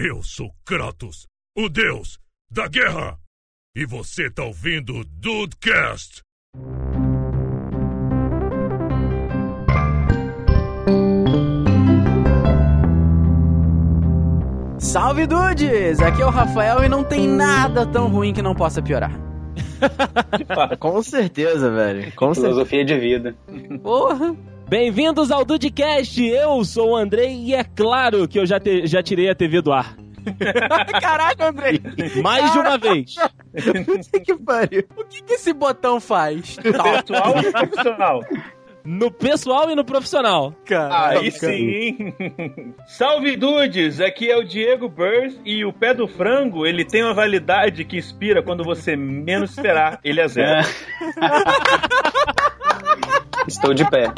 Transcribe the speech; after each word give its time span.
Eu 0.00 0.22
sou 0.22 0.48
Kratos, 0.64 1.26
o 1.56 1.68
deus 1.68 2.20
da 2.48 2.68
guerra. 2.68 3.18
E 3.74 3.84
você 3.84 4.30
tá 4.30 4.44
ouvindo 4.44 4.94
o 4.94 5.04
Dudecast. 5.04 6.22
Salve 14.78 15.26
dudes! 15.26 15.98
Aqui 15.98 16.22
é 16.22 16.26
o 16.26 16.30
Rafael 16.30 16.84
e 16.84 16.88
não 16.88 17.02
tem 17.02 17.26
nada 17.26 17.84
tão 17.84 18.06
ruim 18.06 18.32
que 18.32 18.40
não 18.40 18.54
possa 18.54 18.80
piorar. 18.80 19.10
Com 20.78 21.02
certeza, 21.02 21.72
velho. 21.72 22.14
Com 22.14 22.32
certeza. 22.32 22.54
Filosofia 22.54 22.84
de 22.84 22.96
vida. 23.00 23.36
Porra! 23.82 24.36
Bem-vindos 24.68 25.30
ao 25.30 25.44
Dudecast, 25.44 26.22
eu 26.22 26.62
sou 26.64 26.90
o 26.90 26.96
Andrei 26.96 27.32
e 27.44 27.54
é 27.54 27.64
claro 27.64 28.28
que 28.28 28.38
eu 28.38 28.44
já, 28.44 28.60
te- 28.60 28.86
já 28.86 29.02
tirei 29.02 29.30
a 29.30 29.34
TV 29.34 29.62
do 29.62 29.72
ar. 29.72 29.96
Caraca, 31.00 31.48
Andrei! 31.48 31.80
Mais 32.22 32.52
de 32.52 32.58
uma 32.58 32.76
vez. 32.76 33.14
que 34.24 34.36
pariu. 34.36 34.84
O 34.96 35.04
que, 35.04 35.22
que 35.22 35.32
esse 35.34 35.54
botão 35.54 35.98
faz? 35.98 36.56
Pessoal 36.56 37.34
ou 37.36 37.50
profissional? 37.52 38.20
No 38.84 39.10
pessoal 39.10 39.70
e 39.70 39.74
no 39.74 39.84
profissional. 39.84 40.54
Cara, 40.66 41.18
Aí 41.18 41.30
sim, 41.30 41.46
hein? 41.46 42.14
Salve 42.86 43.36
dudes, 43.36 44.00
aqui 44.00 44.30
é 44.30 44.36
o 44.36 44.44
Diego 44.44 44.88
Burrs 44.88 45.34
e 45.46 45.64
o 45.64 45.72
pé 45.72 45.94
do 45.94 46.06
frango, 46.06 46.66
ele 46.66 46.84
tem 46.84 47.02
uma 47.02 47.14
validade 47.14 47.84
que 47.84 47.96
expira 47.96 48.42
quando 48.42 48.62
você 48.64 48.96
menos 48.96 49.50
esperar, 49.50 49.98
ele 50.04 50.20
é 50.20 50.28
zero. 50.28 50.66
Estou 53.46 53.72
de 53.72 53.88
pé. 53.90 54.12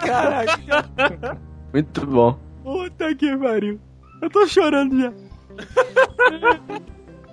Caraca! 0.00 1.38
Muito 1.72 2.06
bom. 2.06 2.38
Puta 2.62 3.14
que 3.14 3.36
pariu! 3.36 3.80
Eu 4.20 4.30
tô 4.30 4.46
chorando 4.46 5.00
já. 5.00 5.12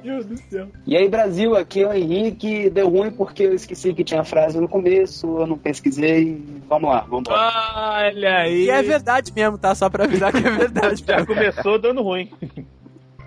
Meu 0.04 0.24
Deus 0.24 0.26
do 0.26 0.38
céu. 0.38 0.68
E 0.88 0.96
aí, 0.98 1.08
Brasil, 1.10 1.56
aqui 1.56 1.84
é 1.84 1.88
o 1.88 1.94
Henrique. 1.94 2.70
Deu 2.70 2.90
ruim 2.90 3.12
porque 3.12 3.44
eu 3.44 3.54
esqueci 3.54 3.94
que 3.94 4.04
tinha 4.04 4.24
frase 4.24 4.60
no 4.60 4.68
começo, 4.68 5.40
eu 5.40 5.48
não 5.48 5.58
pesquisei. 5.58 6.42
Vamos 6.68 6.90
lá, 6.90 7.02
vamos 7.02 7.30
lá. 7.30 8.00
Olha 8.06 8.38
aí. 8.38 8.66
E 8.66 8.70
é 8.70 8.82
verdade 8.82 9.32
mesmo, 9.36 9.58
tá? 9.58 9.76
Só 9.76 9.90
pra 9.90 10.06
avisar 10.06 10.32
que 10.32 10.40
é 10.40 10.50
verdade. 10.50 11.04
Já 11.08 11.26
começou 11.26 11.78
dando 11.78 12.02
ruim. 12.02 12.32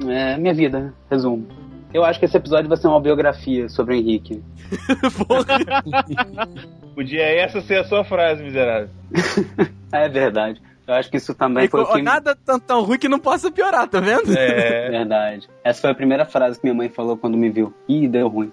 É, 0.07 0.37
minha 0.39 0.55
vida, 0.55 0.93
resumo. 1.11 1.47
Eu 1.93 2.05
acho 2.05 2.19
que 2.19 2.25
esse 2.25 2.37
episódio 2.37 2.69
vai 2.69 2.77
ser 2.79 2.89
uma 2.89 3.01
biografia 3.01 3.69
sobre 3.69 3.95
o 3.95 3.99
Henrique. 3.99 4.43
Podia 6.95 7.23
essa 7.23 7.61
ser 7.61 7.81
a 7.81 7.85
sua 7.85 8.05
frase, 8.05 8.43
miserável. 8.43 8.89
É 9.93 10.09
verdade. 10.09 10.59
Eu 10.87 10.95
acho 10.95 11.11
que 11.11 11.19
isso 11.19 11.35
também 11.35 11.67
E 11.67 11.69
foi 11.69 11.83
o 11.83 11.87
que. 11.87 12.01
Nada 12.01 12.35
tão, 12.35 12.59
tão 12.59 12.83
ruim 12.83 12.99
que 12.99 13.11
não 13.11 13.19
possa 13.19 13.51
piorar, 13.51 13.87
tá 13.87 14.01
vendo? 14.01 14.35
É 14.35 14.89
verdade. 14.91 15.47
Essa 15.63 15.83
foi 15.83 15.91
a 15.91 15.95
primeira 15.95 16.25
frase 16.25 16.59
que 16.59 16.65
minha 16.65 16.75
mãe 16.75 16.89
falou 16.89 17.15
quando 17.15 17.37
me 17.37 17.51
viu. 17.51 17.75
Ih, 17.87 18.09
deu 18.09 18.27
ruim. 18.27 18.51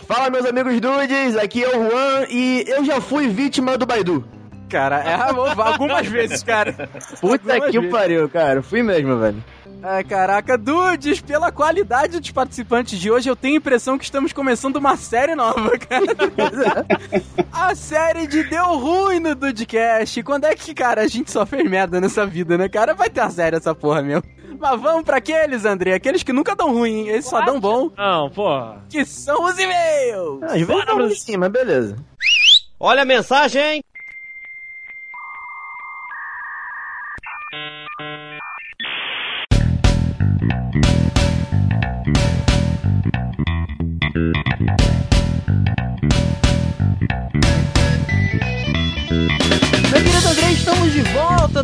Fala, 0.00 0.30
meus 0.30 0.44
amigos 0.46 0.80
dudes. 0.80 1.36
Aqui 1.36 1.62
é 1.62 1.68
o 1.68 1.90
Juan 1.90 2.26
e 2.28 2.64
eu 2.66 2.84
já 2.84 3.00
fui 3.00 3.28
vítima 3.28 3.78
do 3.78 3.86
Baidu. 3.86 4.24
Cara, 4.70 4.98
é 5.00 5.14
algumas 5.60 6.06
vezes, 6.06 6.42
cara. 6.42 6.72
Puta 7.20 7.52
Algumas 7.54 7.70
que 7.70 7.78
vezes. 7.80 7.90
pariu, 7.90 8.28
cara. 8.28 8.62
Fui 8.62 8.82
mesmo, 8.82 9.18
velho. 9.18 9.42
Ai, 9.82 10.04
caraca, 10.04 10.58
dudes, 10.58 11.20
pela 11.22 11.50
qualidade 11.50 12.20
dos 12.20 12.30
participantes 12.30 12.98
de 12.98 13.10
hoje, 13.10 13.30
eu 13.30 13.34
tenho 13.36 13.54
a 13.54 13.56
impressão 13.56 13.96
que 13.96 14.04
estamos 14.04 14.30
começando 14.30 14.76
uma 14.76 14.94
série 14.94 15.34
nova, 15.34 15.70
cara. 15.80 16.86
a 17.50 17.74
série 17.74 18.26
de 18.26 18.42
Deu 18.44 18.76
Ruim 18.78 19.20
no 19.20 19.34
Dudecast. 19.34 20.22
Quando 20.22 20.44
é 20.44 20.54
que, 20.54 20.74
cara, 20.74 21.00
a 21.02 21.06
gente 21.06 21.30
só 21.30 21.46
fez 21.46 21.68
merda 21.68 21.98
nessa 21.98 22.26
vida, 22.26 22.58
né, 22.58 22.68
cara? 22.68 22.92
Vai 22.94 23.08
ter 23.08 23.20
a 23.20 23.30
série 23.30 23.56
essa 23.56 23.74
porra 23.74 24.02
mesmo. 24.02 24.22
Mas 24.58 24.80
vamos 24.80 25.02
pra 25.04 25.16
aqueles, 25.16 25.64
André, 25.64 25.94
aqueles 25.94 26.22
que 26.22 26.32
nunca 26.32 26.54
dão 26.54 26.74
ruim, 26.74 27.00
hein? 27.00 27.08
Eles 27.08 27.24
só 27.24 27.40
dão 27.40 27.58
bom, 27.58 27.90
Não, 27.96 28.28
porra. 28.28 28.84
que 28.90 29.04
são 29.06 29.44
os 29.44 29.58
e-mails. 29.58 30.42
Ah, 30.42 30.84
tava 30.84 31.04
em 31.04 31.14
cima, 31.14 31.48
beleza. 31.48 31.96
Olha 32.78 33.02
a 33.02 33.06
mensagem. 33.06 33.82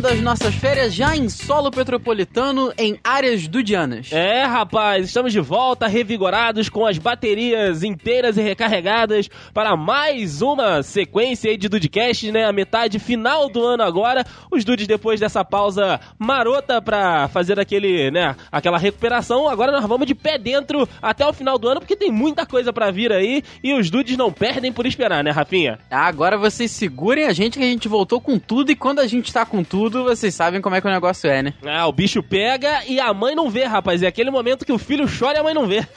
Das 0.07 0.21
nossas 0.21 0.55
férias 0.55 0.93
já 0.93 1.17
em 1.17 1.27
solo 1.27 1.69
petropolitano 1.69 2.71
em 2.77 2.97
áreas 3.03 3.45
dudianas. 3.45 4.09
É, 4.13 4.45
rapaz, 4.45 5.05
estamos 5.05 5.33
de 5.33 5.41
volta, 5.41 5.85
revigorados, 5.85 6.69
com 6.69 6.85
as 6.85 6.97
baterias 6.97 7.83
inteiras 7.83 8.37
e 8.37 8.41
recarregadas 8.41 9.29
para 9.53 9.75
mais 9.75 10.41
uma 10.41 10.81
sequência 10.81 11.51
aí 11.51 11.57
de 11.57 11.67
Dudecast, 11.67 12.31
né? 12.31 12.45
A 12.45 12.53
metade 12.53 12.99
final 12.99 13.49
do 13.49 13.61
ano 13.61 13.83
agora. 13.83 14.25
Os 14.49 14.63
Dudes, 14.63 14.87
depois 14.87 15.19
dessa 15.19 15.43
pausa 15.43 15.99
marota 16.17 16.81
pra 16.81 17.27
fazer 17.27 17.59
aquele, 17.59 18.09
né? 18.09 18.33
Aquela 18.49 18.77
recuperação. 18.77 19.49
Agora 19.49 19.73
nós 19.73 19.85
vamos 19.85 20.07
de 20.07 20.15
pé 20.15 20.37
dentro 20.37 20.87
até 21.01 21.27
o 21.27 21.33
final 21.33 21.57
do 21.57 21.67
ano, 21.67 21.81
porque 21.81 21.97
tem 21.97 22.13
muita 22.13 22.45
coisa 22.45 22.71
pra 22.71 22.91
vir 22.91 23.11
aí 23.11 23.43
e 23.61 23.73
os 23.73 23.89
Dudes 23.89 24.15
não 24.15 24.31
perdem 24.31 24.71
por 24.71 24.85
esperar, 24.85 25.21
né, 25.21 25.31
Rafinha? 25.31 25.79
Agora 25.91 26.37
vocês 26.37 26.71
segurem 26.71 27.25
a 27.25 27.33
gente 27.33 27.57
que 27.57 27.65
a 27.65 27.67
gente 27.67 27.89
voltou 27.89 28.21
com 28.21 28.39
tudo 28.39 28.71
e 28.71 28.75
quando 28.75 28.99
a 28.99 29.07
gente 29.07 29.33
tá 29.33 29.45
com 29.45 29.65
tudo, 29.65 29.96
vocês 30.03 30.33
sabem 30.33 30.61
como 30.61 30.75
é 30.75 30.81
que 30.81 30.87
o 30.87 30.91
negócio 30.91 31.29
é, 31.29 31.41
né? 31.41 31.53
Ah, 31.65 31.87
o 31.87 31.91
bicho 31.91 32.21
pega 32.21 32.83
e 32.85 32.99
a 32.99 33.13
mãe 33.13 33.35
não 33.35 33.49
vê, 33.49 33.63
rapaz. 33.63 34.03
É 34.03 34.07
aquele 34.07 34.31
momento 34.31 34.65
que 34.65 34.71
o 34.71 34.77
filho 34.77 35.05
chora 35.07 35.37
e 35.37 35.39
a 35.39 35.43
mãe 35.43 35.53
não 35.53 35.67
vê. 35.67 35.85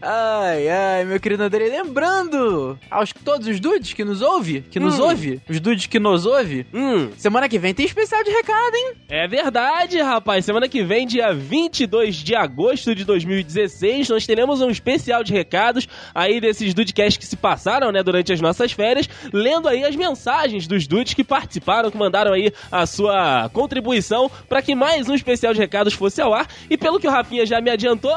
Ai, 0.00 0.68
ai, 0.68 1.04
meu 1.04 1.18
querido 1.20 1.42
André, 1.42 1.66
lembrando 1.68 2.78
aos 2.90 3.12
todos 3.12 3.46
os 3.46 3.58
dudes 3.60 3.92
que 3.92 4.04
nos 4.04 4.22
ouve, 4.22 4.62
que 4.70 4.78
nos 4.80 4.98
Hum. 4.98 5.04
ouve, 5.04 5.40
os 5.48 5.60
dudes 5.60 5.86
que 5.86 5.98
nos 5.98 6.26
ouve, 6.26 6.66
Hum, 6.72 7.10
semana 7.16 7.48
que 7.48 7.58
vem 7.58 7.74
tem 7.74 7.84
especial 7.86 8.22
de 8.24 8.30
recado, 8.30 8.74
hein? 8.74 8.92
É 9.08 9.26
verdade, 9.28 10.00
rapaz. 10.00 10.44
Semana 10.44 10.68
que 10.68 10.82
vem, 10.84 11.06
dia 11.06 11.32
22 11.32 12.16
de 12.16 12.34
agosto 12.34 12.94
de 12.94 13.04
2016, 13.04 14.08
nós 14.08 14.26
teremos 14.26 14.60
um 14.60 14.70
especial 14.70 15.22
de 15.24 15.32
recados 15.32 15.86
aí 16.14 16.40
desses 16.40 16.72
Dudecast 16.74 17.18
que 17.18 17.26
se 17.26 17.36
passaram, 17.36 17.90
né, 17.92 18.02
durante 18.02 18.32
as 18.32 18.40
nossas 18.40 18.72
férias, 18.72 19.08
lendo 19.32 19.68
aí 19.68 19.84
as 19.84 19.96
mensagens 19.96 20.66
dos 20.66 20.86
Dudes 20.86 21.14
que 21.14 21.24
participaram, 21.24 21.90
que 21.90 21.96
mandaram 21.96 22.32
aí 22.32 22.52
a 22.70 22.86
sua 22.86 23.48
contribuição 23.52 24.30
para 24.48 24.62
que 24.62 24.74
mais 24.74 25.08
um 25.08 25.14
especial 25.14 25.52
de 25.52 25.60
recados 25.60 25.94
fosse 25.94 26.20
ao 26.20 26.32
ar. 26.34 26.46
E 26.70 26.76
pelo 26.76 26.98
que 27.00 27.06
o 27.06 27.10
Rafinha 27.10 27.44
já 27.46 27.60
me 27.60 27.70
adiantou, 27.70 28.12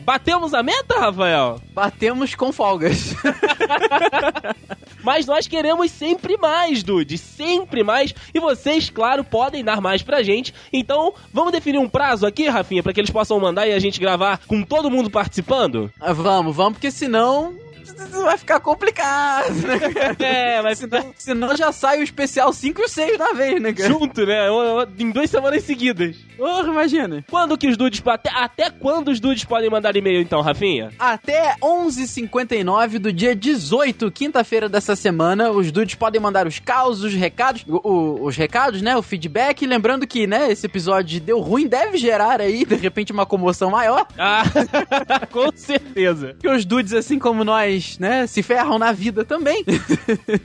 batemos 0.00 0.54
a 0.54 0.59
meta, 0.62 0.98
Rafael? 0.98 1.60
Batemos 1.72 2.34
com 2.34 2.52
folgas. 2.52 3.14
Mas 5.02 5.26
nós 5.26 5.46
queremos 5.46 5.90
sempre 5.90 6.36
mais, 6.36 6.82
dude, 6.82 7.16
sempre 7.16 7.82
mais. 7.82 8.14
E 8.34 8.40
vocês, 8.40 8.90
claro, 8.90 9.24
podem 9.24 9.64
dar 9.64 9.80
mais 9.80 10.02
pra 10.02 10.22
gente. 10.22 10.54
Então, 10.72 11.14
vamos 11.32 11.52
definir 11.52 11.78
um 11.78 11.88
prazo 11.88 12.26
aqui, 12.26 12.48
Rafinha, 12.48 12.82
pra 12.82 12.92
que 12.92 13.00
eles 13.00 13.10
possam 13.10 13.40
mandar 13.40 13.66
e 13.66 13.72
a 13.72 13.78
gente 13.78 13.98
gravar 13.98 14.40
com 14.46 14.62
todo 14.62 14.90
mundo 14.90 15.10
participando? 15.10 15.90
Ah, 15.98 16.12
vamos, 16.12 16.54
vamos, 16.54 16.74
porque 16.74 16.90
senão 16.90 17.54
vai 18.08 18.38
ficar 18.38 18.60
complicado, 18.60 19.52
né, 19.54 19.78
cara? 19.78 20.16
É, 20.20 20.62
vai 20.62 20.74
ficar 20.76 21.00
Senão, 21.00 21.14
senão 21.16 21.56
já 21.56 21.72
sai 21.72 22.00
o 22.00 22.02
especial 22.02 22.52
5 22.52 22.80
e 22.80 22.84
o 22.84 22.88
6 22.88 23.18
da 23.18 23.32
vez, 23.32 23.60
né, 23.60 23.72
cara? 23.72 23.88
junto, 23.88 24.24
né? 24.26 24.46
Em 24.98 25.10
duas 25.10 25.30
semanas 25.30 25.62
seguidas. 25.64 26.16
Porra, 26.36 26.68
imagina. 26.68 27.24
Quando 27.30 27.56
que 27.58 27.68
os 27.68 27.76
dudes... 27.76 28.02
Até, 28.06 28.30
até 28.30 28.70
quando 28.70 29.08
os 29.08 29.20
dudes 29.20 29.44
podem 29.44 29.68
mandar 29.70 29.94
e-mail, 29.96 30.20
então, 30.20 30.40
Rafinha? 30.40 30.90
Até 30.98 31.54
11h59 31.62 32.98
do 32.98 33.12
dia 33.12 33.34
18, 33.34 34.10
quinta-feira 34.10 34.68
dessa 34.68 34.96
semana, 34.96 35.50
os 35.50 35.70
dudes 35.70 35.94
podem 35.94 36.20
mandar 36.20 36.46
os 36.46 36.58
causos, 36.58 37.04
os 37.04 37.14
recados, 37.14 37.64
o- 37.68 37.88
o- 37.88 38.24
os 38.24 38.36
recados, 38.36 38.80
né, 38.82 38.96
o 38.96 39.02
feedback. 39.02 39.66
Lembrando 39.66 40.06
que, 40.06 40.26
né, 40.26 40.50
esse 40.50 40.66
episódio 40.66 41.20
deu 41.20 41.40
ruim, 41.40 41.66
deve 41.66 41.98
gerar 41.98 42.40
aí, 42.40 42.64
de 42.64 42.74
repente, 42.74 43.12
uma 43.12 43.26
comoção 43.26 43.70
maior. 43.70 44.06
Ah, 44.18 44.42
com 45.30 45.50
certeza. 45.54 46.28
Porque 46.34 46.48
os 46.48 46.64
dudes, 46.64 46.92
assim 46.92 47.18
como 47.18 47.44
nós, 47.44 47.89
né, 47.98 48.26
se 48.26 48.42
ferram 48.42 48.78
na 48.78 48.92
vida 48.92 49.24
também. 49.24 49.64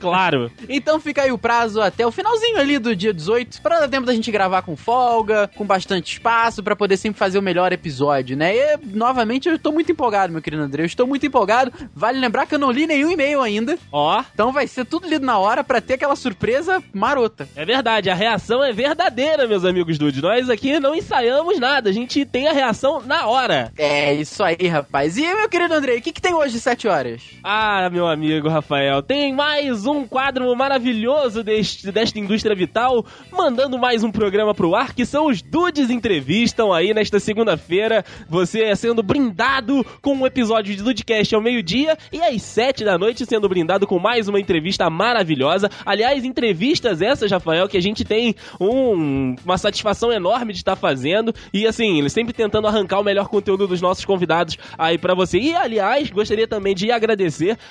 Claro. 0.00 0.50
Então 0.68 1.00
fica 1.00 1.22
aí 1.22 1.32
o 1.32 1.38
prazo 1.38 1.80
até 1.80 2.06
o 2.06 2.10
finalzinho 2.10 2.58
ali 2.58 2.78
do 2.78 2.94
dia 2.94 3.12
18, 3.12 3.60
pra 3.62 3.80
dar 3.80 3.88
tempo 3.88 4.06
da 4.06 4.14
gente 4.14 4.30
gravar 4.30 4.62
com 4.62 4.76
folga, 4.76 5.50
com 5.54 5.64
bastante 5.64 6.12
espaço, 6.12 6.62
pra 6.62 6.76
poder 6.76 6.96
sempre 6.96 7.18
fazer 7.18 7.38
o 7.38 7.42
melhor 7.42 7.72
episódio, 7.72 8.36
né? 8.36 8.54
E, 8.54 8.78
novamente, 8.92 9.48
eu 9.48 9.58
tô 9.58 9.72
muito 9.72 9.90
empolgado, 9.90 10.32
meu 10.32 10.42
querido 10.42 10.62
André, 10.62 10.82
eu 10.82 10.86
estou 10.86 11.06
muito 11.06 11.26
empolgado. 11.26 11.72
Vale 11.94 12.18
lembrar 12.18 12.46
que 12.46 12.54
eu 12.54 12.58
não 12.58 12.70
li 12.70 12.86
nenhum 12.86 13.10
e-mail 13.10 13.40
ainda, 13.42 13.78
Ó, 13.92 14.22
então 14.32 14.52
vai 14.52 14.66
ser 14.66 14.84
tudo 14.84 15.08
lido 15.08 15.24
na 15.24 15.38
hora 15.38 15.62
pra 15.64 15.80
ter 15.80 15.94
aquela 15.94 16.16
surpresa 16.16 16.82
marota. 16.92 17.48
É 17.56 17.64
verdade, 17.64 18.10
a 18.10 18.14
reação 18.14 18.62
é 18.62 18.72
verdadeira, 18.72 19.46
meus 19.46 19.64
amigos 19.64 19.98
dudes. 19.98 20.20
Nós 20.20 20.50
aqui 20.50 20.78
não 20.78 20.94
ensaiamos 20.94 21.58
nada, 21.58 21.90
a 21.90 21.92
gente 21.92 22.24
tem 22.24 22.48
a 22.48 22.52
reação 22.52 23.00
na 23.02 23.26
hora. 23.26 23.72
É, 23.76 24.12
isso 24.14 24.42
aí, 24.42 24.66
rapaz. 24.66 25.16
E 25.16 25.22
meu 25.22 25.48
querido 25.48 25.74
André, 25.74 25.96
o 25.96 26.02
que, 26.02 26.12
que 26.12 26.20
tem 26.20 26.34
hoje, 26.34 26.60
7 26.60 26.88
horas? 26.88 27.22
Ah, 27.48 27.88
meu 27.90 28.08
amigo 28.08 28.48
Rafael, 28.48 29.02
tem 29.02 29.32
mais 29.32 29.86
um 29.86 30.04
quadro 30.04 30.54
maravilhoso 30.56 31.44
deste, 31.44 31.92
desta 31.92 32.18
indústria 32.18 32.56
vital, 32.56 33.04
mandando 33.30 33.78
mais 33.78 34.02
um 34.02 34.10
programa 34.10 34.52
pro 34.52 34.74
ar, 34.74 34.94
que 34.94 35.06
são 35.06 35.26
os 35.26 35.42
Dudes 35.42 35.90
Entrevistam 35.90 36.72
aí 36.72 36.92
nesta 36.92 37.20
segunda-feira. 37.20 38.04
Você 38.28 38.62
é 38.62 38.74
sendo 38.74 39.02
brindado 39.02 39.84
com 40.02 40.14
um 40.14 40.26
episódio 40.26 40.74
de 40.74 40.82
Dudecast 40.82 41.34
ao 41.34 41.40
meio-dia 41.40 41.96
e 42.12 42.20
às 42.20 42.42
sete 42.42 42.84
da 42.84 42.98
noite 42.98 43.24
sendo 43.24 43.48
brindado 43.48 43.86
com 43.86 43.98
mais 43.98 44.26
uma 44.26 44.40
entrevista 44.40 44.90
maravilhosa. 44.90 45.70
Aliás, 45.84 46.24
entrevistas 46.24 47.00
essas, 47.00 47.30
Rafael, 47.30 47.68
que 47.68 47.76
a 47.76 47.82
gente 47.82 48.04
tem 48.04 48.34
um, 48.60 49.36
uma 49.44 49.58
satisfação 49.58 50.12
enorme 50.12 50.52
de 50.52 50.58
estar 50.58 50.74
fazendo 50.74 51.32
e 51.52 51.66
assim, 51.66 52.08
sempre 52.08 52.32
tentando 52.32 52.66
arrancar 52.66 52.98
o 52.98 53.04
melhor 53.04 53.28
conteúdo 53.28 53.68
dos 53.68 53.80
nossos 53.80 54.04
convidados 54.04 54.56
aí 54.76 54.98
para 54.98 55.14
você. 55.14 55.38
E 55.38 55.54
aliás, 55.54 56.10
gostaria 56.10 56.48
também 56.48 56.74
de 56.74 56.90
agradecer 56.90 57.15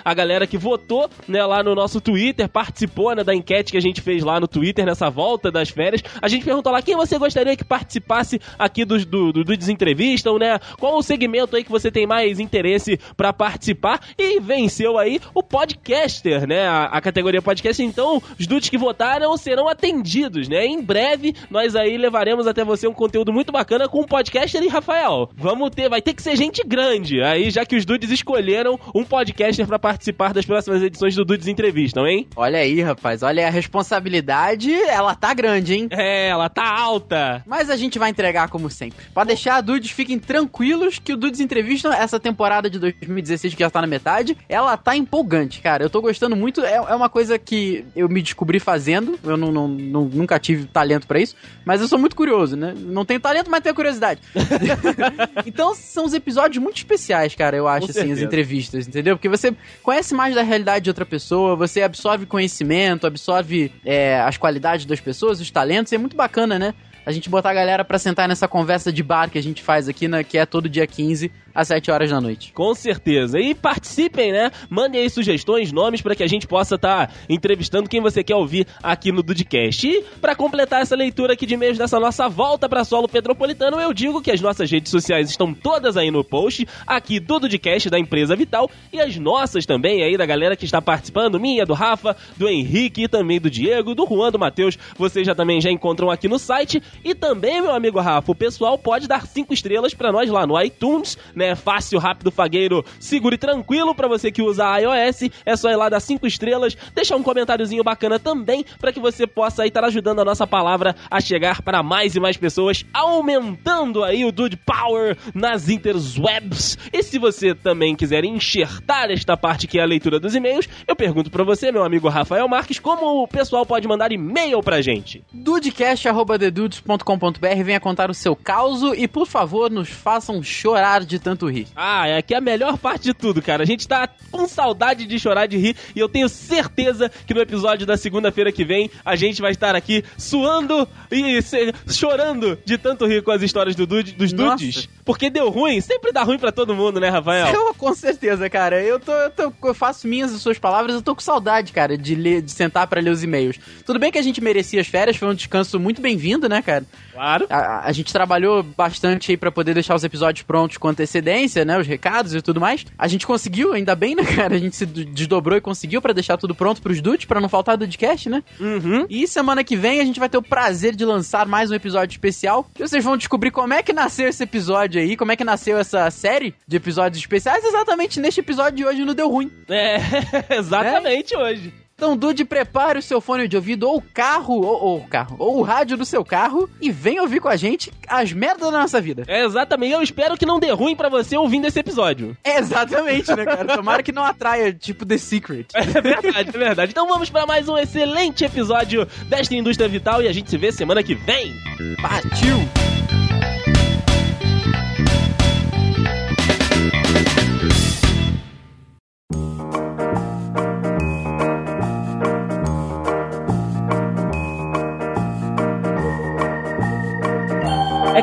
a 0.03 0.13
galera 0.13 0.47
que 0.47 0.57
votou, 0.57 1.09
né, 1.27 1.45
lá 1.45 1.63
no 1.63 1.75
nosso 1.75 2.01
Twitter, 2.01 2.49
participou, 2.49 3.15
né, 3.15 3.23
da 3.23 3.33
enquete 3.33 3.71
que 3.71 3.77
a 3.77 3.81
gente 3.81 4.01
fez 4.01 4.23
lá 4.23 4.39
no 4.39 4.47
Twitter 4.47 4.85
nessa 4.85 5.09
volta 5.09 5.51
das 5.51 5.69
férias. 5.69 6.03
A 6.21 6.27
gente 6.27 6.45
perguntou 6.45 6.71
lá 6.71 6.81
quem 6.81 6.95
você 6.95 7.17
gostaria 7.17 7.55
que 7.55 7.63
participasse 7.63 8.39
aqui 8.57 8.85
do, 8.85 9.03
do, 9.05 9.31
do, 9.31 9.43
do 9.43 9.57
Desentrevistam, 9.57 10.37
né? 10.37 10.59
Qual 10.79 10.97
o 10.97 11.03
segmento 11.03 11.55
aí 11.55 11.63
que 11.63 11.71
você 11.71 11.91
tem 11.91 12.05
mais 12.05 12.39
interesse 12.39 12.99
para 13.15 13.31
participar? 13.31 13.99
E 14.17 14.39
venceu 14.39 14.97
aí 14.97 15.19
o 15.33 15.41
podcaster, 15.41 16.47
né? 16.47 16.67
A, 16.67 16.85
a 16.85 17.01
categoria 17.01 17.41
podcast. 17.41 17.81
Então, 17.81 18.21
os 18.39 18.47
dudes 18.47 18.69
que 18.69 18.77
votaram 18.77 19.35
serão 19.37 19.67
atendidos, 19.67 20.47
né? 20.47 20.65
Em 20.65 20.81
breve, 20.81 21.35
nós 21.49 21.75
aí 21.75 21.97
levaremos 21.97 22.47
até 22.47 22.63
você 22.63 22.87
um 22.87 22.93
conteúdo 22.93 23.31
muito 23.31 23.51
bacana 23.51 23.87
com 23.87 24.01
o 24.01 24.07
podcaster 24.07 24.61
e 24.63 24.67
Rafael. 24.67 25.29
Vamos 25.35 25.69
ter, 25.69 25.89
vai 25.89 26.01
ter 26.01 26.13
que 26.13 26.21
ser 26.21 26.35
gente 26.35 26.63
grande. 26.65 27.21
Aí, 27.21 27.49
já 27.49 27.65
que 27.65 27.75
os 27.75 27.85
dudes 27.85 28.09
escolheram 28.11 28.79
um 28.93 29.03
podcaster 29.35 29.67
para 29.67 29.77
participar 29.77 30.33
das 30.33 30.45
próximas 30.45 30.81
edições 30.81 31.13
do 31.13 31.25
Dudes 31.25 31.47
Entrevistam, 31.47 32.07
hein? 32.07 32.27
Olha 32.35 32.59
aí, 32.59 32.81
rapaz. 32.81 33.21
Olha, 33.21 33.45
a 33.45 33.49
responsabilidade, 33.49 34.73
ela 34.73 35.13
tá 35.13 35.33
grande, 35.33 35.75
hein? 35.75 35.87
É, 35.91 36.29
ela 36.29 36.49
tá 36.49 36.65
alta. 36.65 37.43
Mas 37.45 37.69
a 37.69 37.75
gente 37.75 37.99
vai 37.99 38.09
entregar 38.09 38.49
como 38.49 38.69
sempre. 38.69 39.05
Pra 39.13 39.25
deixar, 39.25 39.61
dudes, 39.61 39.91
fiquem 39.91 40.17
tranquilos 40.17 40.99
que 40.99 41.13
o 41.13 41.17
Dudes 41.17 41.41
Entrevistam, 41.41 41.91
essa 41.91 42.19
temporada 42.19 42.69
de 42.69 42.79
2016 42.79 43.53
que 43.53 43.59
já 43.59 43.69
tá 43.69 43.81
na 43.81 43.87
metade, 43.87 44.37
ela 44.47 44.77
tá 44.77 44.95
empolgante, 44.95 45.61
cara. 45.61 45.83
Eu 45.83 45.89
tô 45.89 46.01
gostando 46.01 46.35
muito. 46.35 46.63
É, 46.63 46.75
é 46.75 46.95
uma 46.95 47.09
coisa 47.09 47.37
que 47.37 47.85
eu 47.95 48.07
me 48.07 48.21
descobri 48.21 48.59
fazendo. 48.59 49.19
Eu 49.23 49.35
não, 49.35 49.51
não, 49.51 49.67
não 49.67 50.05
nunca 50.05 50.39
tive 50.39 50.65
talento 50.65 51.05
para 51.05 51.19
isso. 51.19 51.35
Mas 51.65 51.81
eu 51.81 51.87
sou 51.87 51.99
muito 51.99 52.15
curioso, 52.15 52.55
né? 52.55 52.73
Não 52.77 53.03
tenho 53.03 53.19
talento, 53.19 53.51
mas 53.51 53.61
tenho 53.61 53.75
curiosidade. 53.75 54.21
então 55.45 55.75
são 55.75 56.05
os 56.05 56.13
episódios 56.13 56.63
muito 56.63 56.77
especiais, 56.77 57.35
cara, 57.35 57.57
eu 57.57 57.67
acho, 57.67 57.89
assim, 57.89 58.11
as 58.11 58.21
entrevistas, 58.21 58.87
entendeu? 58.87 59.17
Porque 59.17 59.24
você 59.29 59.55
conhece 59.83 60.13
mais 60.13 60.35
da 60.35 60.41
realidade 60.41 60.83
de 60.83 60.89
outra 60.89 61.05
pessoa, 61.05 61.55
você 61.55 61.81
absorve 61.81 62.25
conhecimento, 62.25 63.07
absorve 63.07 63.71
é, 63.83 64.19
as 64.21 64.37
qualidades 64.37 64.85
das 64.85 64.99
pessoas, 64.99 65.39
os 65.39 65.51
talentos, 65.51 65.91
é 65.93 65.97
muito 65.97 66.15
bacana, 66.15 66.57
né? 66.59 66.73
A 67.05 67.11
gente 67.11 67.29
botar 67.29 67.51
a 67.51 67.53
galera 67.53 67.85
pra 67.85 67.99
sentar 67.99 68.27
nessa 68.27 68.47
conversa 68.47 68.91
de 68.91 69.03
bar 69.03 69.29
que 69.29 69.37
a 69.37 69.43
gente 69.43 69.61
faz 69.61 69.87
aqui, 69.87 70.07
né, 70.07 70.23
que 70.23 70.37
é 70.37 70.45
todo 70.45 70.67
dia 70.67 70.87
15 70.87 71.31
às 71.55 71.69
7 71.69 71.89
horas 71.89 72.09
da 72.09 72.19
noite. 72.19 72.51
Com 72.53 72.75
certeza. 72.75 73.39
E 73.39 73.55
participem, 73.55 74.31
né? 74.31 74.51
Mandem 74.69 75.01
aí 75.01 75.09
sugestões, 75.09 75.71
nomes 75.71 76.01
para 76.01 76.15
que 76.15 76.23
a 76.23 76.27
gente 76.27 76.45
possa 76.45 76.75
estar 76.75 77.07
tá 77.07 77.13
entrevistando 77.29 77.89
quem 77.89 78.01
você 78.01 78.23
quer 78.23 78.35
ouvir 78.35 78.67
aqui 78.83 79.11
no 79.11 79.23
Dudcast. 79.23 79.87
E 79.87 80.03
para 80.19 80.35
completar 80.35 80.81
essa 80.81 80.95
leitura 80.95 81.33
aqui 81.33 81.45
de 81.45 81.53
e-mails 81.53 81.77
dessa 81.77 81.99
nossa 81.99 82.27
volta 82.27 82.67
para 82.67 82.83
solo 82.83 83.07
petropolitano, 83.07 83.79
eu 83.79 83.93
digo 83.93 84.21
que 84.21 84.31
as 84.31 84.41
nossas 84.41 84.69
redes 84.69 84.91
sociais 84.91 85.29
estão 85.29 85.53
todas 85.53 85.95
aí 85.95 86.11
no 86.11 86.23
post, 86.23 86.67
aqui 86.85 87.19
do 87.19 87.39
Dudcast 87.39 87.89
da 87.89 87.97
empresa 87.97 88.35
Vital 88.35 88.69
e 88.91 88.99
as 88.99 89.15
nossas 89.17 89.65
também 89.65 90.03
aí 90.03 90.17
da 90.17 90.25
galera 90.25 90.55
que 90.55 90.65
está 90.65 90.81
participando, 90.81 91.39
minha, 91.39 91.65
do 91.65 91.73
Rafa, 91.73 92.15
do 92.35 92.49
Henrique 92.49 93.03
e 93.03 93.07
também 93.07 93.39
do 93.39 93.49
Diego, 93.49 93.95
do 93.95 94.05
Juan, 94.05 94.31
do 94.31 94.39
Matheus, 94.39 94.77
vocês 94.97 95.25
já 95.25 95.33
também 95.33 95.61
já 95.61 95.71
encontram 95.71 96.09
aqui 96.09 96.27
no 96.27 96.37
site. 96.37 96.81
E 97.03 97.13
também, 97.15 97.61
meu 97.61 97.73
amigo 97.73 97.99
Rafa, 97.99 98.31
o 98.31 98.35
pessoal 98.35 98.77
pode 98.77 99.07
dar 99.07 99.25
cinco 99.25 99.53
estrelas 99.53 99.93
para 99.93 100.11
nós 100.11 100.29
lá 100.29 100.45
no 100.45 100.59
iTunes, 100.61 101.17
né? 101.35 101.44
Fácil, 101.53 101.99
rápido, 101.99 102.31
fagueiro, 102.31 102.83
seguro 102.99 103.35
e 103.35 103.37
tranquilo 103.37 103.93
para 103.93 104.07
você 104.07 104.31
que 104.31 104.41
usa 104.41 104.79
iOS. 104.79 105.29
É 105.45 105.55
só 105.55 105.69
ir 105.69 105.75
lá 105.75 105.89
dar 105.89 105.99
cinco 105.99 106.25
estrelas, 106.25 106.75
deixar 106.95 107.17
um 107.17 107.23
comentáriozinho 107.23 107.83
bacana 107.83 108.17
também 108.17 108.65
para 108.79 108.93
que 108.93 108.99
você 108.99 109.27
possa 109.27 109.67
estar 109.67 109.83
ajudando 109.83 110.21
a 110.21 110.25
nossa 110.25 110.47
palavra 110.47 110.95
a 111.11 111.19
chegar 111.19 111.61
para 111.61 111.83
mais 111.83 112.15
e 112.15 112.19
mais 112.19 112.37
pessoas, 112.37 112.85
aumentando 112.93 114.03
aí 114.03 114.23
o 114.23 114.31
Dude 114.31 114.57
Power 114.57 115.17
nas 115.33 115.67
interwebs. 115.67 116.77
E 116.93 117.03
se 117.03 117.19
você 117.19 117.53
também 117.53 117.95
quiser 117.95 118.23
enxertar 118.23 119.11
esta 119.11 119.35
parte 119.35 119.67
que 119.67 119.77
é 119.77 119.81
a 119.81 119.85
leitura 119.85 120.19
dos 120.19 120.35
e-mails, 120.35 120.69
eu 120.87 120.95
pergunto 120.95 121.29
para 121.29 121.43
você, 121.43 121.71
meu 121.71 121.83
amigo 121.83 122.07
Rafael 122.07 122.47
Marques, 122.47 122.79
como 122.79 123.21
o 123.21 123.27
pessoal 123.27 123.65
pode 123.65 123.87
mandar 123.87 124.13
e-mail 124.13 124.63
pra 124.63 124.81
gente? 124.81 125.21
dudecast.com.br 125.33 127.63
venha 127.63 127.79
contar 127.79 128.09
o 128.09 128.13
seu 128.13 128.35
caos 128.35 128.81
e, 128.95 129.07
por 129.07 129.27
favor, 129.27 129.71
nos 129.71 129.89
façam 129.89 130.43
chorar 130.43 131.03
de 131.03 131.19
tanto 131.19 131.34
rir. 131.45 131.67
Ah, 131.75 132.07
é 132.07 132.21
que 132.21 132.33
é 132.33 132.37
a 132.37 132.41
melhor 132.41 132.77
parte 132.77 133.03
de 133.03 133.13
tudo, 133.13 133.41
cara. 133.41 133.63
A 133.63 133.65
gente 133.65 133.87
tá 133.87 134.07
com 134.31 134.47
saudade 134.47 135.05
de 135.05 135.19
chorar 135.19 135.47
de 135.47 135.57
rir 135.57 135.75
e 135.95 135.99
eu 135.99 136.07
tenho 136.07 136.29
certeza 136.29 137.11
que 137.27 137.33
no 137.33 137.41
episódio 137.41 137.85
da 137.85 137.97
segunda-feira 137.97 138.51
que 138.51 138.63
vem 138.63 138.89
a 139.03 139.15
gente 139.15 139.41
vai 139.41 139.51
estar 139.51 139.75
aqui 139.75 140.03
suando 140.17 140.87
e 141.11 141.41
se, 141.41 141.73
chorando 141.87 142.57
de 142.63 142.77
tanto 142.77 143.05
rir 143.05 143.23
com 143.23 143.31
as 143.31 143.41
histórias 143.41 143.75
do 143.75 143.85
dude, 143.87 144.11
dos 144.13 144.31
Nossa. 144.33 144.57
dudes. 144.57 144.89
Porque 145.03 145.29
deu 145.29 145.49
ruim, 145.49 145.81
sempre 145.81 146.11
dá 146.11 146.23
ruim 146.23 146.37
pra 146.39 146.51
todo 146.51 146.75
mundo, 146.75 146.99
né, 146.99 147.09
Rafael? 147.09 147.47
Eu, 147.47 147.73
com 147.75 147.93
certeza, 147.93 148.49
cara. 148.49 148.81
Eu, 148.83 148.99
tô, 148.99 149.11
eu, 149.11 149.29
tô- 149.31 149.53
eu 149.67 149.73
faço 149.73 150.07
minhas 150.07 150.33
as 150.33 150.41
suas 150.41 150.57
palavras, 150.57 150.95
eu 150.95 151.01
tô 151.01 151.13
com 151.15 151.21
saudade, 151.21 151.71
cara, 151.73 151.97
de 151.97 152.15
ler, 152.15 152.41
de 152.41 152.51
sentar 152.51 152.87
pra 152.87 152.99
ler 153.01 153.11
os 153.11 153.23
e-mails. 153.23 153.57
Tudo 153.85 153.99
bem 153.99 154.11
que 154.11 154.17
a 154.17 154.21
gente 154.23 154.41
merecia 154.41 154.81
as 154.81 154.87
férias, 154.87 155.15
foi 155.17 155.27
um 155.27 155.33
descanso 155.35 155.79
muito 155.79 156.01
bem-vindo, 156.01 156.49
né, 156.49 156.61
cara? 156.61 156.85
Claro. 157.15 157.47
A, 157.49 157.87
a 157.87 157.91
gente 157.91 158.13
trabalhou 158.13 158.61
bastante 158.61 159.31
aí 159.31 159.37
pra 159.37 159.51
poder 159.51 159.73
deixar 159.73 159.95
os 159.95 160.03
episódios 160.03 160.43
prontos 160.43 160.77
com 160.77 160.87
antecedência, 160.87 161.65
né? 161.65 161.79
Os 161.79 161.87
recados 161.87 162.35
e 162.35 162.41
tudo 162.41 162.61
mais. 162.61 162.85
A 162.97 163.07
gente 163.07 163.25
conseguiu, 163.25 163.73
ainda 163.73 163.95
bem, 163.95 164.15
né, 164.15 164.23
cara? 164.35 164.55
A 164.55 164.59
gente 164.59 164.75
se 164.75 164.85
desdobrou 164.85 165.57
e 165.57 165.61
conseguiu 165.61 166.01
pra 166.01 166.13
deixar 166.13 166.37
tudo 166.37 166.53
pronto 166.53 166.81
pros 166.81 167.01
dudes, 167.01 167.25
pra 167.25 167.41
não 167.41 167.49
faltar 167.49 167.75
podcast, 167.95 168.29
né? 168.29 168.43
Uhum. 168.59 169.05
E 169.09 169.27
semana 169.27 169.63
que 169.63 169.75
vem 169.75 170.01
a 170.01 170.05
gente 170.05 170.19
vai 170.19 170.29
ter 170.29 170.37
o 170.37 170.41
prazer 170.41 170.95
de 170.95 171.05
lançar 171.05 171.45
mais 171.47 171.71
um 171.71 171.75
episódio 171.75 172.13
especial. 172.13 172.69
E 172.77 172.81
vocês 172.81 173.03
vão 173.03 173.17
descobrir 173.17 173.51
como 173.51 173.73
é 173.73 173.81
que 173.81 173.93
nasceu 173.93 174.27
esse 174.27 174.43
episódio 174.43 175.01
aí, 175.01 175.15
como 175.15 175.31
é 175.31 175.35
que 175.35 175.43
nasceu 175.43 175.77
essa 175.77 176.09
série 176.11 176.53
de 176.67 176.77
episódios 176.77 177.21
especiais, 177.21 177.63
exatamente 177.63 178.19
neste 178.19 178.41
episódio 178.41 178.77
de 178.77 178.85
hoje 178.85 179.05
no 179.05 179.13
Deu 179.13 179.29
Ruim. 179.29 179.51
É, 179.69 179.97
exatamente 180.55 181.35
hoje. 181.35 181.84
Então, 181.97 182.17
Dude, 182.17 182.43
prepare 182.43 182.99
o 182.99 183.01
seu 183.01 183.21
fone 183.21 183.47
de 183.47 183.55
ouvido 183.55 183.87
ou 183.87 183.97
o 183.97 184.01
carro, 184.01 184.55
ou, 184.55 184.83
ou 184.83 184.97
o 184.97 185.07
carro, 185.07 185.37
ou 185.39 185.59
o 185.59 185.61
rádio 185.61 185.95
do 185.95 186.03
seu 186.03 186.25
carro 186.25 186.69
e 186.81 186.91
vem 186.91 187.21
ouvir 187.21 187.39
com 187.39 187.47
a 187.47 187.55
gente 187.55 187.89
as 188.05 188.33
merdas 188.33 188.69
da 188.69 188.79
nossa 188.79 188.99
vida. 188.99 189.23
É 189.29 189.45
exatamente. 189.45 189.93
Eu 189.93 190.01
espero 190.01 190.37
que 190.37 190.45
não 190.45 190.59
dê 190.59 190.71
ruim 190.71 190.93
pra 190.93 191.07
você 191.07 191.37
ouvindo 191.37 191.65
esse 191.67 191.79
episódio. 191.79 192.35
É 192.43 192.59
exatamente, 192.59 193.33
né, 193.33 193.45
cara? 193.45 193.77
Tomara 193.77 194.03
que 194.03 194.11
não 194.11 194.25
atraia, 194.25 194.73
tipo, 194.73 195.05
The 195.05 195.17
Secret. 195.17 195.67
É 195.95 196.01
verdade, 196.01 196.49
é 196.49 196.57
verdade. 196.57 196.91
Então 196.91 197.07
vamos 197.07 197.29
pra 197.29 197.45
mais 197.45 197.69
um 197.69 197.77
excelente 197.77 198.43
episódio 198.43 199.07
desta 199.29 199.55
indústria 199.55 199.87
vital 199.87 200.21
e 200.21 200.27
a 200.27 200.33
gente 200.33 200.49
se 200.49 200.57
vê 200.57 200.71
semana 200.73 201.01
que 201.01 201.15
vem. 201.15 201.53
Partiu! 202.01 202.57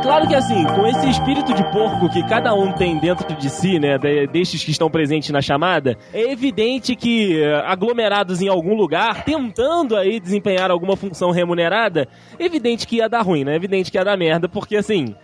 Claro 0.03 0.27
que 0.29 0.35
assim, 0.35 0.65
com 0.65 0.87
esse 0.87 1.09
espírito 1.09 1.55
de 1.55 1.63
porco 1.71 2.09
que 2.11 2.23
cada 2.29 2.55
um 2.55 2.73
tem 2.73 2.99
dentro 2.99 3.35
de 3.37 3.49
si, 3.49 3.79
né, 3.79 3.97
de- 3.99 4.27
destes 4.27 4.65
que 4.65 4.71
estão 4.71 4.91
presentes 4.91 5.31
na 5.31 5.41
chamada, 5.41 5.97
é 6.13 6.31
evidente 6.31 6.95
que 6.97 7.41
eh, 7.43 7.63
aglomerados 7.67 8.41
em 8.43 8.49
algum 8.49 8.75
lugar, 8.75 9.25
tentando 9.25 9.97
aí 9.97 10.19
desempenhar 10.21 10.71
alguma 10.71 10.97
função 10.97 11.31
remunerada, 11.31 12.09
evidente 12.39 12.87
que 12.87 12.97
ia 12.97 13.09
dar 13.09 13.23
ruim, 13.23 13.45
né? 13.45 13.55
Evidente 13.57 13.91
que 13.91 13.97
ia 13.99 14.05
dar 14.05 14.17
merda, 14.17 14.49
porque 14.49 14.77
assim, 14.77 15.15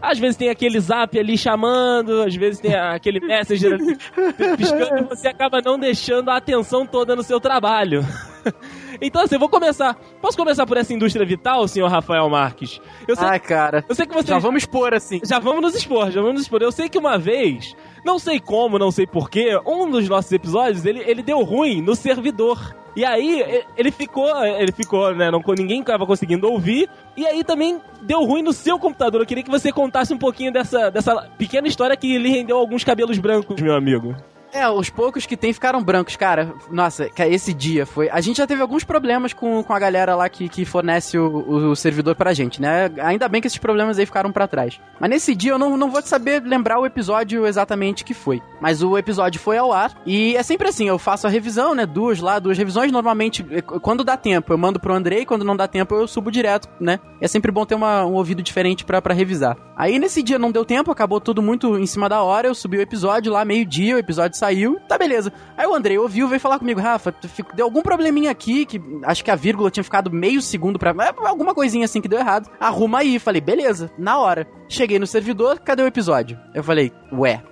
às 0.00 0.18
vezes 0.18 0.36
tem 0.36 0.48
aquele 0.48 0.78
zap 0.80 1.18
ali 1.18 1.36
chamando, 1.36 2.22
às 2.22 2.34
vezes 2.34 2.60
tem 2.60 2.74
aquele 2.74 3.20
messenger 3.20 3.74
ali 3.74 3.96
piscando 4.56 4.98
e 4.98 5.08
você 5.08 5.28
acaba 5.28 5.60
não 5.64 5.78
deixando 5.78 6.30
a 6.30 6.36
atenção 6.36 6.86
toda 6.86 7.14
no 7.16 7.22
seu 7.22 7.40
trabalho. 7.40 8.04
Então 9.00 9.22
assim, 9.22 9.34
eu 9.36 9.38
vou 9.40 9.48
começar. 9.48 9.94
Posso 10.20 10.36
começar 10.36 10.66
por 10.66 10.76
essa 10.76 10.92
indústria 10.92 11.24
vital, 11.26 11.66
senhor 11.66 11.88
Rafael 11.88 12.28
Marques? 12.28 12.80
Eu 13.06 13.16
sei, 13.16 13.26
Ai, 13.26 13.40
cara. 13.40 13.84
eu 13.88 13.94
sei 13.94 14.06
que 14.06 14.14
você 14.14 14.28
Já 14.28 14.38
vamos 14.38 14.62
expor 14.62 14.94
assim. 14.94 15.20
já 15.24 15.38
vamos 15.38 15.62
nos 15.62 15.74
expor, 15.74 16.10
já 16.10 16.20
vamos 16.20 16.34
nos 16.34 16.42
expor. 16.42 16.62
Eu 16.62 16.72
sei 16.72 16.88
que 16.88 16.98
uma 16.98 17.18
vez, 17.18 17.74
não 18.04 18.18
sei 18.18 18.38
como, 18.40 18.78
não 18.78 18.90
sei 18.90 19.06
porquê, 19.06 19.58
um 19.66 19.90
dos 19.90 20.08
nossos 20.08 20.30
episódios, 20.32 20.84
ele, 20.84 21.00
ele 21.00 21.22
deu 21.22 21.42
ruim 21.42 21.80
no 21.80 21.94
servidor. 21.94 22.74
E 22.96 23.04
aí, 23.04 23.62
ele 23.76 23.92
ficou, 23.92 24.44
ele 24.44 24.72
ficou, 24.72 25.14
né, 25.14 25.30
não, 25.30 25.40
ninguém 25.56 25.82
tava 25.82 26.04
conseguindo 26.04 26.50
ouvir. 26.50 26.88
E 27.16 27.24
aí 27.26 27.44
também 27.44 27.80
deu 28.02 28.24
ruim 28.24 28.42
no 28.42 28.52
seu 28.52 28.78
computador. 28.78 29.20
Eu 29.20 29.26
queria 29.26 29.44
que 29.44 29.50
você 29.50 29.70
contasse 29.70 30.12
um 30.12 30.18
pouquinho 30.18 30.52
dessa, 30.52 30.90
dessa 30.90 31.14
pequena 31.38 31.68
história 31.68 31.96
que 31.96 32.18
lhe 32.18 32.30
rendeu 32.30 32.56
alguns 32.58 32.82
cabelos 32.82 33.18
brancos, 33.18 33.60
meu 33.60 33.74
amigo. 33.74 34.14
É, 34.52 34.68
os 34.68 34.90
poucos 34.90 35.26
que 35.26 35.36
tem 35.36 35.52
ficaram 35.52 35.82
brancos, 35.82 36.16
cara. 36.16 36.52
Nossa, 36.70 37.08
esse 37.28 37.54
dia 37.54 37.86
foi. 37.86 38.08
A 38.10 38.20
gente 38.20 38.38
já 38.38 38.46
teve 38.46 38.60
alguns 38.60 38.82
problemas 38.82 39.32
com, 39.32 39.62
com 39.62 39.72
a 39.72 39.78
galera 39.78 40.16
lá 40.16 40.28
que, 40.28 40.48
que 40.48 40.64
fornece 40.64 41.18
o, 41.18 41.70
o 41.70 41.76
servidor 41.76 42.16
pra 42.16 42.34
gente, 42.34 42.60
né? 42.60 42.90
Ainda 43.02 43.28
bem 43.28 43.40
que 43.40 43.46
esses 43.46 43.58
problemas 43.58 43.98
aí 43.98 44.06
ficaram 44.06 44.32
pra 44.32 44.48
trás. 44.48 44.80
Mas 44.98 45.10
nesse 45.10 45.34
dia 45.34 45.52
eu 45.52 45.58
não, 45.58 45.76
não 45.76 45.90
vou 45.90 46.02
saber 46.02 46.42
lembrar 46.42 46.80
o 46.80 46.86
episódio 46.86 47.46
exatamente 47.46 48.04
que 48.04 48.12
foi. 48.12 48.42
Mas 48.60 48.82
o 48.82 48.98
episódio 48.98 49.40
foi 49.40 49.56
ao 49.56 49.72
ar 49.72 49.92
e 50.04 50.36
é 50.36 50.42
sempre 50.42 50.68
assim: 50.68 50.88
eu 50.88 50.98
faço 50.98 51.26
a 51.26 51.30
revisão, 51.30 51.74
né? 51.74 51.86
Duas 51.86 52.18
lá, 52.20 52.38
duas 52.38 52.58
revisões. 52.58 52.90
Normalmente, 52.90 53.46
eh, 53.50 53.62
quando 53.62 54.02
dá 54.02 54.16
tempo, 54.16 54.52
eu 54.52 54.58
mando 54.58 54.80
pro 54.80 54.94
Andrei, 54.94 55.24
quando 55.24 55.44
não 55.44 55.56
dá 55.56 55.68
tempo, 55.68 55.94
eu 55.94 56.08
subo 56.08 56.30
direto, 56.30 56.68
né? 56.80 56.98
É 57.20 57.28
sempre 57.28 57.52
bom 57.52 57.64
ter 57.64 57.76
uma, 57.76 58.04
um 58.04 58.14
ouvido 58.14 58.42
diferente 58.42 58.84
pra 58.84 59.00
revisar. 59.14 59.56
Aí 59.76 59.98
nesse 59.98 60.22
dia 60.22 60.38
não 60.38 60.50
deu 60.50 60.64
tempo, 60.64 60.90
acabou 60.90 61.20
tudo 61.20 61.40
muito 61.40 61.78
em 61.78 61.86
cima 61.86 62.08
da 62.08 62.22
hora. 62.22 62.48
Eu 62.48 62.54
subi 62.54 62.78
o 62.78 62.82
episódio 62.82 63.32
lá, 63.32 63.44
meio-dia, 63.44 63.96
o 63.96 63.98
episódio 63.98 64.36
saiu, 64.40 64.80
tá 64.88 64.96
beleza. 64.98 65.32
Aí 65.56 65.66
o 65.66 65.74
Andrei 65.74 65.98
ouviu, 65.98 66.26
veio 66.26 66.40
falar 66.40 66.58
comigo, 66.58 66.80
Rafa, 66.80 67.14
deu 67.54 67.66
algum 67.66 67.82
probleminha 67.82 68.30
aqui, 68.30 68.64
que 68.64 68.80
acho 69.04 69.22
que 69.22 69.30
a 69.30 69.36
vírgula 69.36 69.70
tinha 69.70 69.84
ficado 69.84 70.10
meio 70.10 70.40
segundo 70.40 70.78
pra. 70.78 70.90
É, 70.90 71.28
alguma 71.28 71.54
coisinha 71.54 71.84
assim 71.84 72.00
que 72.00 72.08
deu 72.08 72.18
errado. 72.18 72.50
Arruma 72.58 73.00
aí. 73.00 73.18
Falei, 73.18 73.40
beleza, 73.40 73.90
na 73.98 74.18
hora. 74.18 74.46
Cheguei 74.68 74.98
no 74.98 75.06
servidor, 75.06 75.58
cadê 75.58 75.82
o 75.82 75.86
episódio? 75.86 76.38
Eu 76.54 76.62
falei, 76.62 76.92
ué, 77.12 77.42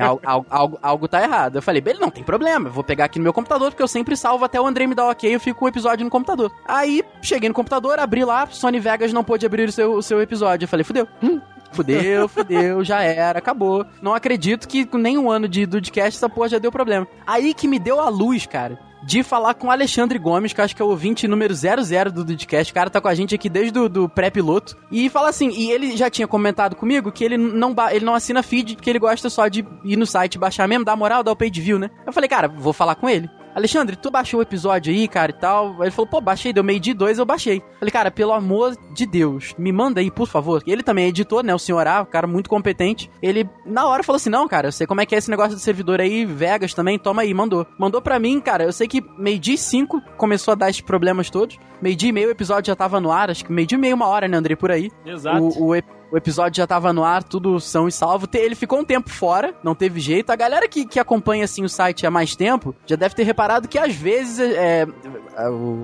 algo, 0.00 0.20
algo, 0.24 0.46
algo, 0.48 0.78
algo 0.80 1.08
tá 1.08 1.22
errado. 1.22 1.56
Eu 1.56 1.62
falei, 1.62 1.80
beleza, 1.80 2.00
não 2.00 2.10
tem 2.10 2.24
problema, 2.24 2.68
eu 2.68 2.72
vou 2.72 2.82
pegar 2.82 3.04
aqui 3.04 3.18
no 3.18 3.22
meu 3.22 3.34
computador, 3.34 3.70
porque 3.70 3.82
eu 3.82 3.88
sempre 3.88 4.16
salvo 4.16 4.44
até 4.44 4.58
o 4.58 4.66
Andrei 4.66 4.86
me 4.86 4.94
dar 4.94 5.08
ok, 5.08 5.34
eu 5.34 5.40
fico 5.40 5.58
com 5.58 5.66
o 5.66 5.68
episódio 5.68 6.04
no 6.04 6.10
computador. 6.10 6.50
Aí, 6.66 7.02
cheguei 7.20 7.48
no 7.48 7.54
computador, 7.54 7.98
abri 7.98 8.24
lá, 8.24 8.46
Sony 8.46 8.80
Vegas 8.80 9.12
não 9.12 9.22
pôde 9.22 9.44
abrir 9.44 9.68
o 9.68 9.72
seu, 9.72 9.92
o 9.92 10.02
seu 10.02 10.22
episódio. 10.22 10.64
Eu 10.64 10.68
falei, 10.68 10.84
fudeu. 10.84 11.06
Hum, 11.22 11.38
Fudeu, 11.72 12.28
fudeu, 12.28 12.84
já 12.84 13.02
era, 13.02 13.38
acabou. 13.38 13.84
Não 14.02 14.14
acredito 14.14 14.66
que 14.66 14.84
com 14.84 14.98
nenhum 14.98 15.30
ano 15.30 15.48
de 15.48 15.66
Dudcast 15.66 16.16
essa 16.16 16.28
porra 16.28 16.48
já 16.48 16.58
deu 16.58 16.72
problema. 16.72 17.06
Aí 17.26 17.54
que 17.54 17.68
me 17.68 17.78
deu 17.78 18.00
a 18.00 18.08
luz, 18.08 18.46
cara 18.46 18.88
de 19.02 19.22
falar 19.22 19.54
com 19.54 19.68
o 19.68 19.70
Alexandre 19.70 20.18
Gomes, 20.18 20.52
que 20.52 20.60
acho 20.60 20.74
que 20.74 20.82
é 20.82 20.84
o 20.84 20.88
ouvinte 20.88 21.28
número 21.28 21.54
00 21.54 22.12
do 22.12 22.24
Dudcast. 22.24 22.70
O 22.70 22.74
cara 22.74 22.90
tá 22.90 23.00
com 23.00 23.08
a 23.08 23.14
gente 23.14 23.34
aqui 23.34 23.48
desde 23.48 23.78
o 23.78 23.88
do 23.88 24.08
pré-piloto. 24.08 24.76
E 24.90 25.08
fala 25.08 25.28
assim, 25.28 25.50
e 25.50 25.70
ele 25.70 25.96
já 25.96 26.10
tinha 26.10 26.26
comentado 26.26 26.76
comigo 26.76 27.12
que 27.12 27.24
ele 27.24 27.36
não, 27.36 27.74
ele 27.90 28.04
não 28.04 28.14
assina 28.14 28.42
feed, 28.42 28.76
que 28.76 28.90
ele 28.90 28.98
gosta 28.98 29.30
só 29.30 29.48
de 29.48 29.66
ir 29.84 29.96
no 29.96 30.06
site 30.06 30.38
baixar 30.38 30.68
mesmo, 30.68 30.84
dar 30.84 30.96
moral, 30.96 31.22
dar 31.22 31.32
o 31.32 31.36
page 31.36 31.60
view, 31.60 31.78
né? 31.78 31.90
Eu 32.06 32.12
falei, 32.12 32.28
cara, 32.28 32.48
vou 32.48 32.72
falar 32.72 32.96
com 32.96 33.08
ele. 33.08 33.30
Alexandre, 33.58 33.96
tu 33.96 34.08
baixou 34.08 34.38
o 34.38 34.42
episódio 34.42 34.92
aí, 34.92 35.08
cara, 35.08 35.32
e 35.32 35.34
tal? 35.34 35.82
Ele 35.82 35.90
falou, 35.90 36.06
pô, 36.06 36.20
baixei, 36.20 36.52
deu 36.52 36.62
meio 36.62 36.78
de 36.78 36.94
dois, 36.94 37.18
eu 37.18 37.26
baixei. 37.26 37.60
Falei, 37.80 37.90
cara, 37.90 38.08
pelo 38.08 38.32
amor 38.32 38.76
de 38.92 39.04
Deus, 39.04 39.52
me 39.58 39.72
manda 39.72 40.00
aí, 40.00 40.12
por 40.12 40.28
favor. 40.28 40.62
Ele 40.64 40.82
também 40.82 41.06
é 41.06 41.08
editor, 41.08 41.42
né, 41.42 41.52
o 41.52 41.58
senhor 41.58 41.84
A, 41.86 42.02
um 42.02 42.04
cara 42.04 42.28
muito 42.28 42.48
competente. 42.48 43.10
Ele, 43.20 43.48
na 43.66 43.86
hora, 43.86 44.04
falou 44.04 44.16
assim, 44.16 44.30
não, 44.30 44.46
cara, 44.46 44.68
eu 44.68 44.72
sei 44.72 44.86
como 44.86 45.00
é 45.00 45.06
que 45.06 45.12
é 45.14 45.18
esse 45.18 45.28
negócio 45.28 45.56
do 45.56 45.60
servidor 45.60 46.00
aí, 46.00 46.24
Vegas 46.24 46.72
também, 46.72 46.98
toma 46.98 47.22
aí, 47.22 47.34
mandou. 47.34 47.66
Mandou 47.76 48.00
pra 48.00 48.20
mim, 48.20 48.40
cara, 48.40 48.62
eu 48.62 48.72
sei 48.72 48.86
que 48.86 49.04
meio 49.18 49.40
dia 49.40 49.54
e 49.54 49.58
cinco 49.58 50.00
começou 50.16 50.52
a 50.52 50.54
dar 50.54 50.70
esses 50.70 50.80
problemas 50.80 51.28
todos. 51.28 51.58
Meio 51.82 51.96
dia 51.96 52.10
e 52.10 52.12
meio 52.12 52.28
o 52.28 52.32
episódio 52.32 52.70
já 52.70 52.76
tava 52.76 53.00
no 53.00 53.10
ar, 53.10 53.28
acho 53.28 53.44
que 53.44 53.52
meio 53.52 53.66
dia 53.66 53.76
e 53.76 53.80
meio, 53.80 53.96
uma 53.96 54.06
hora, 54.06 54.28
né, 54.28 54.36
André, 54.36 54.54
por 54.54 54.70
aí. 54.70 54.88
Exato. 55.04 55.42
O, 55.42 55.70
o, 55.70 55.74
o 56.10 56.16
episódio 56.16 56.56
já 56.56 56.66
tava 56.66 56.92
no 56.92 57.04
ar, 57.04 57.22
tudo 57.22 57.60
são 57.60 57.86
e 57.86 57.92
salvo. 57.92 58.26
Ele 58.34 58.54
ficou 58.54 58.78
um 58.80 58.84
tempo 58.84 59.10
fora, 59.10 59.54
não 59.62 59.74
teve 59.74 60.00
jeito. 60.00 60.30
A 60.30 60.36
galera 60.36 60.68
que, 60.68 60.86
que 60.86 60.98
acompanha 60.98 61.44
assim 61.44 61.64
o 61.64 61.68
site 61.68 62.06
há 62.06 62.10
mais 62.10 62.34
tempo 62.34 62.74
já 62.86 62.96
deve 62.96 63.14
ter 63.14 63.24
reparado 63.24 63.68
que 63.68 63.78
às 63.78 63.94
vezes 63.94 64.38
é, 64.38 64.82
é, 64.82 64.86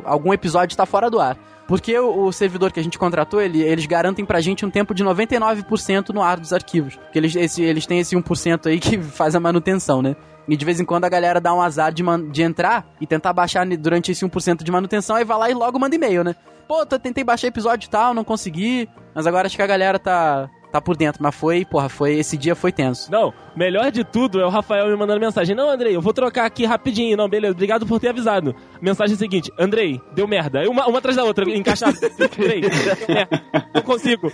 algum 0.04 0.32
episódio 0.32 0.76
tá 0.76 0.86
fora 0.86 1.10
do 1.10 1.20
ar. 1.20 1.36
Porque 1.66 1.98
o, 1.98 2.30
servidor 2.30 2.72
que 2.72 2.80
a 2.80 2.82
gente 2.82 2.98
contratou, 2.98 3.40
ele, 3.40 3.62
eles 3.62 3.86
garantem 3.86 4.24
pra 4.24 4.40
gente 4.40 4.66
um 4.66 4.70
tempo 4.70 4.94
de 4.94 5.02
99% 5.02 6.10
no 6.10 6.22
ar 6.22 6.38
dos 6.38 6.52
arquivos. 6.52 6.96
Porque 6.96 7.18
eles, 7.18 7.34
esse, 7.34 7.62
eles 7.62 7.86
têm 7.86 8.00
esse 8.00 8.14
1% 8.14 8.66
aí 8.66 8.78
que 8.78 8.98
faz 9.16 9.34
a 9.34 9.40
manutenção, 9.40 10.02
né? 10.02 10.14
E 10.48 10.56
de 10.56 10.64
vez 10.64 10.80
em 10.80 10.84
quando 10.84 11.04
a 11.04 11.08
galera 11.08 11.40
dá 11.40 11.54
um 11.54 11.62
azar 11.62 11.92
de, 11.92 12.02
de 12.30 12.42
entrar 12.42 12.86
e 13.00 13.06
tentar 13.06 13.32
baixar 13.32 13.66
durante 13.66 14.12
esse 14.12 14.24
1% 14.24 14.62
de 14.62 14.70
manutenção, 14.70 15.16
aí 15.16 15.24
vai 15.24 15.38
lá 15.38 15.50
e 15.50 15.54
logo 15.54 15.78
manda 15.78 15.94
e-mail, 15.94 16.22
né? 16.22 16.34
Pô, 16.68 16.84
tentei 16.86 17.24
baixar 17.24 17.48
episódio 17.48 17.86
e 17.86 17.90
tal, 17.90 18.14
não 18.14 18.24
consegui. 18.24 18.88
Mas 19.14 19.26
agora 19.26 19.46
acho 19.46 19.56
que 19.56 19.62
a 19.62 19.66
galera 19.66 19.98
tá, 19.98 20.48
tá 20.72 20.80
por 20.80 20.96
dentro. 20.96 21.22
Mas 21.22 21.34
foi, 21.34 21.64
porra, 21.64 21.88
foi. 21.88 22.14
Esse 22.14 22.36
dia 22.36 22.54
foi 22.54 22.72
tenso. 22.72 23.10
Não, 23.10 23.32
melhor 23.54 23.90
de 23.90 24.02
tudo 24.02 24.40
é 24.40 24.46
o 24.46 24.48
Rafael 24.48 24.88
me 24.88 24.96
mandando 24.96 25.20
mensagem. 25.20 25.54
Não, 25.54 25.70
Andrei, 25.70 25.94
eu 25.94 26.00
vou 26.00 26.12
trocar 26.12 26.46
aqui 26.46 26.64
rapidinho. 26.64 27.16
Não, 27.16 27.28
beleza, 27.28 27.52
obrigado 27.52 27.86
por 27.86 28.00
ter 28.00 28.08
avisado. 28.08 28.54
Mensagem 28.80 29.16
seguinte: 29.16 29.52
Andrei, 29.58 30.00
deu 30.14 30.26
merda. 30.26 30.68
Uma, 30.68 30.86
uma 30.86 30.98
atrás 30.98 31.16
da 31.16 31.24
outra, 31.24 31.48
encaixado. 31.50 31.96
Andrei, 32.20 32.62
é, 33.08 33.28
não 33.74 33.82
consigo. 33.82 34.32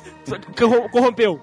Corrompeu. 0.90 1.40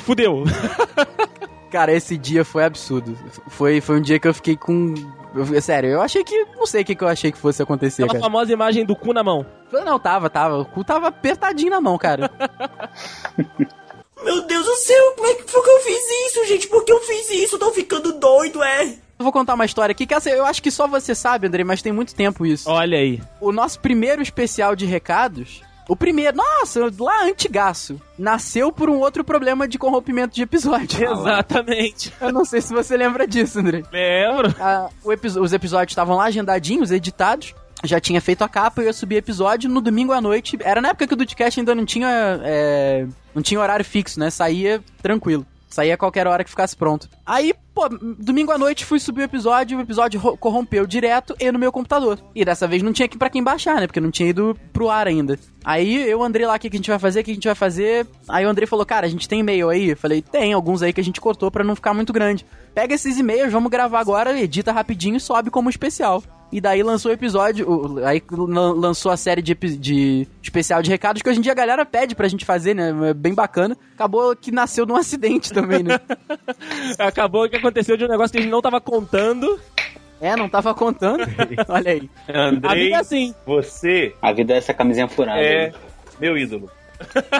Fudeu. 0.00 0.44
Cara, 1.70 1.92
esse 1.92 2.18
dia 2.18 2.44
foi 2.44 2.64
absurdo. 2.64 3.16
Foi, 3.48 3.80
foi 3.80 3.98
um 3.98 4.02
dia 4.02 4.18
que 4.18 4.26
eu 4.26 4.34
fiquei 4.34 4.56
com. 4.56 4.94
Eu, 5.34 5.62
sério, 5.62 5.90
eu 5.90 6.02
achei 6.02 6.24
que. 6.24 6.46
Não 6.56 6.66
sei 6.66 6.82
o 6.82 6.84
que, 6.84 6.96
que 6.96 7.04
eu 7.04 7.08
achei 7.08 7.30
que 7.30 7.38
fosse 7.38 7.62
acontecer. 7.62 8.02
Aquela 8.02 8.18
cara. 8.18 8.24
famosa 8.24 8.52
imagem 8.52 8.84
do 8.84 8.96
cu 8.96 9.12
na 9.12 9.22
mão. 9.22 9.46
Não, 9.72 9.98
tava, 9.98 10.28
tava. 10.28 10.58
O 10.58 10.64
cu 10.64 10.82
tava 10.82 11.08
apertadinho 11.08 11.70
na 11.70 11.80
mão, 11.80 11.96
cara. 11.96 12.30
Meu 14.22 14.42
Deus 14.42 14.66
do 14.66 14.74
céu, 14.76 15.14
como 15.16 15.28
é 15.28 15.34
que 15.34 15.50
foi 15.50 15.62
que 15.62 15.70
eu 15.70 15.80
fiz 15.80 16.26
isso, 16.26 16.44
gente? 16.46 16.68
Por 16.68 16.84
que 16.84 16.92
eu 16.92 17.00
fiz 17.00 17.30
isso? 17.30 17.58
tô 17.58 17.70
ficando 17.70 18.12
doido, 18.12 18.62
é? 18.62 18.84
Eu 19.18 19.24
vou 19.24 19.32
contar 19.32 19.54
uma 19.54 19.64
história 19.64 19.92
aqui 19.92 20.06
que 20.06 20.12
essa, 20.12 20.28
eu 20.28 20.44
acho 20.44 20.62
que 20.62 20.70
só 20.70 20.86
você 20.86 21.14
sabe, 21.14 21.46
André, 21.46 21.64
mas 21.64 21.80
tem 21.80 21.92
muito 21.92 22.14
tempo 22.14 22.44
isso. 22.44 22.68
Olha 22.68 22.98
aí. 22.98 23.20
O 23.40 23.50
nosso 23.50 23.80
primeiro 23.80 24.20
especial 24.20 24.76
de 24.76 24.84
recados 24.84 25.62
o 25.90 25.96
primeiro, 25.96 26.36
nossa, 26.36 26.88
lá 27.00 27.24
antigaço, 27.24 28.00
nasceu 28.16 28.70
por 28.70 28.88
um 28.88 29.00
outro 29.00 29.24
problema 29.24 29.66
de 29.66 29.76
corrompimento 29.76 30.32
de 30.32 30.40
episódio. 30.40 31.02
Exatamente. 31.10 32.12
Eu 32.20 32.32
não 32.32 32.44
sei 32.44 32.60
se 32.60 32.72
você 32.72 32.96
lembra 32.96 33.26
disso, 33.26 33.58
André. 33.58 33.82
Lembro. 33.92 34.54
Ah, 34.60 34.88
os 35.04 35.52
episódios 35.52 35.90
estavam 35.90 36.16
lá 36.16 36.26
agendadinhos, 36.26 36.92
editados. 36.92 37.56
Já 37.82 37.98
tinha 37.98 38.20
feito 38.20 38.44
a 38.44 38.48
capa, 38.48 38.80
eu 38.80 38.86
ia 38.86 38.92
subir 38.92 39.16
episódio 39.16 39.68
no 39.68 39.80
domingo 39.80 40.12
à 40.12 40.20
noite. 40.20 40.56
Era 40.60 40.80
na 40.80 40.90
época 40.90 41.08
que 41.08 41.14
o 41.14 41.16
Dudcast 41.16 41.58
ainda 41.58 41.74
não 41.74 41.84
tinha. 41.84 42.40
É, 42.44 43.04
não 43.34 43.42
tinha 43.42 43.58
horário 43.58 43.84
fixo, 43.84 44.20
né? 44.20 44.30
Saía 44.30 44.80
tranquilo. 45.02 45.44
Saía 45.70 45.94
a 45.94 45.96
qualquer 45.96 46.26
hora 46.26 46.42
que 46.42 46.50
ficasse 46.50 46.76
pronto. 46.76 47.08
Aí, 47.24 47.54
pô, 47.72 47.88
domingo 47.88 48.50
à 48.50 48.58
noite 48.58 48.84
fui 48.84 48.98
subir 48.98 49.22
o 49.22 49.24
episódio, 49.24 49.78
o 49.78 49.80
episódio 49.80 50.20
corrompeu 50.36 50.84
direto 50.84 51.36
e 51.38 51.50
no 51.52 51.60
meu 51.60 51.70
computador. 51.70 52.18
E 52.34 52.44
dessa 52.44 52.66
vez 52.66 52.82
não 52.82 52.92
tinha 52.92 53.06
aqui 53.06 53.16
para 53.16 53.30
quem 53.30 53.42
baixar, 53.42 53.80
né? 53.80 53.86
Porque 53.86 54.00
não 54.00 54.10
tinha 54.10 54.28
ido 54.28 54.58
pro 54.72 54.90
ar 54.90 55.06
ainda. 55.06 55.38
Aí 55.64 56.10
eu, 56.10 56.22
Andrei 56.24 56.44
lá, 56.44 56.56
o 56.56 56.58
que, 56.58 56.68
que 56.68 56.76
a 56.76 56.78
gente 56.78 56.90
vai 56.90 56.98
fazer? 56.98 57.20
O 57.20 57.24
que 57.24 57.30
a 57.30 57.34
gente 57.34 57.46
vai 57.46 57.54
fazer? 57.54 58.04
Aí 58.28 58.44
o 58.44 58.48
Andrei 58.48 58.66
falou, 58.66 58.84
cara, 58.84 59.06
a 59.06 59.10
gente 59.10 59.28
tem 59.28 59.40
e-mail 59.40 59.68
aí? 59.68 59.90
Eu 59.90 59.96
falei, 59.96 60.20
tem, 60.20 60.52
alguns 60.52 60.82
aí 60.82 60.92
que 60.92 61.00
a 61.00 61.04
gente 61.04 61.20
cortou 61.20 61.52
para 61.52 61.62
não 61.62 61.76
ficar 61.76 61.94
muito 61.94 62.12
grande. 62.12 62.44
Pega 62.74 62.94
esses 62.94 63.16
e-mails, 63.16 63.52
vamos 63.52 63.70
gravar 63.70 64.00
agora, 64.00 64.38
edita 64.38 64.72
rapidinho 64.72 65.16
e 65.16 65.20
sobe 65.20 65.50
como 65.50 65.70
especial. 65.70 66.20
E 66.52 66.60
daí 66.60 66.82
lançou 66.82 67.10
o 67.10 67.14
episódio, 67.14 67.98
aí 68.04 68.20
lançou 68.28 69.12
a 69.12 69.16
série 69.16 69.40
de, 69.40 69.54
de 69.54 70.26
especial 70.42 70.82
de 70.82 70.90
recados 70.90 71.22
que 71.22 71.28
hoje 71.28 71.38
em 71.38 71.42
dia 71.42 71.52
a 71.52 71.54
galera 71.54 71.86
pede 71.86 72.14
pra 72.14 72.26
gente 72.26 72.44
fazer, 72.44 72.74
né? 72.74 72.92
É 73.10 73.14
bem 73.14 73.34
bacana. 73.34 73.76
Acabou 73.94 74.34
que 74.34 74.50
nasceu 74.50 74.84
num 74.84 74.96
acidente 74.96 75.52
também, 75.52 75.82
né? 75.82 76.00
Acabou 76.98 77.48
que 77.48 77.56
aconteceu 77.56 77.96
de 77.96 78.04
um 78.04 78.08
negócio 78.08 78.32
que 78.32 78.38
a 78.38 78.42
gente 78.42 78.50
não 78.50 78.60
tava 78.60 78.80
contando. 78.80 79.60
É, 80.20 80.34
não 80.34 80.48
tava 80.48 80.74
contando. 80.74 81.22
Olha 81.68 81.92
aí. 81.92 82.10
Andrei, 82.28 82.70
a 82.70 82.74
vida 82.74 82.96
é 82.96 82.98
assim. 82.98 83.34
Você. 83.46 84.14
A 84.20 84.32
vida 84.32 84.52
é 84.52 84.56
essa 84.56 84.74
camisinha 84.74 85.08
furada. 85.08 85.40
É 85.40 85.72
meu 86.20 86.36
ídolo. 86.36 86.70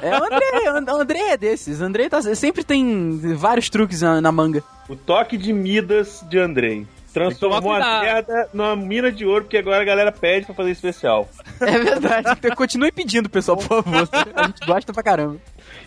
É, 0.03 0.19
o 0.19 0.25
André, 0.25 0.93
o 0.93 0.97
André 0.97 1.19
é 1.33 1.37
desses. 1.37 1.81
O 1.81 1.85
André 1.85 2.09
tá, 2.09 2.23
sempre 2.35 2.65
tem 2.65 3.19
vários 3.35 3.69
truques 3.69 4.01
na, 4.01 4.21
na 4.21 4.33
manga. 4.33 4.63
O 4.89 4.97
toque 4.97 5.37
de 5.37 5.53
Midas 5.53 6.25
de 6.29 6.39
Andrei. 6.39 6.87
Transformou 7.13 7.73
a 7.73 8.01
merda 8.01 8.49
numa 8.53 8.77
mina 8.77 9.11
de 9.11 9.27
ouro, 9.27 9.45
porque 9.45 9.59
agora 9.59 9.83
a 9.83 9.85
galera 9.85 10.13
pede 10.13 10.47
pra 10.47 10.55
fazer 10.55 10.71
especial. 10.71 11.29
É 11.61 11.79
verdade. 11.79 12.39
Então, 12.39 12.57
continue 12.57 12.91
pedindo, 12.91 13.29
pessoal, 13.29 13.59
por 13.59 13.83
favor. 13.83 14.09
A 14.35 14.47
gente 14.47 14.67
gosta 14.67 14.95
pra 14.95 15.03
caramba. 15.03 15.37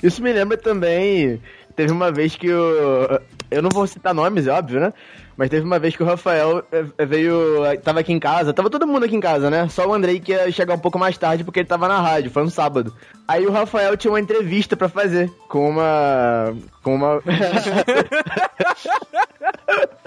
Isso 0.03 0.21
me 0.21 0.31
lembra 0.31 0.55
também. 0.55 1.41
Teve 1.75 1.91
uma 1.91 2.11
vez 2.11 2.35
que 2.35 2.51
o. 2.51 3.19
Eu 3.49 3.63
não 3.63 3.71
vou 3.71 3.87
citar 3.87 4.13
nomes, 4.13 4.45
é 4.45 4.51
óbvio, 4.51 4.79
né? 4.79 4.93
Mas 5.35 5.49
teve 5.49 5.65
uma 5.65 5.79
vez 5.79 5.95
que 5.95 6.03
o 6.03 6.05
Rafael 6.05 6.63
eh, 6.71 6.85
eh, 6.95 7.05
veio. 7.05 7.63
Tava 7.83 8.01
aqui 8.01 8.13
em 8.13 8.19
casa, 8.19 8.53
tava 8.53 8.69
todo 8.69 8.85
mundo 8.85 9.05
aqui 9.05 9.15
em 9.15 9.19
casa, 9.19 9.49
né? 9.49 9.67
Só 9.69 9.87
o 9.87 9.93
Andrei 9.93 10.19
que 10.19 10.31
ia 10.31 10.51
chegar 10.51 10.75
um 10.75 10.79
pouco 10.79 10.99
mais 10.99 11.17
tarde 11.17 11.43
porque 11.43 11.61
ele 11.61 11.67
tava 11.67 11.87
na 11.87 11.99
rádio, 11.99 12.29
foi 12.29 12.43
um 12.43 12.49
sábado. 12.49 12.93
Aí 13.27 13.47
o 13.47 13.51
Rafael 13.51 13.97
tinha 13.97 14.11
uma 14.11 14.19
entrevista 14.19 14.77
para 14.77 14.87
fazer 14.87 15.31
com 15.49 15.69
uma. 15.69 16.55
Com 16.83 16.93
uma. 16.95 17.19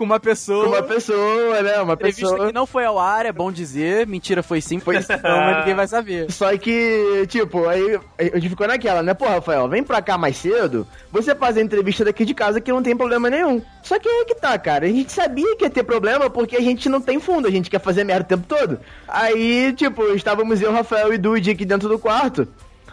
com 0.00 0.04
uma 0.04 0.18
pessoa. 0.18 0.64
Com 0.64 0.70
uma 0.70 0.82
pessoa, 0.82 1.60
né? 1.60 1.78
Uma 1.82 1.92
Entrevista 1.92 2.22
pessoa. 2.22 2.46
que 2.46 2.54
não 2.54 2.64
foi 2.64 2.86
ao 2.86 2.98
ar, 2.98 3.26
é 3.26 3.32
bom 3.32 3.52
dizer. 3.52 4.06
Mentira, 4.06 4.42
foi 4.42 4.62
sim, 4.62 4.80
foi 4.80 5.02
sim, 5.02 5.12
não, 5.22 5.36
mas 5.36 5.58
ninguém 5.58 5.74
vai 5.74 5.86
saber. 5.86 6.32
Só 6.32 6.56
que, 6.56 7.26
tipo, 7.28 7.68
aí 7.68 8.00
a 8.18 8.38
gente 8.38 8.48
ficou 8.48 8.66
naquela, 8.66 9.02
né? 9.02 9.12
Pô, 9.12 9.26
Rafael, 9.26 9.68
vem 9.68 9.82
pra 9.82 10.00
cá 10.00 10.16
mais 10.16 10.38
cedo, 10.38 10.86
você 11.12 11.34
faz 11.34 11.58
a 11.58 11.60
entrevista 11.60 12.02
daqui 12.02 12.24
de 12.24 12.32
casa 12.32 12.62
que 12.62 12.72
não 12.72 12.82
tem 12.82 12.96
problema 12.96 13.28
nenhum. 13.28 13.60
Só 13.82 13.98
que 13.98 14.08
aí 14.08 14.24
que 14.24 14.34
tá, 14.34 14.58
cara. 14.58 14.86
A 14.86 14.88
gente 14.88 15.12
sabia 15.12 15.54
que 15.54 15.64
ia 15.64 15.70
ter 15.70 15.82
problema 15.82 16.30
porque 16.30 16.56
a 16.56 16.62
gente 16.62 16.88
não 16.88 17.02
tem 17.02 17.20
fundo, 17.20 17.46
a 17.46 17.50
gente 17.50 17.68
quer 17.68 17.80
fazer 17.80 18.02
merda 18.02 18.24
o 18.24 18.28
tempo 18.28 18.46
todo. 18.48 18.80
Aí, 19.06 19.74
tipo, 19.74 20.02
estávamos 20.14 20.62
eu, 20.62 20.72
Rafael 20.72 21.12
e 21.12 21.18
Dude 21.18 21.50
aqui 21.50 21.66
dentro 21.66 21.90
do 21.90 21.98
quarto. 21.98 22.48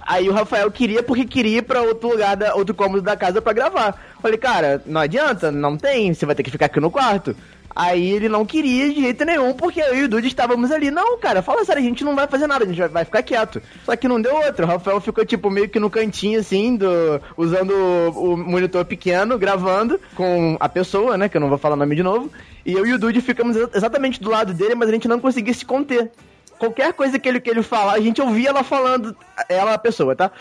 Aí 0.08 0.30
o 0.30 0.32
Rafael 0.32 0.72
queria 0.72 1.04
porque 1.04 1.26
queria 1.26 1.58
ir 1.58 1.64
pra 1.64 1.82
outro 1.82 2.08
lugar, 2.08 2.38
da, 2.38 2.56
outro 2.56 2.74
cômodo 2.74 3.02
da 3.02 3.18
casa 3.18 3.42
para 3.42 3.52
gravar. 3.52 4.02
Falei, 4.22 4.38
cara, 4.38 4.82
não 4.86 5.02
adianta, 5.02 5.52
não 5.52 5.78
tem, 5.78 6.14
você 6.14 6.26
vai 6.26 6.36
ter 6.36 6.44
que 6.44 6.52
ficar 6.52 6.66
aqui 6.66 6.80
no 6.80 6.92
quarto. 6.92 7.36
Aí 7.80 8.10
ele 8.12 8.28
não 8.28 8.44
queria 8.44 8.92
de 8.92 9.02
jeito 9.02 9.24
nenhum, 9.24 9.54
porque 9.54 9.80
eu 9.80 9.96
e 9.96 10.04
o 10.06 10.08
Dude 10.10 10.28
estávamos 10.28 10.72
ali. 10.72 10.90
Não, 10.90 11.20
cara, 11.20 11.44
fala 11.44 11.64
sério, 11.64 11.80
a 11.80 11.86
gente 11.86 12.04
não 12.04 12.16
vai 12.16 12.26
fazer 12.26 12.48
nada, 12.48 12.64
a 12.64 12.68
gente 12.68 12.88
vai, 12.88 13.06
ficar 13.06 13.22
quieto. 13.22 13.62
Só 13.86 13.96
que 13.96 14.08
não 14.08 14.20
deu 14.20 14.36
outro. 14.36 14.66
O 14.66 14.68
Rafael 14.68 15.00
ficou, 15.00 15.24
tipo, 15.24 15.52
meio 15.52 15.70
que 15.70 15.80
no 15.80 15.88
cantinho, 15.88 16.40
assim, 16.40 16.76
do, 16.76 17.22
usando 17.38 17.72
o, 18.16 18.36
monitor 18.36 18.84
pequeno, 18.84 19.38
gravando 19.38 20.00
com 20.16 20.58
a 20.60 20.68
pessoa, 20.68 21.20
né? 21.20 21.30
Que 21.30 21.38
eu 21.38 21.42
não 21.42 21.50
vou 21.50 21.60
falar 21.60 21.76
o 21.76 21.78
nome 21.78 21.96
de 21.96 22.02
novo. 22.02 22.32
E 22.66 22.74
eu 22.74 22.84
e 22.84 22.94
o 22.94 22.98
Dude 22.98 23.22
ficamos 23.22 23.56
exa- 23.56 23.70
exatamente 23.76 24.20
do 24.20 24.32
lado 24.32 24.56
dele, 24.56 24.74
mas 24.74 24.90
a 24.90 24.94
gente 24.94 25.08
não 25.08 25.20
conseguia 25.20 25.54
se 25.54 25.64
conter. 25.64 26.10
Qualquer 26.58 26.94
coisa 26.94 27.20
que 27.20 27.30
ele, 27.30 27.40
que 27.40 27.52
ele 27.52 27.62
falar, 27.62 27.94
a 27.94 28.00
gente 28.00 28.20
ouvia 28.20 28.50
ela 28.50 28.64
falando, 28.64 29.16
ela 29.48 29.76
a 29.76 29.78
pessoa, 29.78 30.16
tá? 30.16 30.32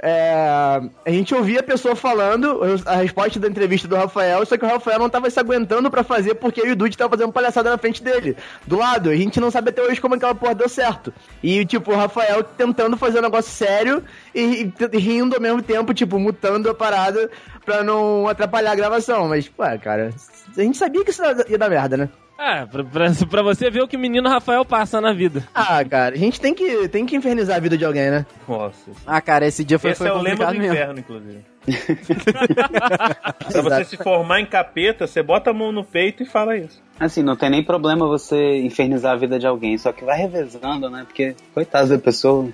É, 0.00 0.80
a 1.04 1.10
gente 1.10 1.34
ouvia 1.34 1.58
a 1.58 1.62
pessoa 1.62 1.96
falando 1.96 2.60
a 2.86 2.96
resposta 2.96 3.40
da 3.40 3.48
entrevista 3.48 3.88
do 3.88 3.96
Rafael, 3.96 4.46
só 4.46 4.56
que 4.56 4.64
o 4.64 4.68
Rafael 4.68 4.98
não 4.98 5.10
tava 5.10 5.28
se 5.28 5.40
aguentando 5.40 5.90
pra 5.90 6.04
fazer 6.04 6.34
porque 6.34 6.60
o 6.60 6.76
Dude 6.76 6.96
tava 6.96 7.10
fazendo 7.10 7.32
palhaçada 7.32 7.70
na 7.70 7.78
frente 7.78 8.02
dele, 8.02 8.36
do 8.66 8.78
lado. 8.78 9.10
A 9.10 9.16
gente 9.16 9.40
não 9.40 9.50
sabe 9.50 9.70
até 9.70 9.82
hoje 9.82 10.00
como 10.00 10.14
aquela 10.14 10.34
porra 10.34 10.54
deu 10.54 10.68
certo. 10.68 11.12
E, 11.42 11.64
tipo, 11.66 11.92
o 11.92 11.96
Rafael 11.96 12.44
tentando 12.44 12.96
fazer 12.96 13.18
um 13.18 13.22
negócio 13.22 13.50
sério 13.50 14.04
e, 14.34 14.72
e 14.92 14.98
rindo 14.98 15.34
ao 15.34 15.42
mesmo 15.42 15.62
tempo, 15.62 15.92
tipo, 15.92 16.18
mutando 16.18 16.70
a 16.70 16.74
parada 16.74 17.28
pra 17.64 17.82
não 17.82 18.28
atrapalhar 18.28 18.72
a 18.72 18.76
gravação. 18.76 19.28
Mas, 19.28 19.48
pô, 19.48 19.64
cara, 19.82 20.10
a 20.56 20.60
gente 20.60 20.78
sabia 20.78 21.04
que 21.04 21.10
isso 21.10 21.22
ia 21.48 21.58
dar 21.58 21.68
merda, 21.68 21.96
né? 21.96 22.08
É, 22.40 22.64
pra, 22.66 22.84
pra, 22.84 23.10
pra 23.28 23.42
você 23.42 23.68
ver 23.68 23.82
o 23.82 23.88
que 23.88 23.96
o 23.96 23.98
menino 23.98 24.28
Rafael 24.28 24.64
passa 24.64 25.00
na 25.00 25.12
vida. 25.12 25.42
Ah, 25.52 25.84
cara, 25.84 26.14
a 26.14 26.18
gente 26.18 26.40
tem 26.40 26.54
que, 26.54 26.88
tem 26.88 27.04
que 27.04 27.16
infernizar 27.16 27.56
a 27.56 27.60
vida 27.60 27.76
de 27.76 27.84
alguém, 27.84 28.10
né? 28.12 28.24
Nossa. 28.46 28.92
Ah, 29.04 29.20
cara, 29.20 29.44
esse 29.44 29.64
dia 29.64 29.76
foi, 29.76 29.90
Esse 29.90 29.98
foi 29.98 30.06
é 30.08 30.12
o 30.12 30.22
lema 30.22 30.46
do 30.46 30.52
mesmo. 30.58 30.72
inferno, 30.72 30.98
inclusive. 31.00 31.44
pra 33.52 33.62
você 33.62 33.84
se 33.84 33.96
formar 33.96 34.40
em 34.40 34.46
capeta, 34.46 35.06
você 35.06 35.22
bota 35.22 35.50
a 35.50 35.52
mão 35.52 35.72
no 35.72 35.82
peito 35.84 36.22
e 36.22 36.26
fala 36.26 36.56
isso. 36.56 36.80
Assim, 36.98 37.22
não 37.22 37.36
tem 37.36 37.50
nem 37.50 37.62
problema 37.64 38.06
você 38.06 38.58
infernizar 38.60 39.12
a 39.12 39.16
vida 39.16 39.38
de 39.38 39.46
alguém, 39.46 39.76
só 39.76 39.92
que 39.92 40.04
vai 40.04 40.18
revezando, 40.18 40.88
né? 40.88 41.02
Porque, 41.06 41.34
coitado 41.52 41.88
da 41.88 41.98
pessoa. 41.98 42.48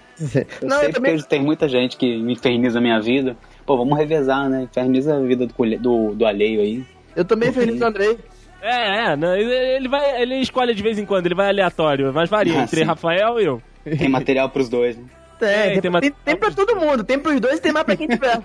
Eu 0.62 0.68
Não, 0.68 0.78
sei 0.78 0.88
eu 0.88 0.92
também- 0.94 1.22
tem 1.22 1.42
muita 1.42 1.68
gente 1.68 1.96
que 1.96 2.06
inferniza 2.06 2.78
a 2.78 2.82
minha 2.82 3.00
vida. 3.00 3.36
Pô, 3.66 3.76
vamos 3.76 3.96
revezar, 3.98 4.48
né? 4.48 4.62
Inferniza 4.62 5.16
a 5.16 5.20
vida 5.20 5.46
do, 5.46 5.78
do, 5.78 6.14
do 6.14 6.26
alheio 6.26 6.60
aí. 6.60 6.84
Eu 7.16 7.24
também 7.24 7.48
infernizo 7.50 7.84
o 7.84 7.86
Andrei. 7.86 8.18
É, 8.66 9.10
é, 9.12 9.16
não, 9.16 9.36
ele, 9.36 9.86
vai, 9.88 10.22
ele 10.22 10.36
escolhe 10.36 10.74
de 10.74 10.82
vez 10.82 10.98
em 10.98 11.04
quando, 11.04 11.26
ele 11.26 11.34
vai 11.34 11.48
aleatório, 11.48 12.10
mas 12.14 12.30
varia 12.30 12.58
Ah, 12.58 12.62
entre 12.62 12.80
sim. 12.80 12.86
Rafael 12.86 13.38
e 13.38 13.44
eu. 13.44 13.62
Tem 13.98 14.08
material 14.08 14.48
pros 14.48 14.70
dois, 14.70 14.96
né? 14.96 15.04
Tem, 15.38 15.48
É, 15.50 15.78
tem, 15.78 15.82
tem 15.82 15.92
tem, 16.00 16.12
tem 16.24 16.34
pra 16.36 16.50
todo 16.50 16.74
mundo, 16.74 17.04
tem 17.04 17.18
pros 17.18 17.38
dois 17.40 17.58
e 17.58 17.60
tem 17.60 17.72
mais 17.72 17.84
pra 17.84 17.94
quem 17.94 18.08
tiver. 18.08 18.40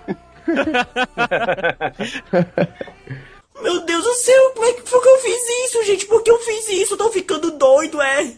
Meu 3.62 3.84
Deus 3.84 4.04
do 4.04 4.14
céu, 4.14 4.50
como 4.54 4.66
é 4.66 4.72
que 4.72 4.82
foi 4.88 5.00
que 5.00 5.08
eu 5.08 5.18
fiz 5.18 5.48
isso, 5.66 5.84
gente? 5.84 6.06
Por 6.06 6.22
que 6.22 6.30
eu 6.30 6.38
fiz 6.38 6.68
isso? 6.70 6.94
Eu 6.94 6.98
tô 6.98 7.10
ficando 7.10 7.50
doido, 7.52 8.00
é? 8.00 8.32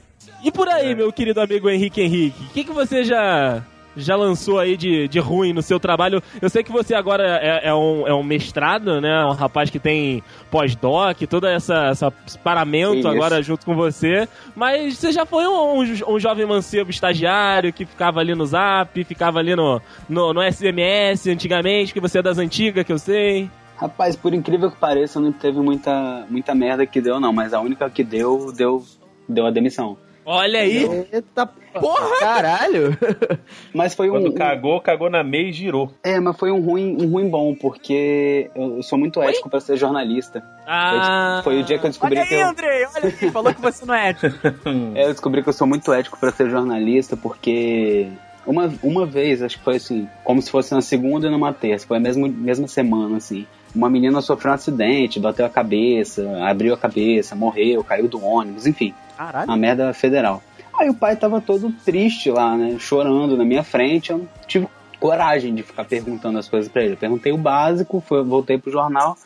E 0.45 0.51
por 0.51 0.69
aí, 0.69 0.95
meu 0.95 1.13
querido 1.13 1.41
amigo 1.41 1.71
Henrique 1.71 2.01
Henrique, 2.01 2.45
o 2.45 2.49
que, 2.51 2.65
que 2.65 2.73
você 2.73 3.05
já, 3.05 3.65
já 3.97 4.17
lançou 4.17 4.59
aí 4.59 4.77
de, 4.77 5.09
de 5.09 5.19
ruim 5.19 5.53
no 5.53 5.63
seu 5.63 5.79
trabalho? 5.79 6.23
Eu 6.41 6.49
sei 6.49 6.63
que 6.63 6.73
você 6.73 6.95
agora 6.95 7.39
é, 7.43 7.69
é 7.69 7.75
um, 7.75 8.07
é 8.07 8.15
um 8.15 8.23
mestrado, 8.23 9.01
né? 9.01 9.25
Um 9.25 9.33
rapaz 9.33 9.71
que 9.71 9.79
tem 9.79 10.23
pós-doc, 10.51 11.23
todo 11.29 11.47
essa, 11.47 11.87
essa 11.87 12.13
esse 12.27 12.39
paramento 12.39 12.99
Isso. 12.99 13.09
agora 13.09 13.43
junto 13.43 13.65
com 13.65 13.75
você. 13.75 14.29
Mas 14.55 14.97
você 14.97 15.13
já 15.13 15.27
foi 15.27 15.47
um, 15.47 15.81
um, 15.81 16.15
um 16.15 16.19
jovem 16.19 16.47
mancebo 16.47 16.91
estagiário 16.91 17.73
que 17.73 17.85
ficava 17.85 18.21
ali 18.21 18.35
no 18.35 18.47
Zap, 18.47 19.03
ficava 19.05 19.39
ali 19.39 19.55
no, 19.55 19.81
no, 20.09 20.33
no 20.33 20.53
SMS 20.53 21.27
antigamente, 21.27 21.93
que 21.93 22.01
você 22.01 22.19
é 22.19 22.23
das 22.23 22.39
antigas, 22.39 22.85
que 22.85 22.93
eu 22.93 22.99
sei. 22.99 23.51
Rapaz, 23.77 24.15
por 24.15 24.33
incrível 24.33 24.71
que 24.71 24.77
pareça, 24.77 25.19
não 25.19 25.33
teve 25.33 25.59
muita, 25.59 26.25
muita 26.31 26.55
merda 26.55 26.87
que 26.87 27.01
deu, 27.01 27.19
não. 27.19 27.33
Mas 27.33 27.53
a 27.53 27.61
única 27.61 27.91
que 27.91 28.05
deu, 28.05 28.53
deu, 28.53 28.85
deu 29.29 29.47
a 29.47 29.51
demissão. 29.51 29.97
Olha 30.25 30.61
aí! 30.61 31.07
Eita 31.13 31.47
porra! 31.47 32.21
Caralho! 32.21 32.97
Mas 33.75 33.95
foi 33.95 34.09
um. 34.09 34.13
Quando 34.13 34.33
cagou, 34.35 34.81
cagou 34.81 35.11
na 35.11 35.25
meia 35.25 35.49
e 35.49 35.53
girou. 35.53 35.93
É, 36.03 36.21
mas 36.21 36.37
foi 36.37 36.51
um 36.51 36.61
ruim, 36.61 36.97
um 37.01 37.11
ruim 37.11 37.29
bom, 37.29 37.55
porque 37.55 38.51
eu 38.55 38.83
sou 38.83 38.99
muito 38.99 39.23
ético 39.23 39.49
pra 39.49 39.61
ser 39.61 39.77
jornalista. 39.77 40.43
Ah, 40.67 41.41
Foi 41.43 41.61
o 41.61 41.65
dia 41.65 41.79
que 41.79 41.87
eu 41.87 41.91
descobri 41.91 42.19
Olha 42.19 42.27
que 42.27 42.35
aí, 42.35 42.41
eu, 42.41 42.49
Andrei, 42.49 42.87
olha 42.87 43.15
aí, 43.21 43.31
falou 43.33 43.55
que 43.55 43.61
você 43.61 43.85
não 43.85 43.95
é 43.95 44.11
ético. 44.11 44.37
é, 44.95 45.05
eu 45.05 45.09
descobri 45.09 45.43
que 45.43 45.49
eu 45.49 45.53
sou 45.53 45.67
muito 45.67 45.93
ético 45.93 46.19
pra 46.19 46.31
ser 46.31 46.49
jornalista, 46.49 47.17
porque 47.17 48.09
uma, 48.47 48.73
uma 48.83 49.07
vez, 49.07 49.43
acho 49.43 49.59
que 49.59 49.65
foi 49.65 49.77
assim, 49.77 50.09
como 50.25 50.41
se 50.43 50.51
fosse 50.51 50.73
na 50.73 50.83
segunda 50.83 51.27
e 51.27 51.31
numa 51.31 51.53
terça, 51.53 51.87
foi 51.87 51.97
a 51.97 52.01
mesma, 52.01 52.29
mesma 52.29 52.69
semana, 52.69 53.17
assim. 53.17 53.47
Uma 53.75 53.89
menina 53.89 54.21
sofreu 54.21 54.53
um 54.53 54.55
acidente, 54.55 55.19
bateu 55.19 55.47
a 55.47 55.49
cabeça, 55.49 56.29
abriu 56.45 56.75
a 56.75 56.77
cabeça, 56.77 57.35
morreu, 57.35 57.83
caiu 57.83 58.09
do 58.09 58.23
ônibus, 58.23 58.67
enfim. 58.67 58.95
Caralho. 59.17 59.49
uma 59.49 59.57
merda 59.57 59.93
federal. 59.93 60.43
Aí 60.79 60.89
o 60.89 60.95
pai 60.95 61.17
tava 61.17 61.41
todo 61.41 61.73
triste 61.85 62.31
lá, 62.31 62.57
né? 62.57 62.77
Chorando 62.79 63.37
na 63.37 63.45
minha 63.45 63.63
frente. 63.63 64.11
Eu 64.11 64.27
tive 64.47 64.67
coragem 64.99 65.55
de 65.55 65.63
ficar 65.63 65.85
perguntando 65.85 66.39
as 66.39 66.49
coisas 66.49 66.71
pra 66.71 66.83
ele. 66.83 66.95
Eu 66.95 66.99
perguntei 66.99 67.33
o 67.33 67.39
básico, 67.39 68.03
foi, 68.07 68.23
voltei 68.23 68.59
pro 68.59 68.71
jornal. 68.71 69.17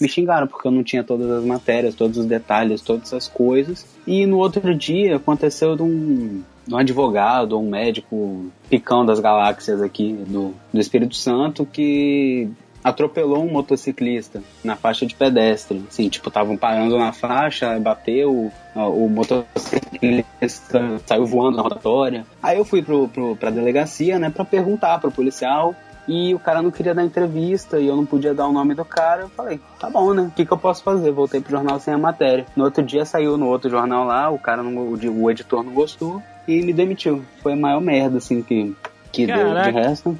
Me 0.00 0.08
xingaram 0.08 0.46
porque 0.46 0.66
eu 0.66 0.72
não 0.72 0.82
tinha 0.82 1.04
todas 1.04 1.30
as 1.30 1.44
matérias, 1.44 1.94
todos 1.94 2.18
os 2.18 2.26
detalhes, 2.26 2.82
todas 2.82 3.04
essas 3.04 3.28
coisas. 3.28 3.86
E 4.06 4.26
no 4.26 4.38
outro 4.38 4.74
dia 4.74 5.16
aconteceu 5.16 5.76
de 5.76 5.82
um, 5.82 6.42
um 6.70 6.76
advogado, 6.76 7.58
um 7.58 7.68
médico 7.68 8.46
picão 8.68 9.04
das 9.04 9.20
galáxias 9.20 9.80
aqui 9.82 10.12
do, 10.12 10.54
do 10.72 10.80
Espírito 10.80 11.14
Santo 11.14 11.64
que 11.64 12.48
atropelou 12.84 13.42
um 13.42 13.50
motociclista 13.50 14.42
na 14.62 14.76
faixa 14.76 15.06
de 15.06 15.14
pedestre. 15.14 15.82
Assim, 15.88 16.10
tipo, 16.10 16.28
estavam 16.28 16.54
parando 16.54 16.98
na 16.98 17.12
faixa, 17.12 17.80
bateu, 17.80 18.52
o 18.76 19.08
motociclista 19.08 21.00
saiu 21.06 21.24
voando 21.24 21.56
na 21.56 21.62
rotatória. 21.62 22.26
Aí 22.42 22.58
eu 22.58 22.64
fui 22.64 22.82
pro, 22.82 23.08
pro, 23.08 23.34
pra 23.36 23.48
delegacia, 23.48 24.18
né, 24.18 24.28
pra 24.28 24.44
perguntar 24.44 25.00
pro 25.00 25.10
policial. 25.10 25.74
E 26.06 26.34
o 26.34 26.38
cara 26.38 26.60
não 26.60 26.70
queria 26.70 26.94
dar 26.94 27.02
entrevista 27.02 27.80
e 27.80 27.86
eu 27.86 27.96
não 27.96 28.04
podia 28.04 28.34
dar 28.34 28.46
o 28.46 28.52
nome 28.52 28.74
do 28.74 28.84
cara. 28.84 29.22
Eu 29.22 29.30
falei, 29.30 29.58
tá 29.80 29.88
bom, 29.88 30.12
né? 30.12 30.24
O 30.24 30.30
que, 30.30 30.44
que 30.44 30.52
eu 30.52 30.58
posso 30.58 30.82
fazer? 30.82 31.10
Voltei 31.10 31.40
pro 31.40 31.52
jornal 31.52 31.80
sem 31.80 31.94
a 31.94 31.98
matéria. 31.98 32.44
No 32.54 32.64
outro 32.64 32.84
dia 32.84 33.06
saiu 33.06 33.38
no 33.38 33.46
outro 33.46 33.70
jornal 33.70 34.04
lá, 34.04 34.28
o 34.28 34.38
cara, 34.38 34.62
não, 34.62 34.76
o, 34.76 35.30
editor 35.30 35.62
não 35.64 35.72
gostou 35.72 36.22
e 36.46 36.60
me 36.60 36.74
demitiu. 36.74 37.24
Foi 37.42 37.54
a 37.54 37.56
maior 37.56 37.80
merda, 37.80 38.18
assim, 38.18 38.42
que, 38.42 38.76
que 39.10 39.26
deu. 39.26 39.54
De 39.54 39.70
resto, 39.70 40.14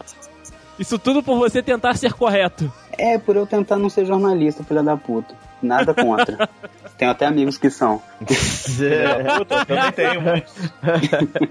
Isso 0.79 0.99
tudo 0.99 1.23
por 1.23 1.39
você 1.39 1.63
tentar 1.63 1.95
ser 1.97 2.13
correto. 2.13 2.73
é 2.93 3.19
por 3.19 3.37
eu 3.37 3.47
tentar 3.47 3.77
não 3.77 3.89
ser 3.89 4.05
jornalista, 4.07 4.65
filha 4.65 4.83
da 4.83 4.97
puta. 4.97 5.35
Nada 5.63 5.95
contra. 5.95 6.49
Tenho 6.99 7.11
até 7.11 7.27
amigos 7.27 7.59
que 7.59 7.71
são. 7.71 8.01
Puta, 8.21 9.55
eu 9.55 9.67
também 9.67 9.93
tenho 9.93 10.21
muitos. 10.21 10.53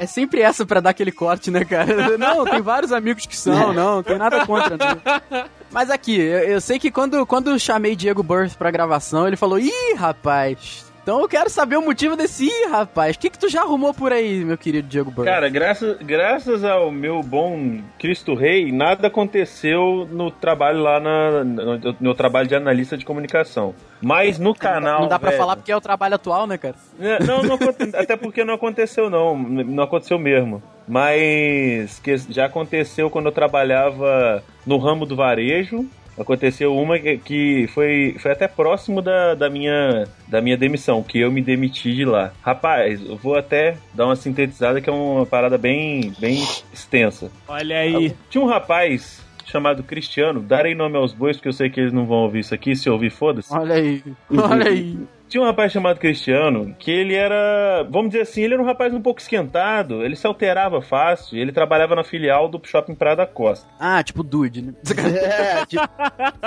É 0.00 0.06
sempre 0.06 0.40
essa 0.40 0.64
pra 0.64 0.78
dar 0.78 0.90
aquele 0.90 1.10
corte, 1.10 1.50
né, 1.50 1.64
cara? 1.64 2.16
Não, 2.16 2.44
tem 2.44 2.62
vários 2.62 2.92
amigos 2.92 3.26
que 3.26 3.36
são, 3.36 3.72
não, 3.72 3.96
não 3.96 4.02
tem 4.04 4.16
nada 4.16 4.46
contra, 4.46 4.76
não. 4.76 5.44
Mas 5.72 5.90
aqui, 5.90 6.16
eu, 6.16 6.38
eu 6.38 6.60
sei 6.60 6.78
que 6.78 6.88
quando, 6.88 7.26
quando 7.26 7.50
eu 7.50 7.58
chamei 7.58 7.96
Diego 7.96 8.22
Birth 8.22 8.54
pra 8.56 8.70
gravação, 8.70 9.26
ele 9.26 9.36
falou, 9.36 9.58
ih, 9.58 9.94
rapaz, 9.96 10.84
então 11.08 11.22
eu 11.22 11.28
quero 11.28 11.48
saber 11.48 11.78
o 11.78 11.82
motivo 11.82 12.14
desse 12.14 12.44
ih, 12.44 12.68
rapaz. 12.68 13.16
O 13.16 13.18
que 13.18 13.30
que 13.30 13.38
tu 13.38 13.48
já 13.48 13.62
arrumou 13.62 13.94
por 13.94 14.12
aí, 14.12 14.44
meu 14.44 14.58
querido 14.58 14.86
Diego 14.86 15.10
Birth? 15.10 15.24
Cara, 15.24 15.48
graças, 15.48 15.96
graças 16.02 16.62
ao 16.62 16.90
meu 16.90 17.22
bom 17.22 17.80
Cristo 17.98 18.34
Rei, 18.34 18.70
nada 18.70 19.06
aconteceu 19.06 20.06
no 20.12 20.30
trabalho 20.30 20.82
lá 20.82 21.00
na, 21.00 21.44
no, 21.44 21.96
meu 21.98 22.14
trabalho 22.14 22.46
de 22.46 22.54
analista 22.54 22.94
de 22.94 23.06
comunicação. 23.06 23.74
Mas 24.02 24.38
no 24.38 24.54
canal. 24.54 25.00
não 25.00 25.08
dá 25.08 25.18
pra 25.18 25.30
velho, 25.30 25.40
falar 25.40 25.56
porque 25.56 25.72
é 25.72 25.76
o 25.78 25.80
trabalho 25.80 26.16
atual, 26.16 26.46
né, 26.46 26.58
cara? 26.58 26.74
É, 27.00 27.24
Não, 27.24 27.42
não 27.42 27.56
até 27.98 28.14
porque 28.14 28.44
não 28.44 28.52
aconteceu 28.52 29.08
não, 29.08 29.34
não 29.34 29.84
aconteceu 29.84 30.18
mesmo. 30.18 30.62
Mas 30.86 31.98
que 32.00 32.18
já 32.18 32.44
aconteceu 32.44 33.08
quando 33.08 33.26
eu 33.26 33.32
trabalhava 33.32 34.44
no 34.66 34.76
ramo 34.76 35.06
do 35.06 35.16
varejo. 35.16 35.86
Aconteceu 36.18 36.76
uma 36.76 36.98
que, 36.98 37.18
que 37.18 37.66
foi, 37.68 38.16
foi 38.18 38.32
até 38.32 38.48
próximo 38.48 39.00
da, 39.00 39.34
da, 39.34 39.48
minha, 39.48 40.06
da 40.26 40.40
minha 40.40 40.56
demissão, 40.56 41.02
que 41.02 41.18
eu 41.18 41.30
me 41.30 41.40
demiti 41.40 41.94
de 41.94 42.04
lá. 42.04 42.32
Rapaz, 42.42 43.04
eu 43.04 43.16
vou 43.16 43.36
até 43.36 43.76
dar 43.94 44.06
uma 44.06 44.16
sintetizada 44.16 44.80
que 44.80 44.90
é 44.90 44.92
uma 44.92 45.24
parada 45.24 45.56
bem, 45.56 46.12
bem 46.18 46.42
extensa. 46.72 47.30
Olha 47.46 47.78
aí. 47.78 48.14
Tinha 48.28 48.42
um 48.42 48.48
rapaz 48.48 49.26
chamado 49.44 49.82
Cristiano, 49.82 50.40
darei 50.40 50.74
nome 50.74 50.96
aos 50.96 51.12
bois 51.12 51.36
porque 51.36 51.48
eu 51.48 51.52
sei 51.52 51.70
que 51.70 51.80
eles 51.80 51.92
não 51.92 52.06
vão 52.06 52.18
ouvir 52.18 52.40
isso 52.40 52.54
aqui, 52.54 52.76
se 52.76 52.90
ouvir, 52.90 53.10
foda-se. 53.10 53.52
Olha 53.52 53.76
aí, 53.76 54.02
olha 54.30 54.68
aí. 54.68 54.98
Tinha 55.28 55.42
um 55.42 55.46
rapaz 55.46 55.70
chamado 55.72 55.98
Cristiano 55.98 56.74
que 56.78 56.90
ele 56.90 57.14
era, 57.14 57.82
vamos 57.90 58.10
dizer 58.10 58.22
assim, 58.22 58.42
ele 58.42 58.54
era 58.54 58.62
um 58.62 58.66
rapaz 58.66 58.92
um 58.94 59.00
pouco 59.00 59.20
esquentado, 59.20 60.02
ele 60.04 60.16
se 60.16 60.26
alterava 60.26 60.80
fácil, 60.80 61.38
ele 61.38 61.52
trabalhava 61.52 61.94
na 61.94 62.02
filial 62.04 62.48
do 62.48 62.60
Shopping 62.64 62.94
Praia 62.94 63.16
da 63.16 63.26
Costa. 63.26 63.68
Ah, 63.78 64.02
tipo 64.02 64.22
Dude, 64.22 64.62
né? 64.62 64.72
É, 65.28 65.66
tipo, 65.66 65.88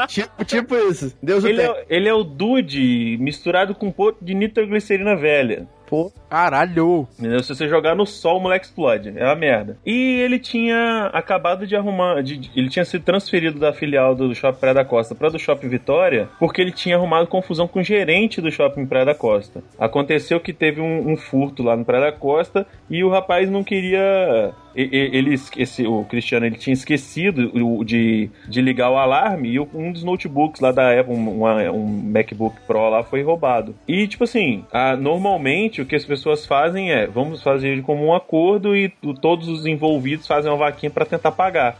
tipo, 0.07 0.45
tipo 0.45 0.75
isso. 0.75 1.15
Deus 1.21 1.43
o 1.43 1.47
Ele 1.47 1.61
tem. 1.61 1.71
é, 1.71 1.85
ele 1.89 2.09
é 2.09 2.13
o 2.13 2.23
Dude 2.23 3.17
misturado 3.19 3.75
com 3.75 3.87
um 3.87 3.91
pouco 3.91 4.23
de 4.23 4.33
nitroglicerina 4.33 5.15
velha. 5.15 5.67
Pô, 5.91 6.09
Caralho. 6.29 7.05
Entendeu? 7.19 7.43
Se 7.43 7.53
você 7.53 7.67
jogar 7.67 7.93
no 7.93 8.05
sol, 8.05 8.37
o 8.37 8.41
moleque 8.41 8.65
explode. 8.65 9.11
É 9.17 9.25
uma 9.25 9.35
merda. 9.35 9.77
E 9.85 10.21
ele 10.21 10.39
tinha 10.39 11.07
acabado 11.13 11.67
de 11.67 11.75
arrumar. 11.75 12.23
de- 12.23 12.49
ele 12.55 12.69
tinha 12.69 12.85
sido 12.85 13.03
transferido 13.03 13.59
da 13.59 13.73
filial 13.73 14.15
do 14.15 14.33
Shopping 14.33 14.59
Praia 14.59 14.73
da 14.75 14.85
Costa 14.85 15.13
para 15.13 15.27
do 15.29 15.37
Shopping 15.37 15.67
Vitória, 15.67 16.29
porque 16.39 16.61
ele 16.61 16.71
tinha 16.71 16.95
arrumado 16.95 17.27
confusão 17.27 17.67
com 17.67 17.79
o 17.79 17.83
gerente 17.83 18.39
do 18.39 18.49
Shopping 18.49 18.85
Praia 18.85 19.05
da 19.05 19.13
Costa. 19.13 19.61
Aconteceu 19.77 20.39
que 20.39 20.53
teve 20.53 20.79
um, 20.79 21.11
um 21.11 21.17
furto 21.17 21.61
lá 21.61 21.75
no 21.75 21.83
Praia 21.83 22.05
da 22.05 22.11
Costa 22.13 22.65
e 22.89 23.03
o 23.03 23.09
rapaz 23.09 23.49
não 23.51 23.61
queria. 23.63 24.51
Ele, 24.75 25.33
esse, 25.33 25.85
o 25.85 26.05
Cristiano 26.05 26.45
ele 26.45 26.55
tinha 26.57 26.73
esquecido 26.73 27.83
de, 27.83 28.29
de 28.47 28.61
ligar 28.61 28.89
o 28.89 28.97
alarme 28.97 29.49
e 29.49 29.59
um 29.59 29.91
dos 29.91 30.03
notebooks 30.03 30.61
lá 30.61 30.71
da 30.71 30.97
Apple, 30.99 31.13
um, 31.13 31.43
um 31.73 31.87
MacBook 32.11 32.55
Pro 32.65 32.89
lá, 32.89 33.03
foi 33.03 33.21
roubado. 33.21 33.75
E, 33.87 34.07
tipo 34.07 34.23
assim, 34.23 34.63
a- 34.71 34.95
normalmente 34.95 35.81
o 35.81 35.85
que 35.85 35.95
as 35.95 36.05
pessoas 36.05 36.45
fazem 36.45 36.91
é: 36.91 37.05
vamos 37.07 37.43
fazer 37.43 37.75
de 37.75 37.81
comum 37.81 38.13
acordo 38.13 38.75
e 38.75 38.89
todos 39.21 39.47
os 39.47 39.65
envolvidos 39.65 40.25
fazem 40.27 40.51
uma 40.51 40.57
vaquinha 40.57 40.89
para 40.89 41.05
tentar 41.05 41.31
pagar. 41.31 41.77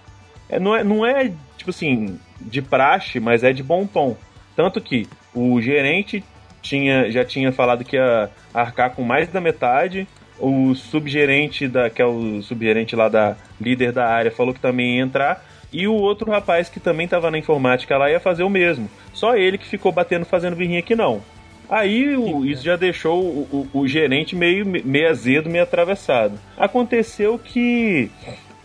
É, 0.50 0.60
não, 0.60 0.76
é, 0.76 0.84
não 0.84 1.06
é, 1.06 1.32
tipo 1.58 1.70
assim, 1.70 2.20
de 2.42 2.62
praxe, 2.62 3.20
mas 3.20 3.44
é 3.44 3.54
de 3.54 3.64
bom 3.64 3.86
tom. 3.86 4.18
Tanto 4.56 4.82
que 4.82 5.08
o 5.34 5.62
gerente 5.62 6.22
tinha, 6.62 7.10
já 7.10 7.24
tinha 7.24 7.52
falado 7.54 7.86
que 7.86 7.96
ia 7.96 8.30
arcar 8.54 8.92
com 8.92 9.02
mais 9.02 9.30
da 9.30 9.40
metade. 9.40 10.06
O 10.42 10.74
subgerente, 10.76 11.68
da, 11.68 11.90
que 11.90 12.02
é 12.02 12.06
o 12.06 12.42
subgerente 12.42 12.96
lá 12.96 13.08
da 13.08 13.36
líder 13.60 13.92
da 13.92 14.08
área, 14.08 14.32
falou 14.32 14.54
que 14.54 14.60
também 14.60 14.98
ia 14.98 15.04
entrar. 15.04 15.46
E 15.72 15.88
o 15.88 15.94
outro 15.94 16.30
rapaz 16.32 16.68
que 16.68 16.80
também 16.80 17.06
estava 17.06 17.30
na 17.32 17.38
informática 17.38 17.98
lá 17.98 18.10
ia 18.10 18.20
fazer 18.20 18.44
o 18.44 18.50
mesmo. 18.50 18.90
Só 19.14 19.36
ele 19.38 19.58
que 19.58 19.66
ficou 19.68 19.92
batendo, 19.92 20.26
fazendo 20.26 20.56
birrinha 20.56 20.82
que 20.82 20.96
não. 20.96 21.22
Aí 21.70 22.18
o- 22.18 22.44
isso 22.46 22.64
já 22.64 22.76
deixou 22.76 23.22
o, 23.24 23.68
o- 23.74 23.80
o 23.82 23.88
gerente 23.88 24.36
meio, 24.36 24.66
meio 24.66 25.10
azedo, 25.10 25.50
meio 25.50 25.64
atravessado. 25.64 26.34
Aconteceu 26.58 27.40
que 27.40 28.10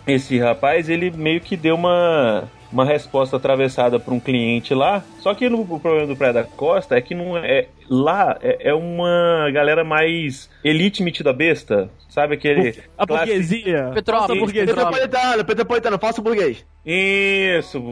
esse 0.06 0.38
rapaz, 0.38 0.88
ele 0.88 1.10
meio 1.12 1.40
que 1.40 1.56
deu 1.56 1.76
uma, 1.76 2.50
uma 2.76 2.84
resposta 2.84 3.36
atravessada 3.38 3.98
para 3.98 4.12
um 4.12 4.20
cliente 4.20 4.74
lá. 4.74 5.02
Só 5.20 5.32
que 5.34 5.48
no- 5.48 5.62
o 5.62 5.80
problema 5.80 6.06
do 6.06 6.14
Praia 6.14 6.32
da 6.34 6.44
Costa 6.44 6.94
é 6.94 7.00
que 7.00 7.14
não 7.14 7.36
é 7.38 7.68
lá 7.88 8.36
é, 8.42 8.68
é 8.68 8.74
uma 8.74 9.50
galera 9.50 9.82
mais 9.82 10.50
elite 10.62 11.02
metida 11.02 11.32
besta, 11.32 11.88
sabe 12.10 12.34
aquele 12.34 12.74
A 12.98 13.06
classe- 13.06 13.24
burguesia. 13.26 13.90
Petrópolis, 13.94 14.40
burguesia. 14.42 14.66
Petropolitano, 14.74 15.44
Petropolitano, 15.44 15.98
falso 15.98 16.20
burguês. 16.20 16.66
Isso, 16.84 17.82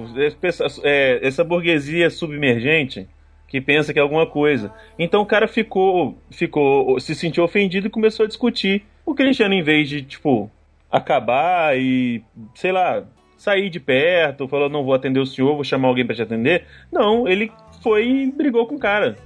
é, 0.83 1.19
essa 1.27 1.43
burguesia 1.43 2.11
submergente 2.11 3.09
que 3.49 3.61
pensa 3.63 3.93
que 3.93 3.99
é 3.99 4.03
alguma 4.03 4.27
coisa. 4.27 4.71
Então 4.99 5.23
o 5.23 5.27
cara 5.27 5.49
ficou, 5.49 6.19
ficou, 6.31 6.99
se 7.01 7.15
sentiu 7.15 7.43
ofendido 7.45 7.87
e 7.87 7.91
começou 7.91 8.25
a 8.25 8.27
discutir. 8.27 8.85
O 9.07 9.15
Cristiano, 9.15 9.55
em 9.55 9.63
vez 9.63 9.89
de, 9.89 10.03
tipo, 10.03 10.51
acabar 10.91 11.77
e, 11.79 12.23
sei 12.55 12.73
lá, 12.73 13.03
sair 13.45 13.69
de 13.69 13.79
perto, 13.79 14.49
falou, 14.49 14.71
não 14.71 14.83
vou 14.83 14.95
atender 14.95 15.21
o 15.21 15.27
senhor, 15.27 15.55
vou 15.55 15.65
chamar 15.65 15.89
alguém 15.89 16.07
pra 16.07 16.17
te 16.17 16.23
atender. 16.23 16.65
Não, 16.91 17.29
ele 17.29 17.53
foi 17.83 18.09
e 18.09 18.33
brigou 18.33 18.67
com 18.67 18.77
o 18.77 18.79
cara. 18.79 19.17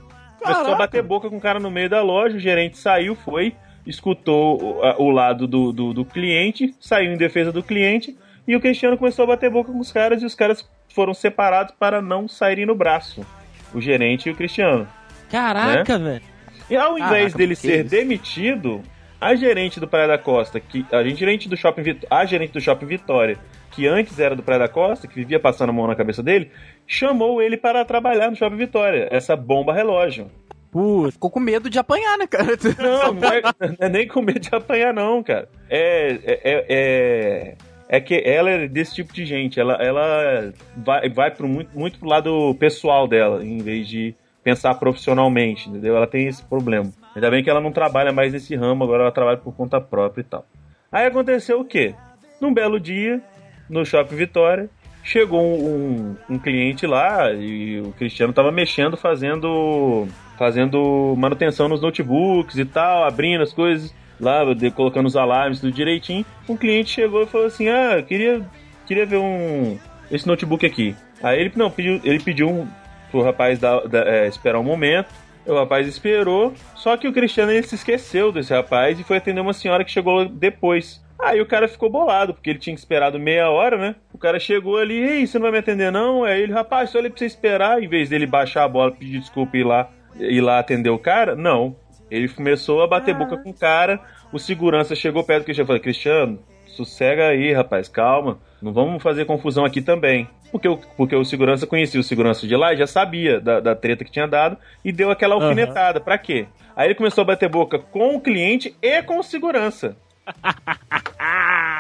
Começou 0.41 0.75
a 0.75 0.77
bater 0.77 1.03
boca 1.03 1.31
com 1.31 1.37
o 1.37 1.41
cara 1.41 1.61
no 1.61 1.71
meio 1.71 1.89
da 1.89 2.03
loja, 2.03 2.37
o 2.37 2.41
gerente 2.41 2.77
saiu, 2.77 3.15
foi, 3.15 3.55
escutou 3.87 4.61
o, 4.61 5.05
o 5.05 5.11
lado 5.11 5.47
do, 5.47 5.73
do, 5.73 5.95
do 5.95 6.05
cliente, 6.05 6.75
saiu 6.81 7.13
em 7.13 7.17
defesa 7.17 7.53
do 7.53 7.63
cliente, 7.63 8.17
e 8.47 8.57
o 8.57 8.61
Cristiano 8.61 8.99
começou 8.99 9.23
a 9.23 9.29
bater 9.29 9.51
boca 9.51 9.73
com 9.73 9.79
os 9.79 9.93
caras, 9.93 10.21
e 10.21 10.27
os 10.27 10.35
caras 10.35 10.69
foram 10.93 11.15
separados 11.15 11.75
para 11.79 12.03
não 12.03 12.27
saírem 12.27 12.67
no 12.67 12.75
braço. 12.75 13.25
O 13.73 13.81
gerente 13.81 14.29
e 14.29 14.33
o 14.33 14.35
Cristiano. 14.35 14.89
Caraca, 15.31 15.99
velho. 15.99 16.23
E 16.69 16.77
ao 16.77 16.99
invés 16.99 17.33
Caraca, 17.33 17.39
dele 17.39 17.55
ser 17.55 17.81
isso? 17.85 17.91
demitido, 17.91 18.83
a 19.21 19.35
gerente 19.35 19.81
do 19.81 19.89
Praia 19.89 20.09
da 20.09 20.19
Costa, 20.19 20.61
que 20.61 20.87
a 20.93 21.03
gerente 21.03 21.49
do 21.49 21.57
Shopping 21.57 21.83
a 22.11 22.25
gerente 22.25 22.53
do 22.53 22.61
Shopping 22.61 22.87
Vitória, 22.87 23.39
que 23.71 23.87
antes 23.87 24.19
era 24.19 24.37
do 24.37 24.43
Praia 24.43 24.61
da 24.61 24.69
Costa, 24.69 25.09
que 25.09 25.15
vivia 25.15 25.41
passando 25.41 25.71
a 25.71 25.73
mão 25.73 25.87
na 25.87 25.95
cabeça 25.95 26.23
dele, 26.23 26.51
chamou 26.87 27.43
ele 27.43 27.57
para 27.57 27.85
trabalhar 27.85 28.31
no 28.31 28.37
Shopping 28.37 28.57
Vitória, 28.57 29.09
essa 29.11 29.37
bomba 29.37 29.73
relógio. 29.73 30.31
Putz, 30.71 31.15
ficou 31.15 31.31
com 31.31 31.41
medo 31.41 31.71
de 31.71 31.79
apanhar, 31.79 32.19
né, 32.19 32.27
cara? 32.27 32.57
Não, 32.79 33.15
não 33.15 33.29
é, 33.29 33.41
não 33.41 33.77
é 33.81 33.89
nem 33.89 34.07
com 34.07 34.21
medo 34.21 34.41
de 34.41 34.55
apanhar, 34.55 34.93
não, 34.93 35.23
cara. 35.23 35.49
É, 35.71 36.11
é, 36.11 36.41
é, 36.45 36.67
é, 36.69 37.57
é 37.89 38.01
que 38.01 38.23
ela 38.25 38.51
é 38.51 38.69
desse 38.69 38.95
tipo 38.95 39.13
de 39.13 39.25
gente. 39.25 39.59
Ela, 39.59 39.75
ela 39.81 40.53
vai, 40.77 41.09
vai 41.09 41.31
pro 41.31 41.49
muito, 41.49 41.77
muito 41.77 41.99
pro 41.99 42.09
lado 42.09 42.55
pessoal 42.57 43.09
dela, 43.09 43.43
em 43.43 43.59
vez 43.59 43.89
de 43.89 44.15
pensar 44.45 44.75
profissionalmente, 44.75 45.69
entendeu? 45.69 45.97
Ela 45.97 46.07
tem 46.07 46.27
esse 46.27 46.45
problema. 46.45 46.93
Ainda 47.15 47.31
bem 47.31 47.43
que 47.43 47.51
ela 47.51 47.61
não 47.61 47.73
trabalha 47.73 48.13
mais 48.13 48.33
nesse 48.33 48.55
ramo, 48.55 48.85
agora 48.85 49.03
ela 49.03 49.13
trabalha 49.13 49.39
por 49.39 49.55
conta 49.55 49.81
própria 49.81 50.21
e 50.21 50.25
tal. 50.25 50.47
Aí 50.91 51.07
aconteceu 51.07 51.61
o 51.61 51.65
quê? 51.65 51.95
Num 52.41 52.53
belo 52.55 52.79
dia, 52.79 53.21
no 53.69 53.85
Shopping 53.85 54.15
Vitória, 54.17 54.71
chegou 55.03 55.43
um, 55.43 56.17
um 56.29 56.39
cliente 56.39 56.87
lá 56.87 57.33
e 57.33 57.81
o 57.81 57.93
Cristiano 57.93 58.33
tava 58.33 58.53
mexendo, 58.53 58.97
fazendo 58.97 60.07
fazendo 60.39 61.15
manutenção 61.19 61.69
nos 61.69 61.81
notebooks 61.81 62.57
e 62.57 62.65
tal, 62.65 63.03
abrindo 63.05 63.43
as 63.43 63.53
coisas 63.53 63.93
lá, 64.21 64.41
colocando 64.75 65.07
os 65.07 65.17
alarmes 65.17 65.61
tudo 65.61 65.73
direitinho. 65.73 66.25
Um 66.49 66.57
cliente 66.57 66.91
chegou 66.91 67.23
e 67.23 67.27
falou 67.27 67.47
assim: 67.49 67.69
"Ah, 67.69 68.03
queria 68.07 68.43
queria 68.87 69.05
ver 69.05 69.17
um 69.17 69.77
esse 70.11 70.27
notebook 70.27 70.65
aqui". 70.65 70.95
Aí 71.23 71.41
ele 71.41 71.53
não 71.57 71.71
pediu, 71.71 72.01
ele 72.05 72.21
pediu 72.21 72.49
um, 72.49 72.69
pro 73.11 73.23
rapaz 73.23 73.59
dar- 73.59 73.87
dar- 73.89 74.07
é, 74.07 74.29
esperar 74.29 74.59
um 74.61 74.65
momento. 74.65 75.09
O 75.49 75.55
rapaz 75.55 75.89
esperou, 75.89 76.53
só 76.75 76.95
que 76.99 77.09
o 77.09 77.13
Cristiano 77.13 77.51
ele 77.51 77.63
se 77.63 77.75
esqueceu 77.75 78.31
desse 78.31 78.53
rapaz 78.53 79.01
e 79.01 79.03
foi 79.03 79.17
atender 79.17 79.41
uma 79.41 79.55
senhora 79.55 79.83
que 79.83 79.91
chegou 79.91 80.29
depois. 80.29 81.03
Aí 81.19 81.41
o 81.41 81.47
cara 81.47 81.67
ficou 81.67 81.91
bolado, 81.91 82.35
porque 82.35 82.51
ele 82.51 82.59
tinha 82.59 82.75
esperado 82.75 83.19
meia 83.19 83.51
hora, 83.51 83.79
né? 83.79 83.97
O 84.13 84.19
cara 84.19 84.39
chegou 84.39 84.77
ali, 84.77 84.95
ei, 84.95 85.27
você 85.27 85.39
não 85.39 85.45
vai 85.45 85.53
me 85.53 85.59
atender 85.59 85.91
não? 85.91 86.23
Aí 86.23 86.43
ele, 86.43 86.53
rapaz, 86.53 86.91
só 86.91 86.99
ele 86.99 87.09
pra 87.09 87.19
você 87.19 87.25
esperar, 87.25 87.83
em 87.83 87.89
vez 87.89 88.11
dele 88.11 88.27
baixar 88.27 88.65
a 88.65 88.69
bola, 88.69 88.93
pedir 88.93 89.19
desculpa 89.19 89.57
e 89.57 89.61
ir 89.61 89.65
lá, 89.65 89.91
ir 90.17 90.41
lá 90.43 90.59
atender 90.59 90.91
o 90.91 90.99
cara, 90.99 91.35
não. 91.35 91.75
Ele 92.11 92.29
começou 92.29 92.83
a 92.83 92.87
bater 92.87 93.15
boca 93.15 93.37
com 93.39 93.51
o 93.51 93.59
cara, 93.59 94.01
o 94.31 94.39
segurança 94.39 94.95
chegou 94.95 95.25
perto 95.25 95.43
do 95.43 95.45
Cristiano 95.47 95.67
e 95.67 95.69
falou, 95.69 95.83
Cristiano, 95.83 96.39
sossega 96.67 97.27
aí, 97.27 97.53
rapaz, 97.53 97.89
calma, 97.89 98.39
não 98.63 98.73
vamos 98.73 99.03
fazer 99.03 99.25
confusão 99.25 99.65
aqui 99.65 99.81
também. 99.81 100.29
Porque 100.51 100.69
o, 100.69 100.77
porque 100.97 101.15
o 101.15 101.25
segurança 101.25 101.67
conhecia 101.67 102.01
o 102.01 102.03
segurança 102.03 102.47
de 102.47 102.57
lá 102.57 102.73
e 102.73 102.77
já 102.77 102.87
sabia 102.87 103.41
da, 103.41 103.61
da 103.61 103.75
treta 103.75 104.05
que 104.05 104.11
tinha 104.11 104.27
dado 104.27 104.57
e 104.85 104.91
deu 104.91 105.11
aquela 105.11 105.35
alfinetada. 105.35 106.01
Pra 106.01 106.17
quê? 106.17 106.47
Aí 106.75 106.87
ele 106.89 106.95
começou 106.95 107.23
a 107.23 107.25
bater 107.27 107.49
boca 107.49 107.79
com 107.79 108.15
o 108.17 108.21
cliente 108.21 108.75
e 108.81 109.03
com 109.03 109.19
o 109.19 109.23
segurança. 109.23 109.97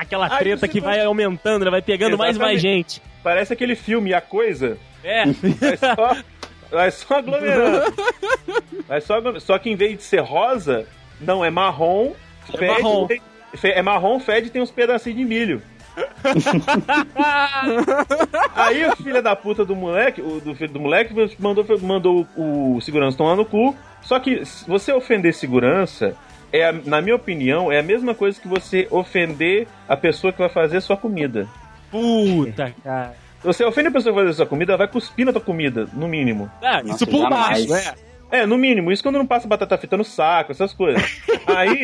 Aquela 0.00 0.28
Ai, 0.31 0.38
treta 0.38 0.68
que 0.68 0.81
vai 0.81 1.00
aumentando, 1.04 1.64
né? 1.64 1.70
vai 1.70 1.83
pegando 1.83 2.16
mais 2.16 2.37
e 2.37 2.40
mais 2.40 2.61
gente. 2.61 3.02
Parece 3.22 3.52
aquele 3.52 3.74
filme 3.74 4.14
A 4.14 4.20
Coisa. 4.20 4.78
É. 5.04 5.24
Vai 5.26 5.76
só, 5.76 6.16
vai 6.70 6.90
só 6.90 7.14
aglomerando. 7.18 7.94
Vai 8.87 9.00
só, 9.00 9.40
só 9.40 9.59
que 9.59 9.70
em 9.70 9.76
vez 9.76 9.96
de 9.96 10.02
ser 10.02 10.20
rosa, 10.20 10.87
não, 11.20 11.44
é 11.44 11.50
marrom. 11.50 12.12
É 12.52 12.57
fede, 12.57 12.83
marrom. 12.83 13.07
tem- 13.07 13.20
é 13.64 13.83
marrom, 13.83 14.20
fede 14.20 14.48
e 14.48 14.50
tem 14.50 14.62
uns 14.62 14.70
pedacinhos 14.70 15.18
de 15.18 15.24
milho. 15.24 15.62
Aí 18.55 18.85
o 18.87 18.97
filho 18.97 19.23
da 19.23 19.37
puta 19.37 19.65
do 19.65 19.77
moleque, 19.77 20.21
o 20.21 20.41
do 20.41 20.55
filho 20.55 20.73
do 20.73 20.81
moleque, 20.81 21.15
mandou, 21.39 21.65
mandou 21.81 22.27
o 22.37 22.81
segurança 22.81 23.17
tomar 23.17 23.37
no 23.37 23.45
cu. 23.45 23.75
Só 24.03 24.19
que 24.19 24.45
se 24.45 24.67
você 24.67 24.93
ofender 24.93 25.35
segurança, 25.35 26.17
é, 26.53 26.73
na 26.73 27.01
minha 27.01 27.17
opinião, 27.17 27.71
é 27.71 27.79
a 27.79 27.83
mesma 27.83 28.15
coisa 28.15 28.41
que 28.41 28.49
você 28.49 28.87
ofender 28.91 29.67
a 29.89 29.97
pessoa 29.97 30.33
que 30.33 30.39
vai 30.39 30.49
fazer 30.49 30.81
sua 30.81 30.97
comida. 30.97 31.47
Puta, 31.91 32.75
cara. 32.83 33.15
Se 33.41 33.47
você 33.47 33.65
ofende 33.65 33.89
a 33.89 33.93
pessoa 33.93 34.13
que 34.13 34.17
vai 34.17 34.25
fazer 34.25 34.37
sua 34.37 34.47
comida, 34.47 34.73
ela 34.73 34.79
vai 34.79 34.89
cuspir 34.89 35.25
na 35.25 35.33
tua 35.33 35.41
comida, 35.41 35.87
no 35.93 36.09
mínimo. 36.09 36.51
Nossa, 36.61 36.87
isso 36.87 37.07
por 37.07 37.23
jamais. 37.23 37.67
baixo, 37.67 37.91
né? 37.91 37.95
É, 38.31 38.45
no 38.47 38.59
mínimo. 38.59 38.93
Isso 38.93 39.03
quando 39.03 39.19
não 39.19 39.27
passa 39.27 39.49
batata 39.49 39.79
frita 39.79 39.97
no 39.97 40.05
saco, 40.05 40.53
essas 40.53 40.73
coisas. 40.75 41.23
Aí, 41.47 41.83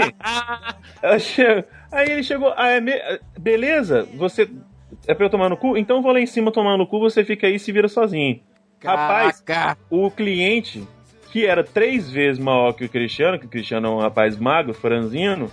ela 1.03 1.19
chega, 1.19 1.67
aí 1.91 2.11
ele 2.11 2.23
chegou, 2.23 2.53
ah, 2.57 2.69
é 2.69 2.81
me- 2.81 3.01
beleza, 3.39 4.07
você 4.15 4.49
é 5.07 5.15
pra 5.15 5.27
eu 5.27 5.31
tomar 5.31 5.49
no 5.49 5.57
cu? 5.57 5.77
Então 5.77 5.97
eu 5.97 6.03
vou 6.03 6.13
lá 6.13 6.21
em 6.21 6.27
cima 6.27 6.53
tomar 6.53 6.77
no 6.77 6.87
cu, 6.87 7.01
você 7.01 7.25
fica 7.25 7.47
aí 7.47 7.55
e 7.55 7.59
se 7.59 7.73
vira 7.73 7.89
sozinho. 7.89 8.41
Rapaz, 8.85 9.41
Caraca. 9.41 9.81
o 9.89 10.11
cliente, 10.11 10.87
que 11.33 11.47
era 11.47 11.65
três 11.65 12.11
vezes 12.11 12.39
maior 12.39 12.73
que 12.75 12.85
o 12.85 12.89
Cristiano, 12.89 13.39
que 13.39 13.47
o 13.47 13.49
Cristiano 13.49 13.87
é 13.87 13.91
um 13.91 13.99
rapaz 13.99 14.37
magro, 14.37 14.75
franzino, 14.75 15.51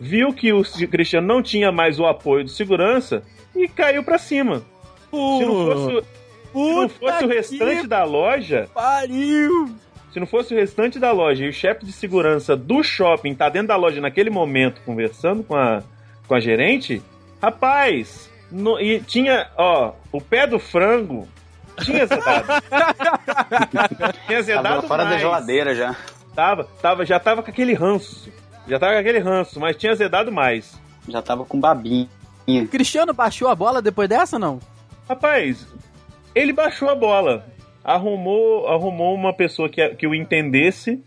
viu 0.00 0.32
que 0.32 0.50
o 0.52 0.62
Cristiano 0.90 1.26
não 1.26 1.42
tinha 1.42 1.70
mais 1.70 2.00
o 2.00 2.06
apoio 2.06 2.44
do 2.44 2.50
segurança 2.50 3.22
e 3.54 3.68
caiu 3.68 4.02
pra 4.02 4.16
cima. 4.16 4.62
Se 5.10 5.16
não 5.44 5.66
fosse, 5.66 6.06
se 6.52 6.74
não 6.74 6.88
fosse 6.88 7.24
o 7.24 7.28
restante 7.28 7.86
da 7.86 8.04
loja, 8.04 8.70
Pariu! 8.72 9.74
Se 10.12 10.18
não 10.20 10.26
fosse 10.26 10.52
o 10.54 10.56
restante 10.56 10.98
da 10.98 11.12
loja 11.12 11.44
e 11.44 11.48
o 11.48 11.52
chefe 11.52 11.84
de 11.84 11.92
segurança 11.92 12.56
do 12.56 12.82
shopping 12.82 13.34
tá 13.34 13.48
dentro 13.48 13.68
da 13.68 13.76
loja 13.76 14.00
naquele 14.00 14.30
momento 14.30 14.80
conversando 14.84 15.42
com 15.44 15.54
a, 15.54 15.82
com 16.26 16.34
a 16.34 16.40
gerente, 16.40 17.00
rapaz, 17.40 18.30
no- 18.50 18.80
e 18.80 19.00
tinha, 19.00 19.48
ó, 19.56 19.92
o 20.12 20.20
pé 20.20 20.46
do 20.46 20.58
frango 20.58 21.28
tinha 21.84 22.04
zedado. 22.06 22.46
tinha 23.70 24.12
Tava 24.28 24.42
zedado 24.42 24.82
fora 24.88 25.04
da 25.04 25.10
mais. 25.10 25.20
geladeira 25.20 25.74
já. 25.74 25.96
Tava, 26.34 26.64
tava, 26.80 27.04
já 27.04 27.18
tava 27.18 27.42
com 27.42 27.50
aquele 27.50 27.74
ranço. 27.74 28.30
Já 28.68 28.78
tava 28.78 28.92
com 28.94 28.98
aquele 29.00 29.18
ranço, 29.18 29.58
mas 29.58 29.76
tinha 29.76 29.92
azedado 29.92 30.30
mais. 30.30 30.78
Já 31.08 31.20
tava 31.22 31.44
com 31.44 31.58
babinha. 31.60 32.08
Cristiano 32.70 33.12
baixou 33.12 33.48
a 33.48 33.54
bola 33.54 33.80
depois 33.80 34.08
dessa, 34.08 34.38
não? 34.38 34.58
Rapaz, 35.08 35.66
ele 36.34 36.52
baixou 36.52 36.88
a 36.88 36.94
bola. 36.94 37.46
Arrumou, 37.82 38.68
arrumou 38.68 39.14
uma 39.14 39.32
pessoa 39.32 39.68
que, 39.68 39.86
que 39.90 40.06
o 40.06 40.14
entendesse 40.14 41.02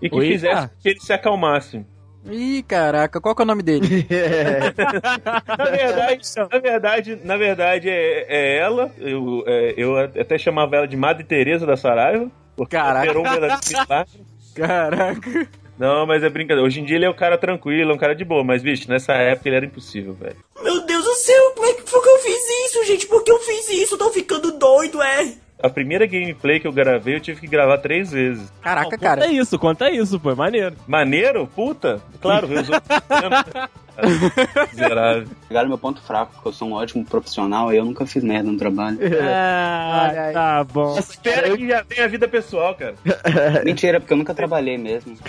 e 0.00 0.10
que 0.10 0.16
Eita. 0.16 0.26
fizesse 0.26 0.70
que 0.80 0.88
ele 0.88 1.00
se 1.00 1.12
acalmasse. 1.12 1.84
Ih, 2.28 2.64
caraca, 2.64 3.20
qual 3.20 3.36
que 3.36 3.42
é 3.42 3.44
o 3.44 3.46
nome 3.46 3.62
dele? 3.62 3.86
Na 5.58 5.64
verdade, 5.64 6.22
na 6.50 6.58
verdade, 6.58 7.20
na 7.24 7.36
verdade 7.36 7.88
é, 7.88 8.26
é 8.28 8.58
ela. 8.58 8.90
Eu, 8.98 9.44
é, 9.46 9.74
eu 9.76 9.96
até 9.98 10.36
chamava 10.36 10.76
ela 10.76 10.88
de 10.88 10.96
Madre 10.96 11.24
Teresa 11.24 11.64
da 11.64 11.76
Saraiva. 11.76 12.30
Porque 12.56 12.76
Caraca. 12.76 13.10
operou 13.10 13.24
um. 13.24 14.54
Caraca. 14.54 15.48
Não, 15.78 16.06
mas 16.06 16.22
é 16.22 16.30
brincadeira. 16.30 16.66
Hoje 16.66 16.80
em 16.80 16.84
dia 16.84 16.96
ele 16.96 17.04
é 17.04 17.10
um 17.10 17.14
cara 17.14 17.36
tranquilo, 17.36 17.90
é 17.90 17.94
um 17.94 17.98
cara 17.98 18.14
de 18.14 18.24
boa. 18.24 18.42
Mas, 18.42 18.62
bicho, 18.62 18.88
nessa 18.88 19.12
época 19.12 19.48
ele 19.48 19.56
era 19.56 19.66
impossível, 19.66 20.14
velho. 20.14 20.36
Meu 20.62 20.86
Deus 20.86 21.04
do 21.04 21.14
céu, 21.14 21.52
como 21.54 21.66
é 21.66 21.74
que 21.74 21.82
foi 21.88 22.00
que 22.00 22.08
eu 22.08 22.18
fiz 22.18 22.66
isso, 22.66 22.84
gente? 22.84 23.06
Por 23.06 23.22
que 23.22 23.30
eu 23.30 23.38
fiz 23.40 23.68
isso? 23.68 23.98
Tô 23.98 24.10
ficando 24.10 24.58
doido, 24.58 25.02
é? 25.02 25.34
A 25.62 25.70
primeira 25.70 26.06
gameplay 26.06 26.60
que 26.60 26.66
eu 26.66 26.72
gravei, 26.72 27.16
eu 27.16 27.20
tive 27.20 27.40
que 27.40 27.46
gravar 27.46 27.78
três 27.78 28.10
vezes. 28.12 28.52
Caraca, 28.60 28.90
Conta 28.90 28.98
cara. 28.98 29.26
isso, 29.26 29.58
conta 29.58 29.90
isso, 29.90 30.20
pô, 30.20 30.30
é 30.30 30.34
maneiro. 30.34 30.76
Maneiro? 30.86 31.46
Puta? 31.46 32.00
Claro, 32.20 32.46
sou... 32.64 32.74
Miserável. 34.72 35.28
Pegaram 35.48 35.68
meu 35.68 35.78
ponto 35.78 36.00
fraco, 36.02 36.32
porque 36.34 36.48
eu 36.48 36.52
sou 36.52 36.68
um 36.68 36.72
ótimo 36.72 37.04
profissional 37.04 37.72
e 37.72 37.76
eu 37.76 37.84
nunca 37.84 38.04
fiz 38.06 38.22
merda 38.22 38.50
no 38.50 38.58
trabalho. 38.58 38.98
Ah, 39.22 40.08
Olha 40.10 40.22
aí. 40.22 40.32
tá 40.32 40.64
bom. 40.64 40.98
Espera 40.98 41.56
que 41.56 41.68
já 41.68 41.84
tem 41.84 42.04
a 42.04 42.08
vida 42.08 42.28
pessoal, 42.28 42.74
cara. 42.74 42.94
Mentira, 43.64 44.00
porque 44.00 44.12
eu 44.12 44.18
nunca 44.18 44.34
trabalhei 44.34 44.76
mesmo. 44.78 45.16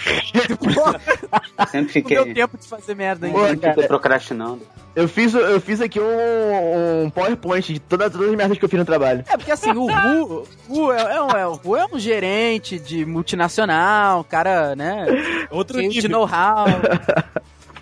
Sempre 1.70 1.82
Não 1.82 1.90
fiquei, 1.90 2.24
deu 2.24 2.34
tempo 2.34 2.58
de 2.58 2.68
fazer 2.68 2.96
merda 2.96 3.28
ainda. 3.28 3.48
Sempre 3.48 3.70
fiquei 3.70 3.88
procrastinando. 3.88 4.62
Eu 4.96 5.08
fiz, 5.08 5.32
eu 5.36 5.62
fiz 5.62 5.80
aqui 5.80 6.00
um, 6.00 7.04
um 7.04 7.10
PowerPoint 7.12 7.72
de 7.72 7.80
toda, 7.80 8.10
todas 8.10 8.30
as 8.30 8.36
merdas 8.36 8.58
que 8.58 8.66
eu 8.66 8.70
fiz 8.70 8.80
no 8.80 8.86
trabalho. 8.86 9.24
É, 9.30 9.38
porque 9.38 9.52
assim, 9.52 9.70
o 9.70 9.86
Ru, 9.86 10.48
Ru 10.68 10.92
é, 10.92 11.16
é 11.16 11.22
um, 11.22 11.30
é, 11.30 11.48
o 11.48 11.54
Ru 11.54 11.76
é 11.76 11.86
um 11.86 12.00
gerente 12.00 12.80
de 12.80 13.06
multinacional, 13.06 14.24
cara, 14.24 14.76
né? 14.76 15.06
Outro 15.52 15.78
Cheio 15.78 15.92
de 15.92 16.08
know-how. 16.08 16.66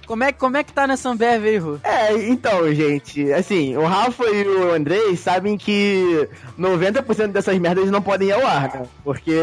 Como 0.05 0.23
é, 0.23 0.31
como 0.31 0.57
é 0.57 0.63
que 0.63 0.73
tá 0.73 0.85
nessa 0.85 1.09
Ambev 1.09 1.45
aí, 1.45 1.57
Ru? 1.57 1.79
É, 1.83 2.13
então, 2.27 2.71
gente, 2.73 3.31
assim, 3.33 3.75
o 3.75 3.85
Rafa 3.85 4.23
e 4.25 4.47
o 4.47 4.73
Andrei 4.73 5.15
sabem 5.15 5.57
que 5.57 6.29
90% 6.57 7.27
dessas 7.27 7.57
merdas 7.57 7.89
não 7.89 8.01
podem 8.01 8.29
ir 8.29 8.33
ao 8.33 8.45
ar, 8.45 8.73
né? 8.73 8.87
Porque 9.03 9.33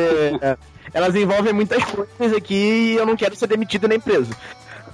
é, 0.40 0.56
elas 0.94 1.14
envolvem 1.14 1.52
muitas 1.52 1.82
coisas 1.84 2.36
aqui 2.36 2.54
e 2.54 2.96
eu 2.96 3.06
não 3.06 3.16
quero 3.16 3.34
ser 3.34 3.46
demitido 3.46 3.88
nem 3.88 3.98
preso. 3.98 4.30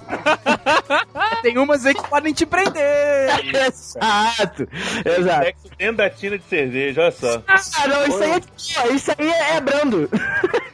Tem 1.43 1.57
umas 1.57 1.85
aí 1.85 1.93
que 1.93 2.07
podem 2.09 2.33
te 2.33 2.45
prender. 2.45 3.29
Exato, 3.67 4.67
exato. 5.05 5.45
Sexo 5.45 5.69
dentro 5.77 5.97
da 5.97 6.09
tina 6.09 6.37
de 6.37 6.43
cerveja, 6.45 7.01
olha 7.01 7.11
só. 7.11 7.43
Ah, 7.47 7.87
não, 7.87 8.05
isso 8.07 8.23
aí 8.23 8.31
é, 8.31 8.93
isso 8.93 9.11
aí 9.17 9.29
é, 9.29 9.55
é 9.57 9.61
brando. 9.61 10.09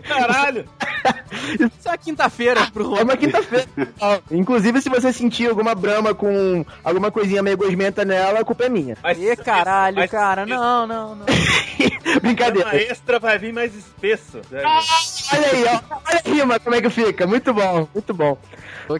Caralho! 0.07 0.65
Isso 1.79 1.89
é 1.89 1.97
quinta-feira 1.97 2.67
pro 2.71 2.89
Ru. 2.89 2.97
É 2.97 3.03
uma 3.03 3.17
quinta-feira. 3.17 3.65
Inclusive, 4.31 4.81
se 4.81 4.89
você 4.89 5.11
sentir 5.13 5.49
alguma 5.49 5.73
brama 5.75 6.13
com 6.13 6.65
alguma 6.83 7.11
coisinha 7.11 7.41
meio 7.43 7.57
gosmenta 7.57 8.03
nela, 8.05 8.39
a 8.39 8.45
culpa 8.45 8.65
é 8.65 8.69
minha. 8.69 8.97
Mas, 9.01 9.21
Ê, 9.21 9.35
caralho, 9.35 9.97
mas- 9.97 10.11
cara, 10.11 10.45
não, 10.45 10.85
não, 10.87 11.15
não. 11.15 11.25
Brincadeira. 12.21 12.69
A 12.69 12.75
extra 12.75 13.19
vai 13.19 13.37
vir 13.37 13.53
mais 13.53 13.75
espesso. 13.75 14.39
Olha 14.51 15.47
aí, 15.47 15.63
ó. 15.65 15.95
Olha 16.09 16.21
a 16.25 16.29
rima, 16.29 16.59
como 16.59 16.75
é 16.75 16.81
que 16.81 16.89
fica. 16.89 17.27
Muito 17.27 17.53
bom, 17.53 17.87
muito 17.93 18.13
bom. 18.13 18.37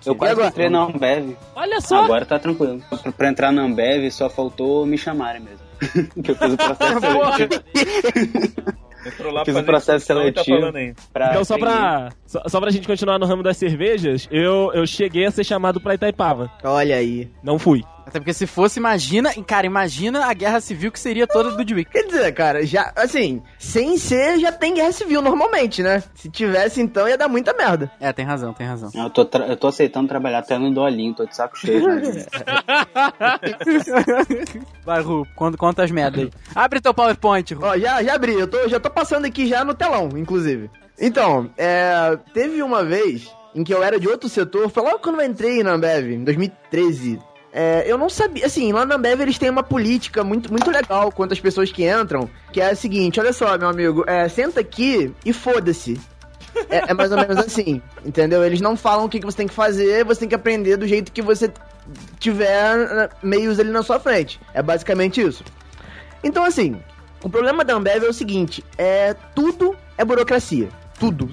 Eu 0.05 0.15
quase 0.15 0.31
agora? 0.33 0.47
entrei 0.47 0.69
na 0.69 0.83
Ambev. 0.83 1.35
Olha 1.55 1.79
só. 1.79 2.03
Agora 2.03 2.25
tá 2.25 2.39
tranquilo. 2.39 2.81
Pra, 2.89 3.11
pra 3.11 3.29
entrar 3.29 3.51
na 3.51 3.61
Ambev 3.61 4.09
só 4.11 4.29
faltou 4.29 4.85
me 4.85 4.97
chamarem 4.97 5.41
mesmo. 5.41 5.65
que 6.23 6.31
eu 6.31 6.35
fiz 6.35 6.53
o 6.53 6.57
processo. 6.57 6.99
Entrou 9.05 9.31
lá 9.31 9.45
Fiz 9.45 9.55
o 9.55 9.63
processo 9.63 10.05
fazer 10.05 10.27
inscrição 10.29 10.43
e 10.43 10.71
seletivo. 10.71 10.95
Tá. 10.95 11.03
Pra 11.13 11.29
Então, 11.29 11.45
só 11.45 11.57
pra, 11.57 12.09
só, 12.25 12.41
só 12.47 12.59
pra 12.59 12.71
gente 12.71 12.87
continuar 12.87 13.19
no 13.19 13.25
ramo 13.25 13.43
das 13.43 13.57
cervejas, 13.57 14.27
eu, 14.31 14.71
eu 14.73 14.85
cheguei 14.87 15.25
a 15.25 15.31
ser 15.31 15.43
chamado 15.43 15.79
pra 15.79 15.93
Itaipava. 15.95 16.51
Olha 16.63 16.95
aí. 16.95 17.29
Não 17.43 17.59
fui. 17.59 17.83
Até 18.05 18.19
porque 18.19 18.33
se 18.33 18.45
fosse, 18.45 18.77
imagina, 18.79 19.33
cara, 19.47 19.65
imagina 19.65 20.25
a 20.25 20.33
guerra 20.33 20.61
civil 20.61 20.91
que 20.91 20.99
seria 20.99 21.25
toda 21.25 21.49
do 21.49 21.57
Ludwig. 21.57 21.89
Quer 21.89 22.03
dizer, 22.05 22.31
cara, 22.33 22.63
já, 22.65 22.91
assim, 22.95 23.41
sem 23.57 23.97
ser, 23.97 24.37
já 24.39 24.51
tem 24.51 24.75
guerra 24.75 24.91
civil 24.91 25.21
normalmente, 25.23 25.81
né? 25.81 26.03
Se 26.13 26.29
tivesse, 26.29 26.79
então, 26.81 27.09
ia 27.09 27.17
dar 27.17 27.27
muita 27.27 27.51
merda. 27.53 27.91
É, 27.99 28.13
tem 28.13 28.23
razão, 28.23 28.53
tem 28.53 28.67
razão. 28.67 28.91
Eu 28.93 29.09
tô, 29.09 29.25
tra- 29.25 29.47
eu 29.47 29.57
tô 29.57 29.67
aceitando 29.67 30.07
trabalhar 30.07 30.39
até 30.39 30.55
no 30.57 30.71
dolinho, 30.71 31.15
tô 31.15 31.25
de 31.25 31.35
saco 31.35 31.57
cheio. 31.57 31.81
já. 31.81 31.95
Vai, 34.85 35.01
Ru, 35.01 35.25
conta, 35.35 35.57
conta 35.57 35.83
as 35.83 35.91
merdas 35.91 36.23
aí. 36.25 36.31
Abre 36.53 36.81
teu 36.81 36.93
PowerPoint, 36.93 37.53
Ru. 37.53 37.65
Ó, 37.65 37.77
já, 37.77 38.03
já 38.03 38.13
abri, 38.15 38.33
eu 38.33 38.47
tô, 38.47 38.67
já 38.67 38.79
tô 38.79 38.89
passando 38.89 39.25
aqui 39.25 39.47
já 39.47 39.63
no 39.65 39.73
telão, 39.73 40.09
inclusive. 40.15 40.69
Então, 40.99 41.49
é, 41.57 42.17
teve 42.33 42.61
uma 42.61 42.83
vez 42.83 43.29
em 43.53 43.63
que 43.63 43.73
eu 43.73 43.83
era 43.83 43.99
de 43.99 44.07
outro 44.07 44.29
setor, 44.29 44.69
foi 44.69 44.83
logo 44.83 44.99
quando 44.99 45.19
eu 45.21 45.27
entrei 45.27 45.63
na 45.63 45.73
Ambev, 45.73 46.11
em 46.11 46.23
2013. 46.23 47.19
É, 47.57 47.89
eu 47.89 47.97
não 47.97 48.09
sabia, 48.09 48.45
assim, 48.45 48.73
lá 48.73 48.85
na 48.85 48.95
Ambev 48.95 49.21
eles 49.21 49.37
têm 49.37 49.49
uma 49.49 49.63
política 49.63 50.25
muito, 50.25 50.51
muito 50.51 50.69
legal 50.69 51.09
quanto 51.09 51.31
às 51.31 51.39
pessoas 51.39 51.71
que 51.71 51.89
entram, 51.89 52.29
que 52.51 52.59
é 52.59 52.71
a 52.71 52.75
seguinte, 52.75 53.17
olha 53.17 53.31
só, 53.31 53.57
meu 53.57 53.69
amigo, 53.69 54.03
é, 54.05 54.27
senta 54.27 54.59
aqui 54.59 55.13
e 55.23 55.31
foda-se. 55.31 55.97
É, 56.69 56.91
é 56.91 56.93
mais 56.93 57.13
ou 57.13 57.17
menos 57.17 57.37
assim, 57.37 57.81
entendeu? 58.05 58.43
Eles 58.43 58.59
não 58.59 58.75
falam 58.75 59.05
o 59.05 59.09
que, 59.09 59.21
que 59.21 59.25
você 59.25 59.37
tem 59.37 59.47
que 59.47 59.53
fazer, 59.53 60.03
você 60.03 60.19
tem 60.19 60.27
que 60.29 60.35
aprender 60.35 60.75
do 60.75 60.85
jeito 60.85 61.13
que 61.13 61.21
você 61.21 61.49
tiver 62.19 62.77
né, 62.77 63.09
meios 63.23 63.57
ali 63.57 63.71
na 63.71 63.83
sua 63.83 64.01
frente. 64.01 64.37
É 64.53 64.61
basicamente 64.61 65.21
isso. 65.21 65.41
Então, 66.21 66.43
assim, 66.43 66.77
o 67.23 67.29
problema 67.29 67.63
da 67.63 67.73
Ambev 67.73 68.03
é 68.03 68.09
o 68.09 68.13
seguinte: 68.13 68.65
é 68.77 69.13
tudo 69.33 69.77
é 69.97 70.03
burocracia. 70.03 70.67
Tudo. 70.99 71.29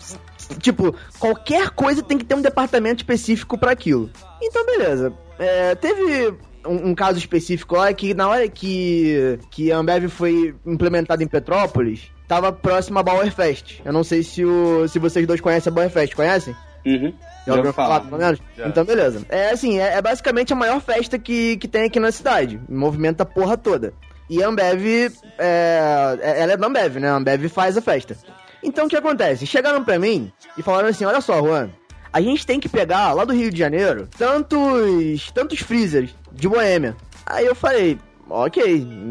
Tipo, 0.59 0.95
qualquer 1.19 1.71
coisa 1.71 2.03
tem 2.03 2.19
que 2.19 2.25
ter 2.25 2.35
um 2.35 2.43
departamento 2.43 3.03
específico 3.03 3.57
pra 3.57 3.73
aquilo. 3.73 4.11
Então, 4.41 4.65
beleza. 4.67 5.13
É, 5.39 5.75
teve 5.75 6.35
um, 6.67 6.91
um 6.91 6.95
caso 6.95 7.19
específico 7.19 7.77
lá 7.77 7.93
que 7.93 8.15
na 8.15 8.29
hora 8.29 8.49
que, 8.49 9.39
que 9.51 9.73
a 9.73 9.79
Ambev 9.79 10.09
foi 10.09 10.55
implementada 10.67 11.23
em 11.23 11.27
Petrópolis, 11.29 12.11
tava 12.29 12.53
próximo 12.53 12.99
a 12.99 13.03
Bauerfest. 13.03 13.81
Eu 13.85 13.93
não 13.93 14.05
sei 14.05 14.23
se, 14.23 14.45
o, 14.45 14.87
se 14.89 14.99
vocês 14.99 15.27
dois 15.27 15.41
conhecem 15.41 15.71
a 15.71 15.75
Bauerfest, 15.75 16.15
conhecem? 16.15 16.55
Uhum. 16.85 17.13
Já 17.47 17.55
ouviu 17.55 17.73
falar, 17.73 18.01
pelo 18.01 18.19
menos? 18.19 18.41
Já. 18.57 18.69
Então, 18.69 18.85
beleza. 18.85 19.25
É 19.29 19.51
assim, 19.51 19.79
é, 19.79 19.95
é 19.95 20.03
basicamente 20.03 20.53
a 20.53 20.57
maior 20.57 20.81
festa 20.81 21.19
que, 21.19 21.57
que 21.57 21.69
tem 21.69 21.85
aqui 21.85 21.99
na 21.99 22.13
cidade. 22.13 22.61
Movimenta 22.69 23.23
a 23.25 23.27
porra 23.27 23.57
toda. 23.57 23.93
E 24.31 24.43
a 24.43 24.49
Ambev, 24.49 25.13
é, 25.39 26.19
é- 26.21 26.41
ela 26.43 26.53
é 26.53 26.57
da 26.57 26.67
Ambev, 26.67 26.97
né? 26.99 27.09
A 27.11 27.17
Ambev 27.17 27.49
faz 27.49 27.77
a 27.77 27.83
festa. 27.83 28.17
Então, 28.63 28.87
o 28.87 28.89
que 28.89 28.97
acontece? 28.97 29.45
Chegaram 29.47 29.83
pra 29.85 29.99
mim 29.99 30.33
e 30.57 30.63
falaram 30.63 30.89
assim, 30.89 31.05
olha 31.05 31.21
só, 31.21 31.41
Juan, 31.43 31.71
a 32.13 32.21
gente 32.21 32.47
tem 32.47 32.61
que 32.61 32.69
pegar, 32.69 33.13
lá 33.13 33.25
do 33.25 33.33
Rio 33.33 33.51
de 33.51 33.59
Janeiro, 33.59 34.09
tantos, 34.19 35.31
tantos 35.33 35.61
freezers 35.61 36.11
de 36.33 36.49
Boêmia. 36.49 36.97
Aí 37.27 37.47
eu 37.47 37.55
falei... 37.55 37.99
Ok, 38.31 38.63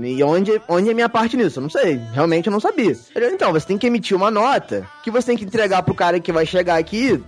e 0.03 0.23
onde, 0.23 0.59
onde 0.67 0.89
é 0.89 0.93
minha 0.95 1.09
parte 1.09 1.37
nisso? 1.37 1.59
Eu 1.59 1.63
não 1.63 1.69
sei, 1.69 2.01
realmente 2.11 2.47
eu 2.47 2.51
não 2.51 2.59
sabia. 2.59 2.97
Ele, 3.13 3.27
então, 3.27 3.51
você 3.51 3.67
tem 3.67 3.77
que 3.77 3.85
emitir 3.85 4.17
uma 4.17 4.31
nota 4.31 4.87
que 5.03 5.11
você 5.11 5.27
tem 5.27 5.37
que 5.37 5.43
entregar 5.43 5.83
pro 5.83 5.93
cara 5.93 6.19
que 6.19 6.31
vai 6.31 6.43
chegar 6.43 6.77
aqui, 6.77 7.21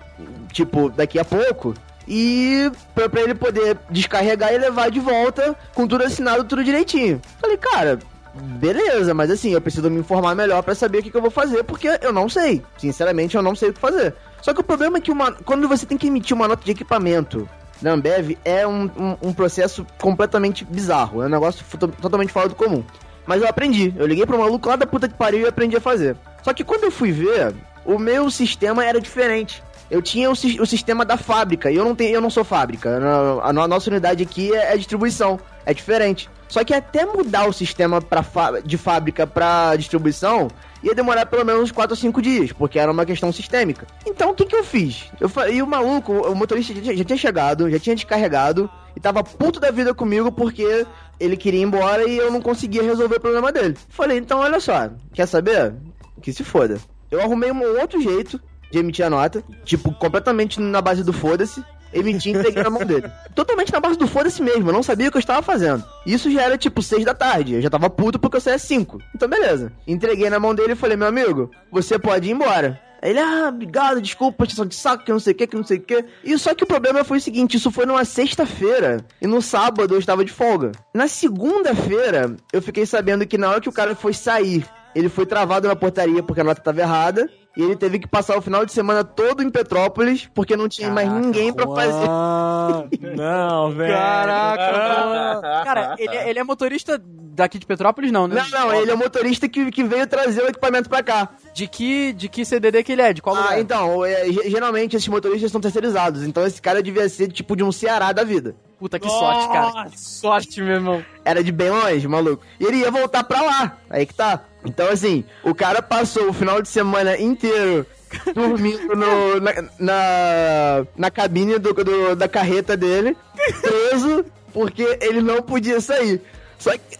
tipo, 0.52 0.90
daqui 0.90 1.20
a 1.20 1.26
pouco, 1.26 1.76
e 2.08 2.72
pra, 2.96 3.08
pra 3.08 3.22
ele 3.22 3.36
poder 3.36 3.78
descarregar 3.92 4.52
e 4.54 4.58
levar 4.58 4.90
de 4.90 5.00
volta 5.00 5.56
com 5.76 5.86
tudo 5.86 6.04
assinado, 6.04 6.46
tudo 6.46 6.64
direitinho. 6.64 7.22
Falei, 7.40 7.58
cara, 7.58 8.00
beleza, 8.34 9.14
mas 9.14 9.30
assim, 9.30 9.52
eu 9.52 9.62
preciso 9.62 9.88
me 9.92 10.00
informar 10.00 10.34
melhor 10.34 10.64
pra 10.64 10.74
saber 10.74 11.00
o 11.00 11.04
que, 11.04 11.12
que 11.12 11.18
eu 11.18 11.22
vou 11.22 11.30
fazer, 11.30 11.64
porque 11.64 12.00
eu 12.02 12.14
não 12.14 12.28
sei. 12.28 12.64
Sinceramente, 12.78 13.36
eu 13.36 13.44
não 13.44 13.56
sei 13.56 13.70
o 13.70 13.74
que 13.74 13.80
fazer. 13.80 14.16
Só 14.44 14.54
que 14.54 14.60
o 14.60 14.64
problema 14.64 14.98
é 14.98 15.02
que 15.02 15.10
uma, 15.10 15.32
quando 15.32 15.68
você 15.70 15.86
tem 15.86 15.98
que 15.98 16.08
emitir 16.08 16.36
uma 16.36 16.50
nota 16.50 16.66
de 16.66 16.72
equipamento 16.72 17.48
na 17.82 17.92
Ambev, 17.92 18.38
é 18.44 18.68
um, 18.68 18.84
um, 18.98 19.30
um 19.30 19.34
processo 19.34 19.88
completamente 20.02 20.66
bizarro. 20.66 21.24
É 21.24 21.28
um 21.28 21.30
negócio 21.30 21.66
to- 21.80 21.88
totalmente 21.88 22.32
fora 22.34 22.50
do 22.50 22.56
comum. 22.56 22.84
Mas 23.26 23.42
eu 23.42 23.48
aprendi. 23.48 23.94
Eu 23.98 24.06
liguei 24.06 24.26
pro 24.26 24.38
maluco 24.38 24.68
lá 24.68 24.76
da 24.76 24.86
puta 24.86 25.08
que 25.08 25.14
pariu 25.16 25.42
e 25.42 25.48
aprendi 25.48 25.78
a 25.78 25.82
fazer. 25.82 26.18
Só 26.44 26.54
que 26.54 26.64
quando 26.64 26.84
eu 26.84 26.92
fui 26.92 27.14
ver, 27.14 27.56
o 27.86 27.98
meu 27.98 28.30
sistema 28.30 28.84
era 28.84 29.00
diferente. 29.00 29.64
Eu 29.90 30.02
tinha 30.02 30.30
o, 30.30 30.34
o 30.34 30.66
sistema 30.66 31.06
da 31.06 31.16
fábrica, 31.16 31.72
e 31.72 31.76
eu 31.78 31.86
não, 31.86 31.96
tenho, 31.96 32.16
eu 32.16 32.22
não 32.22 32.30
sou 32.30 32.44
fábrica. 32.44 33.00
A, 33.42 33.50
a 33.50 33.54
nossa 33.54 33.90
unidade 33.90 34.24
aqui 34.24 34.54
é, 34.54 34.74
é 34.74 34.78
distribuição, 34.78 35.40
é 35.66 35.74
diferente. 35.74 36.30
Só 36.50 36.64
que 36.64 36.74
até 36.74 37.06
mudar 37.06 37.48
o 37.48 37.54
sistema 37.54 38.02
pra 38.02 38.24
de 38.64 38.78
fábrica 38.78 39.26
pra 39.26 39.76
distribuição, 39.76 40.50
ia 40.84 40.94
demorar 40.94 41.26
pelo 41.26 41.46
menos 41.46 41.64
uns 41.64 41.72
4 41.72 41.94
ou 41.94 41.98
5 41.98 42.22
dias, 42.22 42.52
porque 42.52 42.78
era 42.78 42.92
uma 42.92 43.06
questão 43.06 43.32
sistêmica. 43.32 43.88
Então 44.06 44.32
o 44.32 44.36
que 44.36 44.46
que 44.46 44.56
eu 44.56 44.64
fiz? 44.64 45.10
Eu 45.20 45.32
e 45.52 45.62
o 45.62 45.68
maluco, 45.68 46.12
o 46.12 46.36
motorista 46.36 46.74
já 46.74 47.04
tinha 47.04 47.18
chegado, 47.18 47.70
já 47.72 47.80
tinha 47.80 47.96
descarregado, 47.96 48.70
e 48.96 49.00
tava 49.00 49.24
puto 49.24 49.60
da 49.60 49.72
vida 49.72 49.94
comigo 49.94 50.32
porque 50.32 50.86
ele 51.20 51.38
queria 51.38 51.62
ir 51.62 51.64
embora 51.64 52.08
e 52.08 52.18
eu 52.18 52.32
não 52.32 52.42
conseguia 52.42 52.84
resolver 52.84 53.16
o 53.16 53.22
problema 53.22 53.52
dele. 53.52 53.78
Falei, 53.90 54.18
então 54.18 54.40
olha 54.40 54.60
só, 54.60 54.90
quer 55.14 55.26
saber? 55.26 55.74
Que 56.22 56.34
se 56.34 56.44
foda. 56.44 56.78
Eu 57.10 57.22
arrumei 57.22 57.52
um 57.52 57.80
outro 57.80 58.02
jeito 58.02 58.40
de 58.72 58.80
emitir 58.80 59.06
a 59.06 59.10
nota, 59.10 59.44
tipo, 59.64 59.94
completamente 59.94 60.60
na 60.60 60.82
base 60.82 61.04
do 61.04 61.14
foda-se. 61.14 61.64
Emiti 61.94 62.30
e 62.30 62.34
entreguei 62.34 62.64
na 62.64 62.70
mão 62.70 62.86
dele. 62.86 63.10
Totalmente 63.36 63.72
na 63.72 63.80
base 63.80 63.98
do 63.98 64.08
foda-se 64.08 64.42
mesmo, 64.42 64.70
eu 64.70 64.74
não 64.74 64.84
sabia 64.84 65.08
o 65.08 65.12
que 65.12 65.18
eu 65.18 65.20
estava 65.20 65.42
fazendo. 65.42 65.84
Isso 66.06 66.32
já 66.32 66.42
era 66.42 66.58
tipo 66.58 66.82
6 66.82 67.06
da 67.06 67.14
tarde, 67.14 67.56
eu 67.56 67.62
já 67.62 67.70
tava 67.70 67.90
puto 67.90 68.20
porque 68.20 68.38
eu 68.38 68.42
saía 68.42 68.60
5. 68.60 69.00
Então 69.16 69.30
beleza. 69.30 69.72
Entreguei 69.88 70.30
na 70.30 70.40
mão 70.40 70.54
dele 70.54 70.74
e 70.74 70.76
falei, 70.76 70.98
meu 70.98 71.08
amigo, 71.08 71.52
você 71.72 71.98
pode 72.00 72.28
ir 72.28 72.32
embora. 72.32 72.80
Ele, 73.04 73.20
ah, 73.20 73.50
obrigado, 73.50 74.02
desculpa, 74.02 74.46
extensão 74.46 74.66
de 74.66 74.76
saco, 74.76 75.04
que 75.04 75.12
não 75.12 75.20
sei 75.20 75.34
o 75.34 75.36
que, 75.36 75.46
que 75.46 75.58
não 75.58 75.64
sei 75.66 75.78
o 75.78 75.82
que. 75.82 76.06
E 76.24 76.38
só 76.40 76.56
que 76.56 76.64
o 76.64 76.68
problema 76.68 77.04
foi 77.04 77.18
o 77.18 77.22
seguinte: 77.22 77.58
isso 77.58 77.70
foi 77.70 77.86
numa 77.86 78.06
sexta-feira. 78.06 79.06
E 79.22 79.28
no 79.28 79.42
sábado 79.42 79.94
eu 79.94 80.00
estava 80.00 80.24
de 80.24 80.32
folga. 80.32 80.72
Na 80.94 81.10
segunda-feira, 81.10 82.34
eu 82.54 82.62
fiquei 82.62 82.86
sabendo 82.86 83.28
que 83.28 83.38
na 83.38 83.50
hora 83.50 83.60
que 83.60 83.68
o 83.68 83.74
cara 83.74 83.94
foi 83.94 84.14
sair, 84.14 84.66
ele 84.96 85.10
foi 85.10 85.26
travado 85.26 85.68
na 85.68 85.76
portaria 85.76 86.24
porque 86.24 86.40
a 86.40 86.46
nota 86.46 86.62
estava 86.62 86.80
errada. 86.80 87.30
E 87.56 87.62
ele 87.62 87.76
teve 87.76 88.00
que 88.00 88.08
passar 88.08 88.36
o 88.36 88.42
final 88.42 88.66
de 88.66 88.72
semana 88.74 89.04
todo 89.04 89.44
em 89.44 89.50
Petrópolis, 89.50 90.28
porque 90.34 90.56
não 90.58 90.68
tinha 90.68 90.90
mais 90.90 91.08
ninguém 91.12 91.54
pra 91.54 91.68
fazer. 91.68 92.08
Não, 93.16 93.72
velho. 93.72 93.94
Caraca. 93.94 95.64
Cara, 95.64 95.96
ele, 96.00 96.16
é- 96.16 96.30
ele 96.30 96.40
é 96.40 96.44
motorista 96.44 97.00
daqui 97.36 97.58
de 97.58 97.66
Petrópolis, 97.66 98.12
não, 98.12 98.28
né? 98.28 98.44
Não, 98.52 98.60
não, 98.68 98.76
ele 98.76 98.92
é 98.92 98.94
o 98.94 98.98
motorista 98.98 99.50
que, 99.50 99.72
que 99.72 99.84
veio 99.84 100.06
trazer 100.06 100.44
o 100.44 100.48
equipamento 100.48 100.88
pra 100.90 101.02
cá. 101.02 101.30
De 101.54 101.68
que, 101.68 102.14
de 102.14 102.30
que 102.30 102.46
CDD 102.46 102.84
que 102.84 102.92
ele 102.92 103.02
é? 103.02 103.12
De 103.14 103.22
qual 103.24 103.36
Ah, 103.36 103.40
lugar? 103.42 103.60
então, 103.60 104.06
é, 104.06 104.26
ge- 104.32 104.50
geralmente 104.50 104.96
esses 104.96 105.08
motoristas 105.08 105.52
são 105.52 105.60
terceirizados, 105.62 106.24
então 106.24 106.46
esse 106.46 106.62
cara 106.62 106.82
devia 106.84 107.08
ser 107.10 107.32
tipo 107.32 107.56
de 107.56 107.64
um 107.64 107.72
Ceará 107.72 108.12
da 108.12 108.24
vida. 108.24 108.56
Puta, 108.80 109.00
que 109.00 109.10
sorte, 109.10 109.48
cara. 109.52 109.90
Que 109.90 110.00
sorte, 110.00 110.62
meu 110.62 110.74
irmão. 110.76 111.06
Era 111.26 111.44
de 111.44 111.52
bem 111.52 111.70
longe, 111.72 112.08
maluco. 112.08 112.44
E 112.60 112.66
ele 112.66 112.78
ia 112.78 112.92
voltar 112.92 113.24
pra 113.24 113.42
lá, 113.42 113.78
aí 113.90 114.06
que 114.06 114.14
tá. 114.14 114.42
Então, 114.66 114.90
assim, 114.90 115.24
o 115.44 115.54
cara 115.54 115.82
passou 115.82 116.30
o 116.30 116.34
final 116.34 116.62
de 116.62 116.70
semana 116.70 117.18
inteiro 117.20 117.86
dormindo 118.34 118.96
no- 118.96 119.40
na, 119.40 119.52
na, 119.80 120.86
na 120.96 121.12
cabine 121.12 121.58
do, 121.60 121.74
do- 121.74 122.16
da 122.16 122.28
carreta 122.28 122.78
dele, 122.78 123.18
preso, 123.62 124.26
porque 124.54 124.98
ele 125.02 125.22
não 125.22 125.42
podia 125.42 125.82
sair. 125.82 126.22
Só 126.60 126.72
que. 126.72 126.98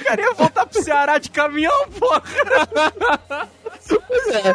O 0.00 0.04
cara 0.04 0.20
ia 0.22 0.32
voltar 0.34 0.64
pro 0.66 0.80
Ceará 0.82 1.18
de 1.18 1.30
caminhão, 1.30 1.88
porra. 1.98 2.22
Pois 3.88 4.26
é. 4.34 4.54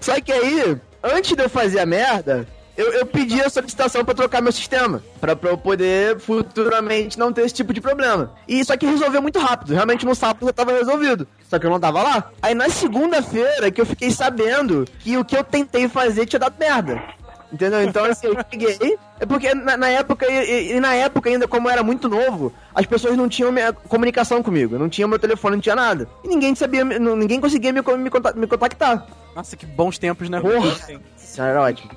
Só 0.00 0.20
que 0.20 0.32
aí, 0.32 0.76
antes 1.02 1.36
de 1.36 1.42
eu 1.42 1.48
fazer 1.48 1.78
a 1.80 1.86
merda, 1.86 2.46
eu, 2.76 2.92
eu 2.92 3.06
pedi 3.06 3.40
a 3.42 3.50
solicitação 3.50 4.04
pra 4.04 4.14
trocar 4.14 4.40
meu 4.42 4.52
sistema. 4.52 5.02
Pra, 5.20 5.34
pra 5.36 5.50
eu 5.50 5.58
poder 5.58 6.18
futuramente 6.20 7.18
não 7.18 7.32
ter 7.32 7.44
esse 7.44 7.54
tipo 7.54 7.72
de 7.72 7.80
problema. 7.80 8.32
E 8.48 8.64
só 8.64 8.76
que 8.76 8.86
resolveu 8.86 9.20
muito 9.22 9.38
rápido. 9.38 9.72
Realmente 9.74 10.04
no 10.06 10.14
sábado 10.14 10.46
já 10.46 10.52
tava 10.52 10.72
resolvido. 10.72 11.26
Só 11.48 11.58
que 11.58 11.66
eu 11.66 11.70
não 11.70 11.80
tava 11.80 12.02
lá. 12.02 12.30
Aí 12.40 12.54
na 12.54 12.68
segunda-feira 12.68 13.70
que 13.70 13.80
eu 13.80 13.86
fiquei 13.86 14.10
sabendo 14.10 14.86
que 15.00 15.16
o 15.16 15.24
que 15.24 15.36
eu 15.36 15.44
tentei 15.44 15.88
fazer 15.88 16.26
tinha 16.26 16.40
dado 16.40 16.54
merda. 16.58 17.02
Entendeu? 17.52 17.82
Então, 17.82 18.06
assim, 18.06 18.28
eu 18.28 18.36
cheguei. 18.50 18.96
É 19.20 19.26
porque 19.26 19.54
na, 19.54 19.76
na 19.76 19.88
época, 19.90 20.24
e, 20.26 20.72
e- 20.72 20.80
na 20.80 20.94
época 20.94 21.28
ainda, 21.28 21.46
como 21.46 21.68
eu 21.68 21.72
era 21.72 21.82
muito 21.82 22.08
novo, 22.08 22.50
as 22.74 22.86
pessoas 22.86 23.14
não 23.14 23.28
tinham 23.28 23.52
minha 23.52 23.74
comunicação 23.74 24.42
comigo. 24.42 24.78
Não 24.78 24.88
tinha 24.88 25.06
meu 25.06 25.18
telefone, 25.18 25.56
não 25.56 25.60
tinha 25.60 25.76
nada. 25.76 26.08
E 26.24 26.28
ninguém 26.28 26.54
sabia, 26.54 26.82
ninguém 26.82 27.38
conseguia 27.42 27.70
me, 27.70 27.82
me, 27.82 28.10
me 28.36 28.46
contactar. 28.46 29.06
Nossa, 29.36 29.54
que 29.54 29.66
bons 29.66 29.98
tempos, 29.98 30.30
né? 30.30 30.40
Porra! 30.40 30.74
Isso 31.32 31.40
era 31.40 31.62
ótimo. 31.62 31.90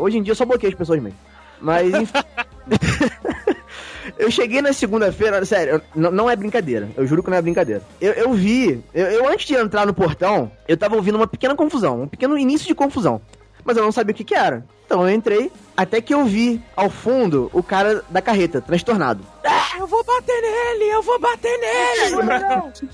Hoje 0.00 0.18
em 0.18 0.22
dia 0.24 0.32
eu 0.32 0.36
só 0.36 0.44
bloqueio 0.44 0.72
as 0.72 0.78
pessoas 0.78 1.00
mesmo. 1.00 1.16
Mas, 1.60 1.94
enfim. 1.94 2.18
eu 4.18 4.28
cheguei 4.28 4.60
na 4.60 4.72
segunda-feira, 4.72 5.44
sério, 5.44 5.80
eu- 5.94 6.10
não 6.10 6.28
é 6.28 6.34
brincadeira. 6.34 6.88
Eu 6.96 7.06
juro 7.06 7.22
que 7.22 7.30
não 7.30 7.36
é 7.36 7.42
brincadeira. 7.42 7.80
Eu, 8.00 8.12
eu 8.14 8.32
vi, 8.32 8.82
eu, 8.92 9.06
eu 9.06 9.28
antes 9.28 9.46
de 9.46 9.54
entrar 9.54 9.86
no 9.86 9.94
portão, 9.94 10.50
eu 10.66 10.76
tava 10.76 10.96
ouvindo 10.96 11.14
uma 11.14 11.28
pequena 11.28 11.54
confusão, 11.54 12.02
um 12.02 12.08
pequeno 12.08 12.36
início 12.36 12.66
de 12.66 12.74
confusão. 12.74 13.20
Mas 13.64 13.76
eu 13.76 13.84
não 13.84 13.92
sabia 13.92 14.12
o 14.12 14.16
que 14.16 14.24
que 14.24 14.34
era. 14.34 14.64
Então 14.84 15.08
eu 15.08 15.14
entrei, 15.14 15.50
até 15.74 16.02
que 16.02 16.12
eu 16.12 16.24
vi 16.24 16.62
ao 16.76 16.90
fundo 16.90 17.50
o 17.54 17.62
cara 17.62 18.04
da 18.10 18.20
carreta, 18.20 18.60
transtornado. 18.60 19.24
Ah, 19.42 19.78
eu 19.78 19.86
vou 19.86 20.04
bater 20.04 20.42
nele, 20.42 20.90
eu 20.92 21.02
vou 21.02 21.18
bater 21.18 21.58
nele. 21.58 22.16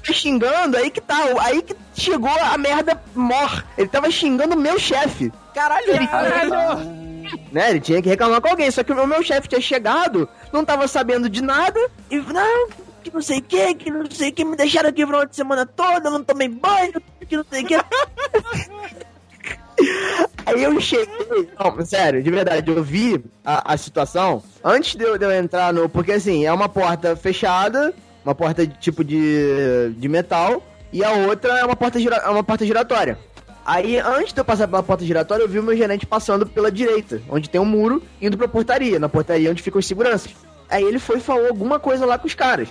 Tá 0.06 0.12
xingando, 0.12 0.76
aí 0.76 0.90
que 0.90 1.00
tá, 1.00 1.16
aí 1.40 1.60
que 1.60 1.74
chegou 1.94 2.30
a 2.30 2.56
merda 2.56 3.02
mor. 3.16 3.64
Ele 3.76 3.88
tava 3.88 4.10
xingando 4.12 4.54
o 4.54 4.58
meu 4.58 4.78
chefe. 4.78 5.32
Caralho, 5.52 5.90
ele... 5.90 6.06
né? 7.50 7.70
Ele 7.70 7.80
tinha 7.80 8.00
que 8.00 8.08
reclamar 8.08 8.40
com 8.40 8.48
alguém. 8.48 8.70
Só 8.70 8.84
que 8.84 8.92
o 8.92 9.06
meu 9.06 9.22
chefe 9.22 9.48
tinha 9.48 9.60
chegado, 9.60 10.28
não 10.52 10.64
tava 10.64 10.86
sabendo 10.86 11.28
de 11.28 11.42
nada, 11.42 11.80
e 12.08 12.18
não, 12.18 12.68
que 13.02 13.12
não 13.12 13.20
sei 13.20 13.38
o 13.38 13.42
que, 13.42 13.74
que 13.74 13.90
não 13.90 14.08
sei 14.08 14.30
o 14.30 14.32
que, 14.32 14.44
me 14.44 14.56
deixaram 14.56 14.88
aqui 14.88 15.04
final 15.04 15.26
de 15.26 15.34
semana 15.34 15.66
toda, 15.66 16.08
eu 16.08 16.12
não 16.12 16.22
tomei 16.22 16.48
banho, 16.48 17.02
que 17.28 17.36
não 17.36 17.44
sei 17.50 17.64
o 17.64 17.66
que. 17.66 17.74
Aí 20.46 20.62
eu 20.62 20.80
cheguei, 20.80 21.50
não, 21.58 21.84
sério, 21.84 22.22
de 22.22 22.30
verdade, 22.30 22.70
eu 22.70 22.82
vi 22.82 23.22
a, 23.44 23.74
a 23.74 23.76
situação 23.76 24.42
antes 24.64 24.96
de 24.96 25.04
eu, 25.04 25.18
de 25.18 25.24
eu 25.24 25.32
entrar 25.32 25.72
no. 25.72 25.88
Porque 25.88 26.12
assim, 26.12 26.46
é 26.46 26.52
uma 26.52 26.68
porta 26.68 27.14
fechada, 27.14 27.92
uma 28.24 28.34
porta 28.34 28.66
de 28.66 28.74
tipo 28.78 29.04
de, 29.04 29.92
de 29.96 30.08
metal, 30.08 30.62
e 30.92 31.04
a 31.04 31.12
outra 31.12 31.58
é 31.58 31.64
uma 31.64 31.76
porta, 31.76 32.00
gira, 32.00 32.16
é 32.16 32.28
uma 32.28 32.42
porta 32.42 32.64
giratória. 32.64 33.18
Aí, 33.64 33.98
antes 33.98 34.32
de 34.32 34.40
eu 34.40 34.44
passar 34.44 34.66
pela 34.66 34.82
porta 34.82 35.04
giratória, 35.04 35.42
eu 35.42 35.48
vi 35.48 35.58
o 35.58 35.62
meu 35.62 35.76
gerente 35.76 36.06
passando 36.06 36.46
pela 36.46 36.72
direita, 36.72 37.20
onde 37.28 37.50
tem 37.50 37.60
um 37.60 37.66
muro, 37.66 38.02
indo 38.18 38.38
pra 38.38 38.48
portaria, 38.48 38.98
na 38.98 39.10
portaria 39.10 39.50
onde 39.50 39.62
ficam 39.62 39.78
os 39.78 39.86
seguranças. 39.86 40.34
Aí 40.70 40.82
ele 40.82 40.98
foi 40.98 41.18
e 41.18 41.20
falou 41.20 41.48
alguma 41.48 41.78
coisa 41.78 42.06
lá 42.06 42.18
com 42.18 42.26
os 42.26 42.34
caras. 42.34 42.70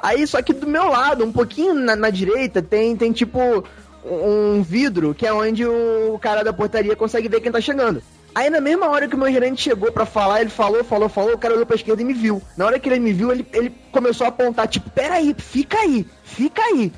Aí, 0.00 0.24
só 0.28 0.40
que 0.40 0.52
do 0.52 0.66
meu 0.68 0.88
lado, 0.88 1.24
um 1.24 1.32
pouquinho 1.32 1.74
na, 1.74 1.96
na 1.96 2.10
direita, 2.10 2.62
tem, 2.62 2.96
tem 2.96 3.10
tipo 3.10 3.64
um 4.10 4.62
vidro, 4.62 5.14
que 5.14 5.26
é 5.26 5.32
onde 5.32 5.64
o 5.66 6.18
cara 6.20 6.42
da 6.42 6.52
portaria 6.52 6.96
consegue 6.96 7.28
ver 7.28 7.40
quem 7.40 7.52
tá 7.52 7.60
chegando. 7.60 8.02
Aí 8.34 8.50
na 8.50 8.60
mesma 8.60 8.88
hora 8.88 9.08
que 9.08 9.14
o 9.14 9.18
meu 9.18 9.30
gerente 9.32 9.62
chegou 9.62 9.90
pra 9.90 10.04
falar, 10.06 10.40
ele 10.42 10.50
falou, 10.50 10.84
falou, 10.84 11.08
falou, 11.08 11.34
o 11.34 11.38
cara 11.38 11.54
olhou 11.54 11.66
pra 11.66 11.76
esquerda 11.76 12.02
e 12.02 12.04
me 12.04 12.12
viu. 12.12 12.40
Na 12.56 12.66
hora 12.66 12.78
que 12.78 12.88
ele 12.88 13.00
me 13.00 13.12
viu, 13.12 13.32
ele, 13.32 13.46
ele 13.52 13.74
começou 13.90 14.26
a 14.26 14.28
apontar, 14.28 14.68
tipo, 14.68 14.88
peraí, 14.90 15.34
fica 15.36 15.78
aí, 15.78 16.06
fica 16.22 16.62
aí. 16.62 16.92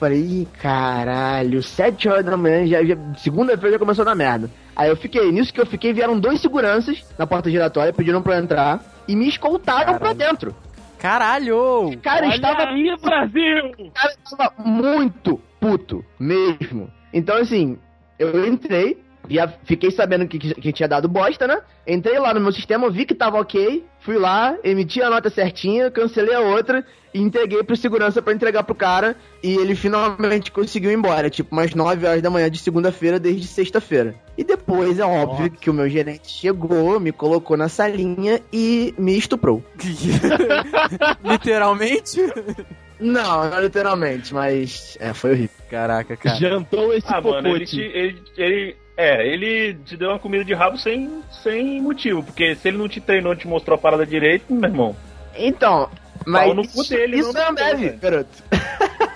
Falei, 0.00 0.18
ih, 0.20 0.48
caralho, 0.60 1.62
sete 1.62 2.08
horas 2.08 2.24
da 2.24 2.36
manhã, 2.36 2.66
já, 2.66 2.82
já- 2.82 2.96
segunda-feira 3.18 3.72
já 3.74 3.78
começou 3.78 4.02
a 4.02 4.06
dar 4.06 4.14
merda. 4.14 4.50
Aí 4.74 4.88
eu 4.88 4.96
fiquei, 4.96 5.30
nisso 5.30 5.52
que 5.52 5.60
eu 5.60 5.66
fiquei, 5.66 5.92
vieram 5.92 6.18
dois 6.18 6.40
seguranças 6.40 7.04
na 7.18 7.26
porta 7.26 7.50
giratória, 7.50 7.92
pediram 7.92 8.22
pra 8.22 8.36
eu 8.36 8.42
entrar 8.42 8.82
e 9.06 9.14
me 9.14 9.28
escoltaram 9.28 9.98
pra 9.98 10.12
dentro. 10.14 10.54
Caralho. 10.98 11.88
O 11.88 11.98
cara 11.98 12.26
estava 12.34 12.62
aí, 12.70 12.96
Brasil! 13.00 13.72
o 13.78 13.90
cara 13.90 14.14
tava 14.36 14.52
muito 14.64 15.40
puto, 15.60 16.04
mesmo. 16.18 16.90
Então, 17.12 17.36
assim, 17.36 17.78
eu 18.18 18.46
entrei, 18.46 18.98
já 19.28 19.46
fiquei 19.64 19.90
sabendo 19.90 20.26
que, 20.26 20.38
que, 20.38 20.72
tinha 20.72 20.88
dado 20.88 21.08
bosta, 21.08 21.46
né? 21.46 21.60
Entrei 21.86 22.18
lá 22.18 22.32
no 22.32 22.40
meu 22.40 22.52
sistema, 22.52 22.90
vi 22.90 23.04
que 23.04 23.14
tava 23.14 23.38
ok, 23.38 23.84
fui 24.00 24.18
lá, 24.18 24.56
emiti 24.64 25.02
a 25.02 25.10
nota 25.10 25.28
certinha, 25.28 25.90
cancelei 25.90 26.34
a 26.34 26.40
outra 26.40 26.84
e 27.12 27.20
entreguei 27.20 27.62
pro 27.62 27.76
segurança 27.76 28.22
pra 28.22 28.32
entregar 28.32 28.62
pro 28.62 28.74
cara. 28.74 29.16
E 29.42 29.54
ele 29.54 29.74
finalmente 29.74 30.50
conseguiu 30.50 30.90
ir 30.90 30.94
embora, 30.94 31.28
tipo, 31.28 31.54
umas 31.54 31.74
9 31.74 32.06
horas 32.06 32.22
da 32.22 32.30
manhã 32.30 32.50
de 32.50 32.58
segunda-feira, 32.58 33.18
desde 33.18 33.46
sexta-feira. 33.46 34.14
E 34.38 34.44
depois, 34.44 34.98
é 34.98 35.04
óbvio 35.04 35.50
que 35.50 35.70
o 35.70 35.74
meu 35.74 35.88
gerente 35.88 36.30
chegou, 36.30 36.98
me 36.98 37.12
colocou 37.12 37.56
na 37.56 37.68
salinha 37.68 38.40
e 38.52 38.94
me 38.98 39.16
estuprou. 39.16 39.62
Literalmente? 41.24 42.20
Não, 43.00 43.50
não 43.50 43.60
literalmente, 43.60 44.32
mas 44.34 44.96
é, 45.00 45.12
foi 45.14 45.30
horrível. 45.32 45.56
Caraca, 45.70 46.16
cara. 46.16 46.36
Jantou 46.36 46.92
esse 46.92 47.06
Ah, 47.08 47.20
mano, 47.20 47.48
ele, 47.48 47.60
popote. 47.60 47.76
te, 47.76 47.80
ele, 47.80 48.22
ele. 48.36 48.76
É, 48.96 49.26
ele 49.26 49.74
te 49.86 49.96
deu 49.96 50.10
uma 50.10 50.18
comida 50.18 50.44
de 50.44 50.52
rabo 50.52 50.76
sem, 50.76 51.22
sem 51.42 51.80
motivo. 51.80 52.22
Porque 52.22 52.54
se 52.54 52.68
ele 52.68 52.76
não 52.76 52.88
te 52.88 53.00
treinou, 53.00 53.34
te 53.34 53.48
mostrou 53.48 53.76
a 53.76 53.78
parada 53.78 54.04
direito, 54.04 54.52
meu 54.52 54.68
irmão. 54.68 54.96
Então, 55.34 55.88
mas 56.26 56.74
isso, 56.74 56.90
dele, 56.90 57.18
isso 57.18 57.32
teu, 57.32 57.54
deve, 57.54 57.88
garoto. 57.90 58.30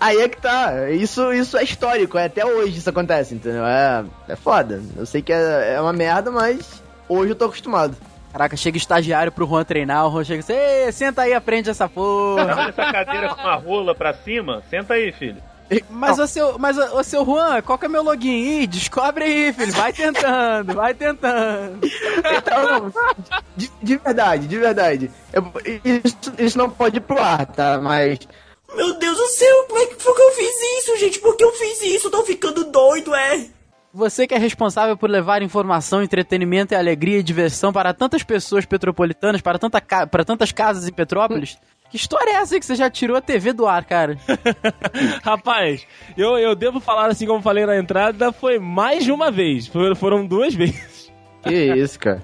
Aí 0.00 0.18
é 0.20 0.28
que 0.28 0.40
tá. 0.40 0.90
Isso, 0.90 1.32
isso 1.32 1.56
é 1.56 1.62
histórico, 1.62 2.18
é 2.18 2.24
até 2.24 2.44
hoje 2.44 2.78
isso 2.78 2.90
acontece, 2.90 3.34
entendeu? 3.34 3.64
É, 3.64 4.04
é 4.28 4.36
foda. 4.36 4.82
Eu 4.96 5.06
sei 5.06 5.22
que 5.22 5.32
é, 5.32 5.74
é 5.74 5.80
uma 5.80 5.92
merda, 5.92 6.30
mas 6.30 6.82
hoje 7.08 7.32
eu 7.32 7.36
tô 7.36 7.46
acostumado. 7.46 7.96
Caraca, 8.32 8.56
chega 8.56 8.76
estagiário 8.76 9.32
pro 9.32 9.46
Juan 9.46 9.64
treinar, 9.64 10.06
o 10.06 10.10
Juan 10.12 10.24
chega 10.24 10.40
assim, 10.40 10.52
Ei, 10.52 10.92
senta 10.92 11.22
aí, 11.22 11.32
aprende 11.32 11.70
essa 11.70 11.88
porra. 11.88 12.44
Olha 12.44 12.68
essa 12.68 12.92
cadeira 12.92 13.34
com 13.34 13.40
a 13.48 13.54
rola 13.54 13.94
pra 13.94 14.12
cima. 14.14 14.62
Senta 14.70 14.94
aí, 14.94 15.10
filho. 15.12 15.42
Mas, 15.90 16.18
o 16.18 16.26
seu, 16.26 16.58
mas 16.58 16.78
o, 16.78 17.02
seu 17.02 17.24
Juan, 17.26 17.60
qual 17.60 17.78
que 17.78 17.84
é 17.84 17.88
meu 17.90 18.02
login? 18.02 18.60
Ih, 18.62 18.66
descobre 18.66 19.24
aí, 19.24 19.52
filho. 19.52 19.72
Vai 19.72 19.92
tentando, 19.92 20.74
vai 20.74 20.94
tentando. 20.94 21.78
Então, 22.36 22.92
de, 23.54 23.70
de 23.82 23.96
verdade, 23.98 24.46
de 24.46 24.56
verdade. 24.58 25.10
Eu- 25.30 25.52
isso, 25.84 26.16
isso 26.38 26.56
não 26.58 26.70
pode 26.70 26.96
ir 26.96 27.00
pro 27.00 27.18
ar, 27.22 27.44
tá? 27.44 27.78
Mas 27.82 28.18
Meu 28.74 28.94
Deus 28.98 29.16
do 29.18 29.26
céu, 29.26 29.64
como 29.68 29.78
é 29.80 29.86
que 29.86 30.02
foi 30.02 30.14
que 30.14 30.22
eu 30.22 30.32
fiz 30.32 30.78
isso, 30.78 30.96
gente? 30.96 31.18
Por 31.18 31.36
que 31.36 31.44
eu 31.44 31.52
fiz 31.52 31.82
isso? 31.82 32.10
Tô 32.10 32.22
ficando 32.24 32.64
doido, 32.64 33.14
é? 33.14 33.46
Você 33.92 34.26
que 34.26 34.34
é 34.34 34.38
responsável 34.38 34.96
por 34.96 35.08
levar 35.08 35.42
informação, 35.42 36.02
entretenimento, 36.02 36.74
e 36.74 36.76
alegria 36.76 37.18
e 37.18 37.22
diversão 37.22 37.72
para 37.72 37.94
tantas 37.94 38.22
pessoas 38.22 38.64
petropolitanas, 38.66 39.40
para, 39.40 39.58
tanta 39.58 39.80
ca- 39.80 40.06
para 40.06 40.24
tantas 40.24 40.52
casas 40.52 40.86
em 40.86 40.92
Petrópolis. 40.92 41.56
Que 41.90 41.96
história 41.96 42.32
é 42.32 42.34
essa 42.34 42.54
aí 42.54 42.60
que 42.60 42.66
você 42.66 42.74
já 42.74 42.90
tirou 42.90 43.16
a 43.16 43.20
TV 43.22 43.54
do 43.54 43.66
ar, 43.66 43.82
cara? 43.84 44.18
Rapaz, 45.24 45.86
eu, 46.16 46.36
eu 46.38 46.54
devo 46.54 46.80
falar 46.80 47.06
assim 47.10 47.26
como 47.26 47.40
falei 47.42 47.64
na 47.64 47.78
entrada, 47.78 48.30
foi 48.30 48.58
mais 48.58 49.04
de 49.04 49.10
uma 49.12 49.30
vez. 49.30 49.66
Foram, 49.66 49.94
foram 49.96 50.26
duas 50.26 50.52
vezes. 50.54 51.10
que 51.42 51.54
isso, 51.54 51.98
cara. 51.98 52.22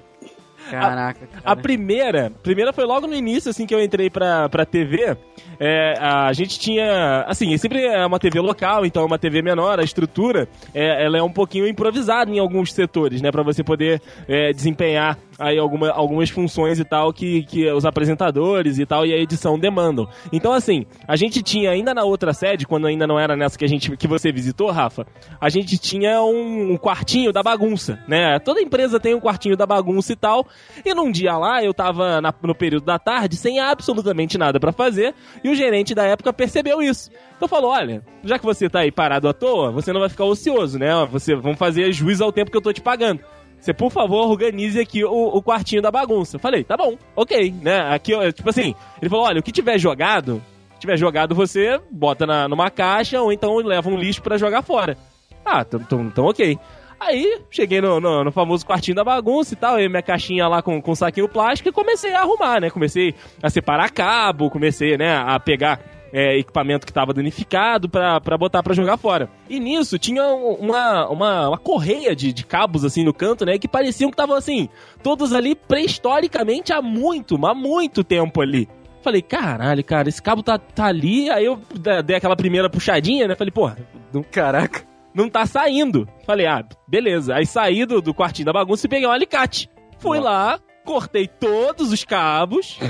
Caraca, 0.70 1.28
A 1.36 1.40
cara. 1.42 1.56
primeira, 1.56 2.32
primeira 2.42 2.72
foi 2.72 2.84
logo 2.84 3.06
no 3.06 3.14
início, 3.14 3.50
assim, 3.50 3.66
que 3.66 3.74
eu 3.74 3.82
entrei 3.82 4.08
pra, 4.10 4.48
pra 4.48 4.64
TV. 4.64 5.16
É, 5.60 5.94
a 6.00 6.32
gente 6.32 6.58
tinha, 6.58 7.24
assim, 7.28 7.56
sempre 7.58 7.84
é 7.84 8.04
uma 8.04 8.18
TV 8.18 8.40
local, 8.40 8.84
então 8.84 9.02
é 9.02 9.06
uma 9.06 9.18
TV 9.18 9.42
menor, 9.42 9.78
a 9.78 9.84
estrutura, 9.84 10.48
é, 10.74 11.04
ela 11.04 11.18
é 11.18 11.22
um 11.22 11.30
pouquinho 11.30 11.66
improvisada 11.68 12.30
em 12.30 12.38
alguns 12.38 12.72
setores, 12.72 13.20
né, 13.22 13.30
Pra 13.30 13.42
você 13.42 13.62
poder 13.62 14.00
é, 14.28 14.52
desempenhar 14.52 15.18
aí 15.38 15.58
alguma, 15.58 15.90
algumas 15.90 16.30
funções 16.30 16.78
e 16.78 16.84
tal 16.84 17.12
que, 17.12 17.42
que 17.44 17.70
os 17.70 17.84
apresentadores 17.84 18.78
e 18.78 18.86
tal 18.86 19.04
e 19.04 19.12
a 19.12 19.16
edição 19.16 19.58
demandam. 19.58 20.08
Então, 20.32 20.52
assim, 20.52 20.86
a 21.06 21.16
gente 21.16 21.42
tinha 21.42 21.70
ainda 21.70 21.92
na 21.94 22.04
outra 22.04 22.32
sede, 22.32 22.66
quando 22.66 22.86
ainda 22.86 23.06
não 23.06 23.18
era 23.18 23.36
nessa 23.36 23.58
que 23.58 23.64
a 23.64 23.68
gente 23.68 23.96
que 23.96 24.06
você 24.06 24.30
visitou, 24.32 24.70
Rafa, 24.70 25.06
a 25.40 25.48
gente 25.48 25.76
tinha 25.78 26.22
um, 26.22 26.72
um 26.72 26.76
quartinho 26.76 27.32
da 27.32 27.42
bagunça, 27.42 27.98
né? 28.06 28.38
Toda 28.38 28.60
empresa 28.60 29.00
tem 29.00 29.14
um 29.14 29.20
quartinho 29.20 29.56
da 29.56 29.66
bagunça 29.66 30.12
e 30.12 30.16
tal. 30.16 30.46
E 30.84 30.94
num 30.94 31.10
dia 31.10 31.36
lá, 31.36 31.62
eu 31.62 31.74
tava 31.74 32.20
na- 32.20 32.34
no 32.42 32.54
período 32.54 32.84
da 32.84 32.98
tarde, 32.98 33.36
sem 33.36 33.58
absolutamente 33.60 34.38
nada 34.38 34.58
pra 34.60 34.72
fazer, 34.72 35.14
e 35.42 35.48
o 35.48 35.54
gerente 35.54 35.94
da 35.94 36.04
época 36.04 36.32
percebeu 36.32 36.80
isso. 36.82 37.10
Então 37.36 37.48
falou: 37.48 37.70
olha, 37.70 38.02
já 38.22 38.38
que 38.38 38.44
você 38.44 38.68
tá 38.68 38.80
aí 38.80 38.92
parado 38.92 39.28
à 39.28 39.32
toa, 39.32 39.70
você 39.72 39.92
não 39.92 40.00
vai 40.00 40.08
ficar 40.08 40.24
ocioso, 40.24 40.78
né? 40.78 40.90
Você 41.10 41.34
vamos 41.34 41.58
fazer 41.58 41.92
juiz 41.92 42.20
ao 42.20 42.32
tempo 42.32 42.50
que 42.50 42.56
eu 42.56 42.62
tô 42.62 42.72
te 42.72 42.80
pagando. 42.80 43.20
Você, 43.64 43.72
por 43.72 43.90
favor, 43.90 44.28
organize 44.28 44.78
aqui 44.78 45.02
o, 45.02 45.10
o 45.10 45.42
quartinho 45.42 45.80
da 45.80 45.90
bagunça. 45.90 46.38
Falei, 46.38 46.62
tá 46.62 46.76
bom, 46.76 46.98
ok, 47.16 47.50
né? 47.62 47.80
Aqui, 47.94 48.12
eu- 48.12 48.30
tipo 48.30 48.50
assim, 48.50 48.74
ele 49.00 49.08
falou: 49.08 49.24
olha, 49.24 49.40
o 49.40 49.42
que 49.42 49.50
tiver 49.50 49.78
jogado, 49.78 50.42
tiver 50.78 50.98
jogado, 50.98 51.34
você 51.34 51.80
bota 51.90 52.26
na, 52.26 52.46
numa 52.46 52.70
caixa 52.70 53.22
ou 53.22 53.32
então 53.32 53.56
leva 53.56 53.88
um 53.88 53.96
lixo 53.96 54.20
pra 54.20 54.36
jogar 54.36 54.60
fora. 54.60 54.98
Ah, 55.42 55.64
então, 55.66 55.80
então, 55.80 56.00
então 56.02 56.24
ok. 56.26 56.58
Aí, 57.00 57.40
cheguei 57.50 57.80
no, 57.80 57.98
no, 58.00 58.24
no 58.24 58.32
famoso 58.32 58.66
quartinho 58.66 58.94
da 58.94 59.02
bagunça 59.04 59.54
e 59.54 59.56
tal, 59.56 59.76
aí 59.76 59.88
minha 59.88 60.02
caixinha 60.02 60.46
lá 60.46 60.60
com, 60.62 60.80
com 60.80 60.94
saquinho 60.94 61.28
plástico 61.28 61.68
e 61.68 61.72
comecei 61.72 62.12
a 62.14 62.20
arrumar, 62.20 62.60
né? 62.60 62.68
Comecei 62.70 63.14
a 63.42 63.48
separar 63.48 63.90
cabo, 63.90 64.50
comecei, 64.50 64.96
né, 64.98 65.16
a 65.16 65.40
pegar 65.40 65.80
é, 66.16 66.38
equipamento 66.38 66.86
que 66.86 66.92
tava 66.92 67.12
danificado 67.12 67.88
pra, 67.88 68.20
pra 68.20 68.38
botar 68.38 68.62
pra 68.62 68.72
jogar 68.72 68.96
fora. 68.96 69.28
E 69.50 69.58
nisso 69.58 69.98
tinha 69.98 70.22
um- 70.22 70.54
uma, 70.54 71.08
uma, 71.08 71.48
uma 71.48 71.58
correia 71.58 72.14
de, 72.14 72.32
de 72.32 72.46
cabos 72.46 72.84
assim 72.84 73.02
no 73.04 73.12
canto, 73.12 73.44
né? 73.44 73.58
Que 73.58 73.66
pareciam 73.66 74.10
que 74.10 74.14
estavam 74.14 74.36
assim, 74.36 74.68
todos 75.02 75.32
ali 75.32 75.56
pré-historicamente 75.56 76.72
há 76.72 76.80
muito, 76.80 77.34
há 77.44 77.52
muito 77.54 78.04
tempo 78.04 78.40
ali. 78.40 78.68
Falei, 79.02 79.20
caralho, 79.20 79.82
cara, 79.84 80.08
esse 80.08 80.22
cabo 80.22 80.40
tá, 80.42 80.56
tá 80.56 80.86
ali. 80.86 81.28
Aí 81.30 81.44
eu 81.44 81.60
dei 82.04 82.16
aquela 82.16 82.36
primeira 82.36 82.70
puxadinha, 82.70 83.26
né? 83.28 83.34
Falei, 83.34 83.50
porra, 83.50 83.76
não, 84.12 84.22
Caraca. 84.22 84.82
não 85.12 85.28
tá 85.28 85.44
saindo. 85.46 86.08
Falei, 86.24 86.46
ah, 86.46 86.64
beleza. 86.88 87.34
Aí 87.34 87.44
saí 87.44 87.84
do, 87.84 88.00
do 88.00 88.14
quartinho 88.14 88.46
da 88.46 88.52
bagunça 88.52 88.86
e 88.86 88.88
peguei 88.88 89.06
um 89.06 89.10
alicate. 89.12 89.68
Fui 89.98 90.18
lá, 90.20 90.58
cortei 90.86 91.26
todos 91.28 91.92
os 91.92 92.04
cabos. 92.04 92.78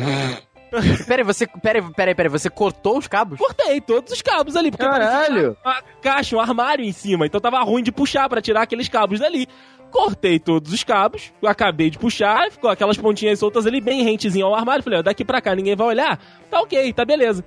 Peraí, 1.07 1.25
você. 1.25 1.47
Peraí, 1.47 1.83
peraí, 1.95 2.15
peraí. 2.15 2.31
Você 2.31 2.51
cortou 2.51 2.99
os 2.99 3.07
cabos? 3.09 3.39
Cortei 3.39 3.81
todos 3.81 4.13
os 4.13 4.23
cabos 4.23 4.57
ali, 4.57 4.71
porque 4.71 4.85
Caralho! 4.85 5.57
uma 5.65 5.83
caixa, 6.03 6.37
um 6.37 6.41
armário 6.41 6.85
em 6.85 6.93
cima, 6.93 7.27
então 7.27 7.41
tava 7.41 7.61
ruim 7.63 7.83
de 7.83 7.93
puxar 7.93 8.29
pra 8.29 8.41
tirar 8.41 8.63
aqueles 8.63 8.89
cabos 8.89 9.21
dali. 9.21 9.47
Cortei 9.91 10.41
todos 10.41 10.73
os 10.73 10.83
cabos, 10.83 11.33
acabei 11.47 11.89
de 11.89 11.99
puxar, 11.99 12.51
ficou 12.51 12.69
aquelas 12.69 12.97
pontinhas 12.97 13.39
soltas 13.39 13.65
ali, 13.65 13.81
bem 13.81 14.03
rentezinho 14.03 14.47
ao 14.47 14.55
armário. 14.55 14.83
Falei, 14.83 14.99
ó, 14.99 15.03
daqui 15.03 15.25
pra 15.25 15.41
cá 15.41 15.55
ninguém 15.55 15.77
vai 15.77 15.87
olhar, 15.87 16.19
tá 16.51 16.61
ok, 16.61 16.93
tá 16.93 17.05
beleza. 17.05 17.45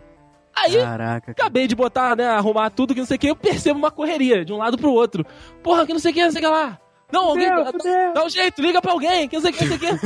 Aí, 0.56 0.78
Caraca. 0.78 1.22
cara. 1.22 1.32
acabei 1.32 1.68
de 1.68 1.76
botar, 1.76 2.16
né, 2.16 2.26
arrumar 2.26 2.70
tudo 2.70 2.94
que 2.94 3.00
não 3.02 3.06
sei 3.06 3.18
o 3.18 3.20
que, 3.20 3.28
eu 3.28 3.36
percebo 3.36 3.78
uma 3.78 3.92
correria 3.92 4.44
de 4.46 4.54
um 4.54 4.58
lado 4.58 4.78
pro 4.78 4.92
outro. 4.92 5.26
Porra, 5.62 5.86
que 5.86 5.92
não 5.94 6.00
sei 6.00 6.12
o 6.12 6.14
que, 6.16 6.24
não 6.24 6.32
sei 6.32 6.40
o 6.42 6.44
que 6.46 6.50
lá. 6.50 6.80
Não, 7.12 7.30
alguém. 7.30 7.48
Dá, 7.50 7.72
dá 8.14 8.26
um 8.26 8.30
jeito, 8.30 8.62
liga 8.62 8.82
pra 8.82 8.92
alguém, 8.92 9.28
que 9.30 9.36
não 9.38 9.42
sei 9.42 9.52
o 9.52 9.54
que, 9.54 9.66
não 9.66 9.78
sei 9.78 9.90
o 9.90 9.98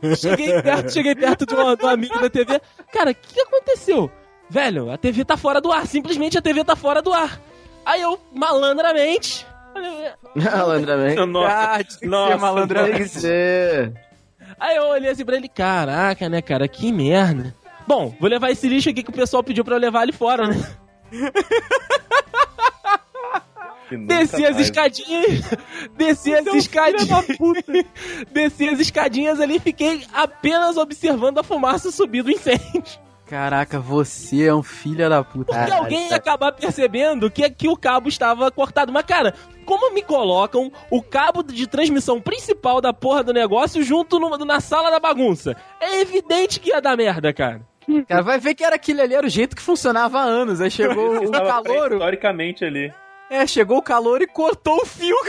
que. 0.00 0.16
cheguei 0.16 0.62
perto, 0.62 0.92
cheguei 0.92 1.14
perto 1.14 1.44
de 1.46 1.54
uma, 1.54 1.76
de 1.76 1.82
uma 1.82 1.92
amiga 1.92 2.18
da 2.18 2.30
TV. 2.30 2.60
Cara, 2.92 3.10
o 3.10 3.14
que, 3.14 3.40
aconteceu? 3.42 4.10
Velho, 4.48 4.90
a 4.90 4.96
TV 4.98 5.24
tá 5.24 5.36
fora 5.36 5.60
do 5.60 5.70
ar, 5.70 5.86
simplesmente 5.86 6.38
a 6.38 6.42
TV 6.42 6.64
tá 6.64 6.74
fora 6.74 7.02
do 7.02 7.12
ar. 7.12 7.40
Aí 7.84 8.00
eu, 8.02 8.18
malandramente. 8.32 9.46
olhei- 9.74 10.10
Malandramente. 10.34 11.24
Nossa, 11.26 11.54
Ah, 11.54 11.74
tinha 11.76 11.84
que 11.84 11.92
ser 11.94 12.06
nossa, 12.08 12.38
malandramente. 12.38 13.18
Aí 14.58 14.76
eu 14.76 14.84
olhei 14.88 15.10
assim 15.10 15.24
pra 15.24 15.36
ele, 15.36 15.48
caraca, 15.48 16.28
né, 16.28 16.40
cara, 16.42 16.66
que 16.66 16.90
merda. 16.90 17.54
Bom, 17.86 18.14
vou 18.18 18.28
levar 18.30 18.50
esse 18.50 18.68
lixo 18.68 18.88
aqui 18.90 19.02
que 19.02 19.10
o 19.10 19.14
pessoal 19.14 19.42
pediu 19.42 19.64
pra 19.64 19.74
eu 19.76 19.80
levar 19.80 20.00
ali 20.00 20.12
fora, 20.12 20.46
né? 20.48 20.56
Desci 23.98 24.44
as 24.44 24.52
mais. 24.54 24.58
escadinhas, 24.66 25.40
desci 25.96 26.34
as 26.34 26.46
escadinhas, 26.46 27.26
desci 28.32 28.68
as 28.68 28.78
escadinhas 28.80 29.40
ali 29.40 29.56
e 29.56 29.60
fiquei 29.60 30.04
apenas 30.12 30.76
observando 30.76 31.38
a 31.38 31.42
fumaça 31.42 31.90
subir 31.90 32.22
do 32.22 32.30
incêndio. 32.30 32.82
Caraca, 33.26 33.78
você 33.78 34.46
é 34.46 34.54
um 34.54 34.62
filho 34.62 35.08
da 35.08 35.22
puta. 35.22 35.52
Porque 35.56 35.72
alguém 35.72 36.08
ia 36.08 36.16
acabar 36.16 36.50
percebendo 36.50 37.30
que, 37.30 37.48
que 37.48 37.68
o 37.68 37.76
cabo 37.76 38.08
estava 38.08 38.50
cortado. 38.50 38.90
Mas, 38.92 39.04
cara, 39.04 39.34
como 39.64 39.94
me 39.94 40.02
colocam 40.02 40.72
o 40.90 41.00
cabo 41.00 41.40
de 41.44 41.64
transmissão 41.68 42.20
principal 42.20 42.80
da 42.80 42.92
porra 42.92 43.22
do 43.22 43.32
negócio 43.32 43.84
junto 43.84 44.18
no- 44.18 44.36
na 44.38 44.58
sala 44.58 44.90
da 44.90 44.98
bagunça? 44.98 45.54
É 45.80 46.00
evidente 46.00 46.58
que 46.58 46.70
ia 46.70 46.80
dar 46.80 46.96
merda, 46.96 47.32
cara. 47.32 47.60
Cara, 48.08 48.22
vai 48.22 48.38
ver 48.40 48.54
que 48.56 48.64
era 48.64 48.74
aquele 48.74 49.00
ali, 49.00 49.14
era 49.14 49.26
o 49.26 49.30
jeito 49.30 49.54
que 49.54 49.62
funcionava 49.62 50.18
há 50.18 50.22
anos. 50.24 50.60
Aí 50.60 50.68
chegou 50.70 51.22
o 51.24 51.30
calor. 51.30 51.92
historicamente 51.92 52.64
ali. 52.64 52.92
É, 53.30 53.46
chegou 53.46 53.78
o 53.78 53.82
calor 53.82 54.20
e 54.20 54.26
cortou 54.26 54.82
o 54.82 54.86
fio. 54.86 55.16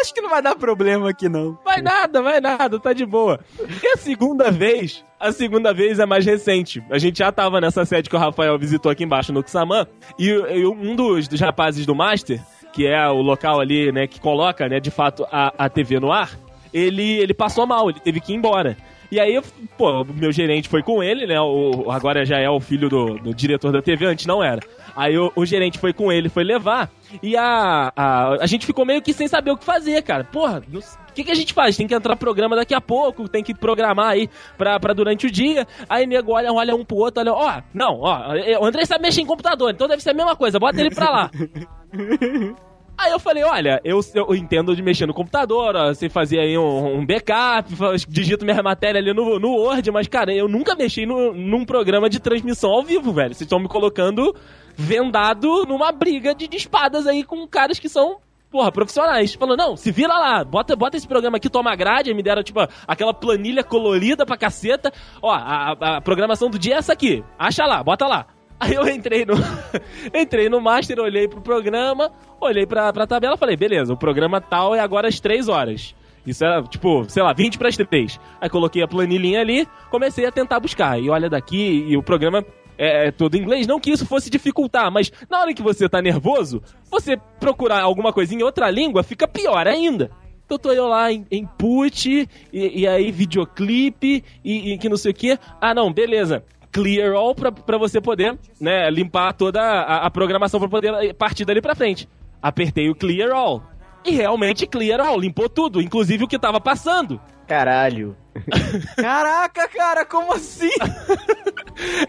Acho 0.00 0.14
que 0.14 0.20
não 0.20 0.30
vai 0.30 0.42
dar 0.42 0.54
problema 0.54 1.10
aqui, 1.10 1.28
não. 1.28 1.58
Vai 1.64 1.80
nada, 1.80 2.22
vai 2.22 2.40
nada, 2.40 2.78
tá 2.78 2.92
de 2.92 3.04
boa. 3.04 3.40
E 3.82 3.86
a 3.88 3.96
segunda 3.96 4.50
vez, 4.50 5.04
a 5.18 5.32
segunda 5.32 5.72
vez 5.72 5.98
é 5.98 6.06
mais 6.06 6.24
recente. 6.24 6.84
A 6.90 6.98
gente 6.98 7.18
já 7.18 7.32
tava 7.32 7.60
nessa 7.60 7.84
sede 7.84 8.08
que 8.08 8.14
o 8.14 8.18
Rafael 8.18 8.58
visitou 8.58 8.92
aqui 8.92 9.04
embaixo 9.04 9.32
no 9.32 9.42
Xamã, 9.46 9.86
e, 10.18 10.28
e 10.28 10.66
um 10.66 10.94
dos, 10.94 11.26
dos 11.26 11.40
rapazes 11.40 11.86
do 11.86 11.94
Master, 11.94 12.40
que 12.72 12.86
é 12.86 13.08
o 13.08 13.22
local 13.22 13.58
ali, 13.58 13.90
né, 13.90 14.06
que 14.06 14.20
coloca, 14.20 14.68
né, 14.68 14.78
de 14.78 14.90
fato, 14.90 15.26
a, 15.32 15.52
a 15.56 15.68
TV 15.68 15.98
no 15.98 16.12
ar, 16.12 16.38
ele, 16.72 17.18
ele 17.18 17.32
passou 17.32 17.66
mal, 17.66 17.88
ele 17.88 18.00
teve 18.00 18.20
que 18.20 18.32
ir 18.32 18.36
embora. 18.36 18.76
E 19.10 19.20
aí, 19.20 19.40
pô, 19.78 20.04
meu 20.04 20.32
gerente 20.32 20.68
foi 20.68 20.82
com 20.82 21.02
ele, 21.02 21.26
né? 21.26 21.40
O, 21.40 21.90
agora 21.90 22.24
já 22.24 22.38
é 22.38 22.50
o 22.50 22.60
filho 22.60 22.88
do, 22.88 23.14
do 23.14 23.34
diretor 23.34 23.70
da 23.70 23.80
TV, 23.80 24.04
antes 24.04 24.26
não 24.26 24.42
era. 24.42 24.60
Aí 24.96 25.16
o, 25.18 25.30
o 25.36 25.44
gerente 25.44 25.78
foi 25.78 25.92
com 25.92 26.10
ele, 26.10 26.30
foi 26.30 26.42
levar. 26.42 26.90
E 27.22 27.36
a, 27.36 27.92
a, 27.94 28.28
a 28.40 28.46
gente 28.46 28.64
ficou 28.64 28.86
meio 28.86 29.02
que 29.02 29.12
sem 29.12 29.28
saber 29.28 29.50
o 29.50 29.56
que 29.56 29.64
fazer, 29.64 30.02
cara. 30.02 30.24
Porra, 30.24 30.62
o 30.72 31.12
que, 31.12 31.22
que 31.22 31.30
a 31.30 31.34
gente 31.34 31.52
faz? 31.52 31.76
Tem 31.76 31.86
que 31.86 31.94
entrar 31.94 32.16
programa 32.16 32.56
daqui 32.56 32.74
a 32.74 32.80
pouco, 32.80 33.28
tem 33.28 33.44
que 33.44 33.54
programar 33.54 34.08
aí 34.08 34.28
pra, 34.56 34.80
pra 34.80 34.94
durante 34.94 35.26
o 35.26 35.30
dia. 35.30 35.66
Aí 35.88 36.06
nego 36.06 36.32
olha, 36.32 36.50
olha 36.52 36.74
um 36.74 36.84
pro 36.84 36.96
outro, 36.96 37.20
olha, 37.20 37.32
ó, 37.32 37.62
não, 37.74 38.00
ó, 38.00 38.32
o 38.60 38.64
André 38.64 38.86
sabe 38.86 39.02
mexer 39.02 39.20
em 39.20 39.26
computador, 39.26 39.70
então 39.70 39.86
deve 39.86 40.02
ser 40.02 40.10
a 40.10 40.14
mesma 40.14 40.34
coisa, 40.34 40.58
bota 40.58 40.80
ele 40.80 40.94
pra 40.94 41.10
lá. 41.10 41.30
Aí 42.98 43.12
eu 43.12 43.18
falei, 43.20 43.44
olha, 43.44 43.80
eu, 43.84 44.00
eu 44.14 44.34
entendo 44.34 44.74
de 44.74 44.82
mexer 44.82 45.06
no 45.06 45.12
computador, 45.12 45.76
ó, 45.76 45.92
sei 45.92 46.08
fazer 46.08 46.40
aí 46.40 46.56
um, 46.56 46.98
um 47.00 47.06
backup, 47.06 47.70
digito 48.08 48.44
minha 48.44 48.62
matéria 48.62 48.98
ali 49.00 49.12
no, 49.12 49.38
no 49.38 49.50
Word, 49.52 49.90
mas, 49.90 50.08
cara, 50.08 50.32
eu 50.34 50.48
nunca 50.48 50.74
mexi 50.74 51.04
no, 51.04 51.34
num 51.34 51.64
programa 51.64 52.08
de 52.08 52.18
transmissão 52.18 52.70
ao 52.70 52.82
vivo, 52.82 53.12
velho. 53.12 53.34
Vocês 53.34 53.42
estão 53.42 53.58
me 53.60 53.68
colocando 53.68 54.34
vendado 54.74 55.64
numa 55.66 55.92
briga 55.92 56.34
de, 56.34 56.46
de 56.48 56.56
espadas 56.56 57.06
aí 57.06 57.22
com 57.24 57.46
caras 57.46 57.78
que 57.78 57.88
são, 57.88 58.16
porra, 58.50 58.72
profissionais. 58.72 59.34
Falou, 59.34 59.56
não, 59.56 59.76
se 59.76 59.90
vira 59.90 60.16
lá, 60.16 60.44
bota, 60.44 60.74
bota 60.76 60.96
esse 60.96 61.06
programa 61.08 61.36
aqui, 61.36 61.50
toma 61.50 61.74
grade, 61.76 62.10
aí 62.10 62.16
me 62.16 62.22
deram, 62.22 62.42
tipo, 62.42 62.60
aquela 62.86 63.12
planilha 63.12 63.62
colorida 63.64 64.24
pra 64.24 64.36
caceta. 64.36 64.92
Ó, 65.20 65.30
a, 65.30 65.72
a- 65.78 65.96
a 65.96 66.00
programação 66.00 66.48
do 66.48 66.58
dia 66.58 66.74
é 66.74 66.78
essa 66.78 66.92
aqui, 66.92 67.22
acha 67.38 67.64
lá, 67.66 67.82
bota 67.82 68.06
lá. 68.06 68.26
Aí 68.58 68.74
eu 68.74 68.88
entrei 68.88 69.24
no, 69.24 69.34
entrei 70.14 70.48
no 70.48 70.60
Master, 70.60 70.98
olhei 70.98 71.28
pro 71.28 71.40
programa, 71.40 72.10
olhei 72.40 72.66
pra, 72.66 72.92
pra 72.92 73.06
tabela 73.06 73.36
falei, 73.36 73.56
beleza, 73.56 73.92
o 73.92 73.96
programa 73.96 74.40
tal 74.40 74.74
é 74.74 74.80
agora 74.80 75.08
às 75.08 75.20
3 75.20 75.48
horas. 75.48 75.94
Isso 76.26 76.44
era, 76.44 76.62
tipo, 76.62 77.04
sei 77.08 77.22
lá, 77.22 77.32
20 77.32 77.56
para 77.56 77.68
as 77.68 77.76
3. 77.76 78.18
Aí 78.40 78.50
coloquei 78.50 78.82
a 78.82 78.88
planilhinha 78.88 79.40
ali, 79.40 79.66
comecei 79.90 80.26
a 80.26 80.32
tentar 80.32 80.58
buscar. 80.58 81.00
E 81.00 81.08
olha 81.08 81.30
daqui, 81.30 81.84
e 81.86 81.96
o 81.96 82.02
programa 82.02 82.44
é, 82.76 83.08
é 83.08 83.10
todo 83.12 83.36
em 83.36 83.40
inglês. 83.42 83.66
Não 83.66 83.78
que 83.78 83.90
isso 83.90 84.04
fosse 84.04 84.28
dificultar, 84.28 84.90
mas 84.90 85.12
na 85.30 85.40
hora 85.40 85.54
que 85.54 85.62
você 85.62 85.88
tá 85.88 86.02
nervoso, 86.02 86.62
você 86.90 87.16
procurar 87.38 87.82
alguma 87.82 88.12
coisinha 88.12 88.40
em 88.40 88.44
outra 88.44 88.68
língua 88.70 89.04
fica 89.04 89.28
pior 89.28 89.68
ainda. 89.68 90.10
Então 90.44 90.58
tô 90.58 90.70
eu 90.70 90.86
lá 90.86 91.12
em 91.12 91.26
input, 91.30 92.28
e, 92.52 92.80
e 92.80 92.86
aí 92.86 93.10
videoclipe, 93.10 94.22
e, 94.44 94.72
e 94.72 94.78
que 94.78 94.88
não 94.88 94.96
sei 94.96 95.10
o 95.10 95.14
que. 95.14 95.38
Ah, 95.60 95.74
não, 95.74 95.92
beleza. 95.92 96.44
Clear 96.76 97.14
all 97.14 97.34
pra, 97.34 97.50
pra 97.50 97.78
você 97.78 98.02
poder, 98.02 98.38
né, 98.60 98.90
limpar 98.90 99.32
toda 99.32 99.62
a, 99.62 100.04
a 100.04 100.10
programação 100.10 100.60
pra 100.60 100.68
poder 100.68 101.14
partir 101.14 101.46
dali 101.46 101.62
pra 101.62 101.74
frente. 101.74 102.06
Apertei 102.42 102.90
o 102.90 102.94
clear 102.94 103.32
all. 103.32 103.62
E 104.04 104.10
realmente 104.10 104.66
clear 104.66 105.00
all, 105.00 105.18
limpou 105.18 105.48
tudo, 105.48 105.80
inclusive 105.80 106.24
o 106.24 106.28
que 106.28 106.38
tava 106.38 106.60
passando. 106.60 107.18
Caralho. 107.48 108.14
Caraca, 108.94 109.66
cara, 109.68 110.04
como 110.04 110.34
assim? 110.34 110.68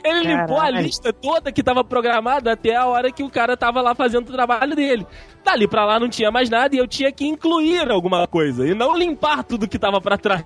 Ele 0.03 0.19
limpou 0.23 0.57
a 0.57 0.65
Caralho. 0.65 0.81
lista 0.85 1.13
toda 1.13 1.49
que 1.51 1.63
tava 1.63 1.81
programada 1.83 2.51
até 2.51 2.75
a 2.75 2.85
hora 2.87 3.09
que 3.09 3.23
o 3.23 3.29
cara 3.29 3.55
tava 3.55 3.81
lá 3.81 3.95
fazendo 3.95 4.27
o 4.27 4.33
trabalho 4.33 4.75
dele. 4.75 5.07
Dali 5.45 5.65
pra 5.67 5.85
lá 5.85 5.97
não 5.99 6.09
tinha 6.09 6.29
mais 6.29 6.49
nada 6.49 6.75
e 6.75 6.79
eu 6.79 6.87
tinha 6.87 7.09
que 7.11 7.25
incluir 7.25 7.89
alguma 7.89 8.27
coisa 8.27 8.67
e 8.67 8.73
não 8.73 8.97
limpar 8.97 9.43
tudo 9.45 9.67
que 9.67 9.79
tava 9.79 10.01
pra 10.01 10.17
trás. 10.17 10.43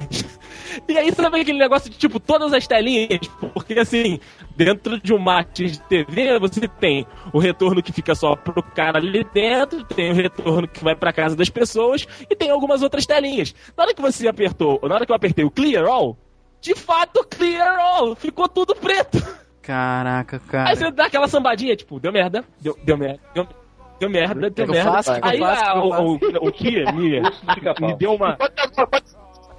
E 0.87 0.97
aí, 0.97 1.11
sabe 1.13 1.41
aquele 1.41 1.57
negócio 1.59 1.89
de 1.89 1.97
tipo 1.97 2.19
todas 2.19 2.53
as 2.53 2.65
telinhas? 2.67 3.19
Porque 3.53 3.77
assim, 3.79 4.19
dentro 4.55 4.99
de 4.99 5.13
um 5.13 5.19
mate 5.19 5.65
de 5.65 5.79
TV, 5.81 6.39
você 6.39 6.67
tem 6.67 7.05
o 7.33 7.39
retorno 7.39 7.81
que 7.83 7.91
fica 7.91 8.15
só 8.15 8.35
pro 8.35 8.61
cara 8.63 8.97
ali 8.99 9.23
dentro, 9.33 9.83
tem 9.83 10.11
o 10.11 10.15
retorno 10.15 10.67
que 10.67 10.83
vai 10.83 10.95
pra 10.95 11.11
casa 11.13 11.35
das 11.35 11.49
pessoas 11.49 12.07
e 12.29 12.35
tem 12.35 12.49
algumas 12.49 12.81
outras 12.81 13.05
telinhas. 13.05 13.53
Na 13.77 13.83
hora 13.83 13.93
que 13.93 14.01
você 14.01 14.27
apertou, 14.27 14.79
na 14.83 14.95
hora 14.95 15.05
que 15.05 15.11
eu 15.11 15.15
apertei 15.15 15.43
o 15.45 15.51
Clear 15.51 15.85
All, 15.85 16.17
de 16.59 16.75
fato, 16.75 17.25
Clear 17.29 17.79
All, 17.79 18.15
ficou 18.15 18.47
tudo 18.47 18.75
preto. 18.75 19.17
Caraca, 19.61 20.37
Aí 20.37 20.49
cara. 20.49 20.75
você 20.75 20.91
dá 20.91 21.05
aquela 21.05 21.27
sambadinha, 21.27 21.75
tipo, 21.75 21.99
deu 21.99 22.11
merda, 22.11 22.43
deu, 22.59 22.77
deu 22.83 22.97
merda, 22.97 23.19
deu, 23.33 23.47
deu 23.99 24.09
merda, 24.09 24.49
deu 24.49 24.67
merda. 24.67 24.91
faço? 24.91 25.11
O 25.11 25.15
que 25.15 25.21
que 25.21 25.27
eu 25.27 25.45
aí 25.45 25.57
a- 25.57 25.75
O 25.75 25.89
o, 25.89 26.13
o, 26.15 26.47
o 26.47 26.51
Kia 26.51 26.91
me, 26.91 27.21
me 27.21 27.95
deu 27.95 28.15
uma. 28.15 28.37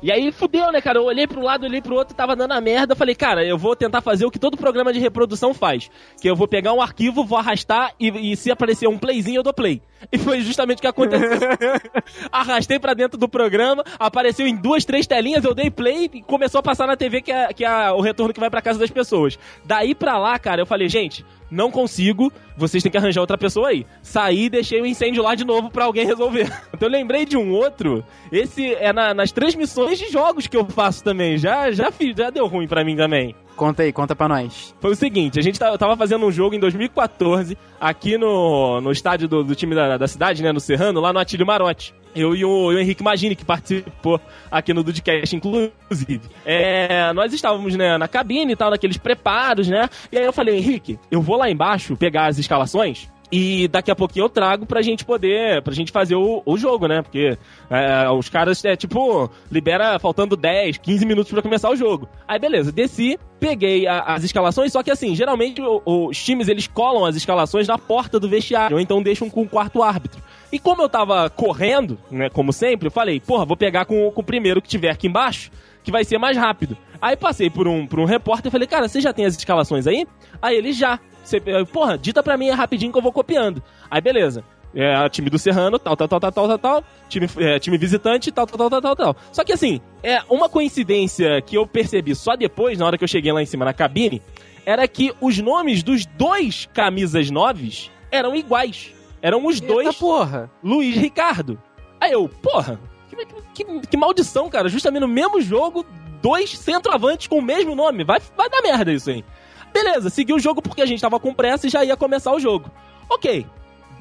E 0.02 0.10
aí 0.10 0.32
fudeu, 0.32 0.72
né, 0.72 0.80
cara? 0.80 0.98
Eu 0.98 1.04
olhei 1.04 1.28
pro 1.28 1.40
lado, 1.40 1.64
olhei 1.64 1.80
pro 1.80 1.94
outro, 1.94 2.14
tava 2.14 2.34
dando 2.34 2.52
a 2.52 2.60
merda. 2.60 2.92
Eu 2.92 2.96
falei, 2.96 3.14
cara, 3.14 3.44
eu 3.46 3.56
vou 3.56 3.76
tentar 3.76 4.00
fazer 4.00 4.26
o 4.26 4.30
que 4.32 4.38
todo 4.38 4.56
programa 4.56 4.92
de 4.92 4.98
reprodução 4.98 5.54
faz. 5.54 5.88
Que 6.20 6.28
eu 6.28 6.34
vou 6.34 6.48
pegar 6.48 6.72
um 6.72 6.82
arquivo, 6.82 7.24
vou 7.24 7.38
arrastar 7.38 7.94
e, 8.00 8.32
e 8.32 8.36
se 8.36 8.50
aparecer 8.50 8.88
um 8.88 8.98
playzinho, 8.98 9.38
eu 9.38 9.42
dou 9.44 9.52
play. 9.52 9.80
E 10.10 10.18
foi 10.18 10.40
justamente 10.40 10.78
o 10.78 10.80
que 10.80 10.88
aconteceu. 10.88 11.38
Arrastei 12.32 12.80
pra 12.80 12.94
dentro 12.94 13.16
do 13.16 13.28
programa, 13.28 13.84
apareceu 13.98 14.46
em 14.46 14.56
duas, 14.56 14.84
três 14.84 15.06
telinhas, 15.06 15.44
eu 15.44 15.54
dei 15.54 15.70
play 15.70 16.10
e 16.12 16.22
começou 16.22 16.58
a 16.58 16.62
passar 16.62 16.88
na 16.88 16.96
TV 16.96 17.22
que 17.22 17.30
é, 17.30 17.52
que 17.52 17.64
é 17.64 17.92
o 17.92 18.00
retorno 18.00 18.34
que 18.34 18.40
vai 18.40 18.50
pra 18.50 18.60
casa 18.60 18.80
das 18.80 18.90
pessoas. 18.90 19.38
Daí 19.64 19.94
pra 19.94 20.18
lá, 20.18 20.36
cara, 20.38 20.62
eu 20.62 20.66
falei, 20.66 20.88
gente, 20.88 21.24
não 21.52 21.70
consigo, 21.70 22.32
vocês 22.56 22.82
têm 22.82 22.90
que 22.90 22.98
arranjar 22.98 23.20
outra 23.20 23.36
pessoa 23.38 23.68
aí. 23.68 23.86
Saí 24.02 24.44
e 24.44 24.50
deixei 24.50 24.80
o 24.80 24.86
incêndio 24.86 25.22
lá 25.22 25.34
de 25.34 25.44
novo 25.44 25.70
pra 25.70 25.84
alguém 25.84 26.06
resolver. 26.06 26.50
Então 26.74 26.88
eu 26.88 26.92
lembrei 26.92 27.24
de 27.24 27.36
um 27.36 27.52
outro, 27.52 28.02
esse 28.32 28.74
é 28.74 28.92
na- 28.92 29.14
nas 29.14 29.30
transmissões 29.30 29.98
de 29.98 30.10
jogos 30.10 30.46
que 30.48 30.56
eu 30.56 30.64
faço 30.64 31.04
também. 31.04 31.38
Já, 31.38 31.70
já 31.70 31.92
fiz, 31.92 32.16
já 32.16 32.28
deu 32.30 32.46
ruim 32.48 32.66
pra 32.66 32.82
mim 32.82 32.96
também. 32.96 33.36
Conta 33.54 33.82
aí, 33.84 33.92
conta 33.92 34.16
pra 34.16 34.26
nós. 34.26 34.74
Foi 34.80 34.90
o 34.92 34.96
seguinte, 34.96 35.38
a 35.38 35.42
gente 35.42 35.58
tava 35.60 35.96
fazendo 35.96 36.26
um 36.26 36.32
jogo 36.32 36.54
em 36.56 36.58
2014, 36.58 37.56
aqui 37.80 38.16
no, 38.18 38.80
no 38.80 38.90
estádio 38.90 39.28
do, 39.28 39.44
do 39.44 39.54
time 39.54 39.74
da, 39.74 39.96
da 39.98 40.08
cidade, 40.08 40.42
né, 40.42 40.50
no 40.50 40.58
Serrano, 40.58 41.00
lá 41.00 41.12
no 41.12 41.18
Atílio 41.18 41.46
Marote. 41.46 41.94
Eu 42.14 42.34
e 42.34 42.44
o, 42.44 42.76
Henrique 42.78 43.02
Magini, 43.02 43.34
que 43.34 43.44
participou 43.44 44.20
aqui 44.50 44.74
no 44.74 44.82
Dudcast, 44.82 45.34
inclusive. 45.34 46.20
É, 46.44 47.12
nós 47.12 47.32
estávamos 47.32 47.74
né, 47.74 47.96
na 47.96 48.06
cabine 48.08 48.52
e 48.52 48.56
tal, 48.56 48.70
naqueles 48.70 48.96
preparos, 48.98 49.68
né? 49.68 49.88
E 50.10 50.18
aí 50.18 50.24
eu 50.24 50.32
falei, 50.32 50.58
Henrique, 50.58 50.98
eu 51.10 51.22
vou 51.22 51.36
lá 51.36 51.50
embaixo 51.50 51.96
pegar 51.96 52.26
as 52.26 52.38
escalações 52.38 53.08
e 53.34 53.66
daqui 53.68 53.90
a 53.90 53.96
pouquinho 53.96 54.26
eu 54.26 54.28
trago 54.28 54.66
pra 54.66 54.82
gente 54.82 55.06
poder, 55.06 55.62
pra 55.62 55.72
gente 55.72 55.90
fazer 55.90 56.14
o, 56.16 56.42
o 56.44 56.58
jogo, 56.58 56.86
né? 56.86 57.00
Porque 57.00 57.38
é, 57.70 58.10
os 58.10 58.28
caras, 58.28 58.62
é 58.62 58.76
tipo, 58.76 59.30
libera 59.50 59.98
faltando 59.98 60.36
10, 60.36 60.76
15 60.76 61.06
minutos 61.06 61.32
pra 61.32 61.40
começar 61.40 61.70
o 61.70 61.76
jogo. 61.76 62.06
Aí 62.28 62.38
beleza, 62.38 62.70
desci, 62.70 63.18
peguei 63.40 63.86
a- 63.86 64.00
as 64.02 64.22
escalações, 64.22 64.70
só 64.70 64.82
que 64.82 64.90
assim, 64.90 65.14
geralmente 65.14 65.62
o- 65.62 65.80
os 66.08 66.22
times 66.22 66.46
eles 66.46 66.66
colam 66.66 67.06
as 67.06 67.16
escalações 67.16 67.66
na 67.66 67.78
porta 67.78 68.20
do 68.20 68.28
vestiário, 68.28 68.76
ou 68.76 68.80
então 68.82 69.02
deixam 69.02 69.30
com 69.30 69.40
o 69.40 69.48
quarto 69.48 69.82
árbitro. 69.82 70.22
E 70.52 70.58
como 70.58 70.82
eu 70.82 70.88
tava 70.88 71.30
correndo, 71.30 71.98
né, 72.10 72.28
como 72.28 72.52
sempre, 72.52 72.88
eu 72.88 72.90
falei, 72.90 73.18
porra, 73.18 73.46
vou 73.46 73.56
pegar 73.56 73.86
com, 73.86 74.10
com 74.10 74.20
o 74.20 74.24
primeiro 74.24 74.60
que 74.60 74.68
tiver 74.68 74.90
aqui 74.90 75.06
embaixo, 75.06 75.50
que 75.82 75.90
vai 75.90 76.04
ser 76.04 76.18
mais 76.18 76.36
rápido. 76.36 76.76
Aí 77.00 77.16
passei 77.16 77.48
por 77.48 77.66
um, 77.66 77.86
por 77.86 77.98
um 77.98 78.04
repórter 78.04 78.48
e 78.48 78.52
falei, 78.52 78.68
cara, 78.68 78.86
você 78.86 79.00
já 79.00 79.14
tem 79.14 79.24
as 79.24 79.34
escalações 79.34 79.86
aí? 79.86 80.06
Aí 80.42 80.54
ele 80.54 80.72
já. 80.72 81.00
Você, 81.24 81.40
porra, 81.72 81.96
dita 81.96 82.22
pra 82.22 82.36
mim 82.36 82.50
rapidinho 82.50 82.92
que 82.92 82.98
eu 82.98 83.02
vou 83.02 83.12
copiando. 83.12 83.62
Aí 83.90 84.00
beleza. 84.00 84.44
É, 84.74 85.08
time 85.08 85.28
do 85.28 85.38
Serrano, 85.38 85.78
tal, 85.78 85.96
tal, 85.96 86.08
tal, 86.08 86.20
tal, 86.20 86.32
tal, 86.32 86.48
tal, 86.48 86.58
tal. 86.58 86.84
Time, 87.08 87.28
é, 87.38 87.58
time 87.58 87.78
visitante, 87.78 88.30
tal, 88.30 88.46
tal, 88.46 88.58
tal, 88.58 88.70
tal, 88.70 88.80
tal, 88.80 88.96
tal. 88.96 89.16
Só 89.32 89.44
que 89.44 89.52
assim, 89.52 89.80
é 90.02 90.20
uma 90.28 90.48
coincidência 90.48 91.40
que 91.42 91.56
eu 91.56 91.66
percebi 91.66 92.14
só 92.14 92.36
depois, 92.36 92.78
na 92.78 92.86
hora 92.86 92.98
que 92.98 93.04
eu 93.04 93.08
cheguei 93.08 93.32
lá 93.32 93.42
em 93.42 93.46
cima 93.46 93.64
na 93.64 93.72
cabine, 93.72 94.20
era 94.64 94.86
que 94.86 95.12
os 95.20 95.38
nomes 95.38 95.82
dos 95.82 96.06
dois 96.06 96.68
camisas 96.72 97.30
noves 97.30 97.90
eram 98.10 98.34
iguais. 98.36 98.92
Eram 99.22 99.46
os 99.46 99.60
dois 99.60 99.86
Eita 99.86 99.98
porra. 99.98 100.50
Luiz 100.62 100.96
Ricardo. 100.96 101.58
Aí 102.00 102.10
eu, 102.12 102.28
porra, 102.28 102.78
que, 103.08 103.64
que- 103.64 103.86
que 103.86 103.96
maldição, 103.96 104.50
cara. 104.50 104.68
Justamente 104.68 105.00
no 105.02 105.08
mesmo 105.08 105.40
jogo, 105.40 105.86
dois 106.20 106.50
centroavantes 106.58 107.28
com 107.28 107.38
o 107.38 107.42
mesmo 107.42 107.74
nome. 107.76 108.02
Vai, 108.04 108.20
vai 108.36 108.50
dar 108.50 108.60
merda 108.62 108.92
isso 108.92 109.08
aí. 109.10 109.24
Beleza, 109.72 110.10
segui 110.10 110.32
o 110.34 110.38
jogo 110.40 110.60
porque 110.60 110.82
a 110.82 110.86
gente 110.86 111.00
tava 111.00 111.18
com 111.20 111.32
pressa 111.32 111.66
e 111.66 111.70
já 111.70 111.84
ia 111.84 111.96
começar 111.96 112.32
o 112.34 112.40
jogo. 112.40 112.70
Ok. 113.08 113.46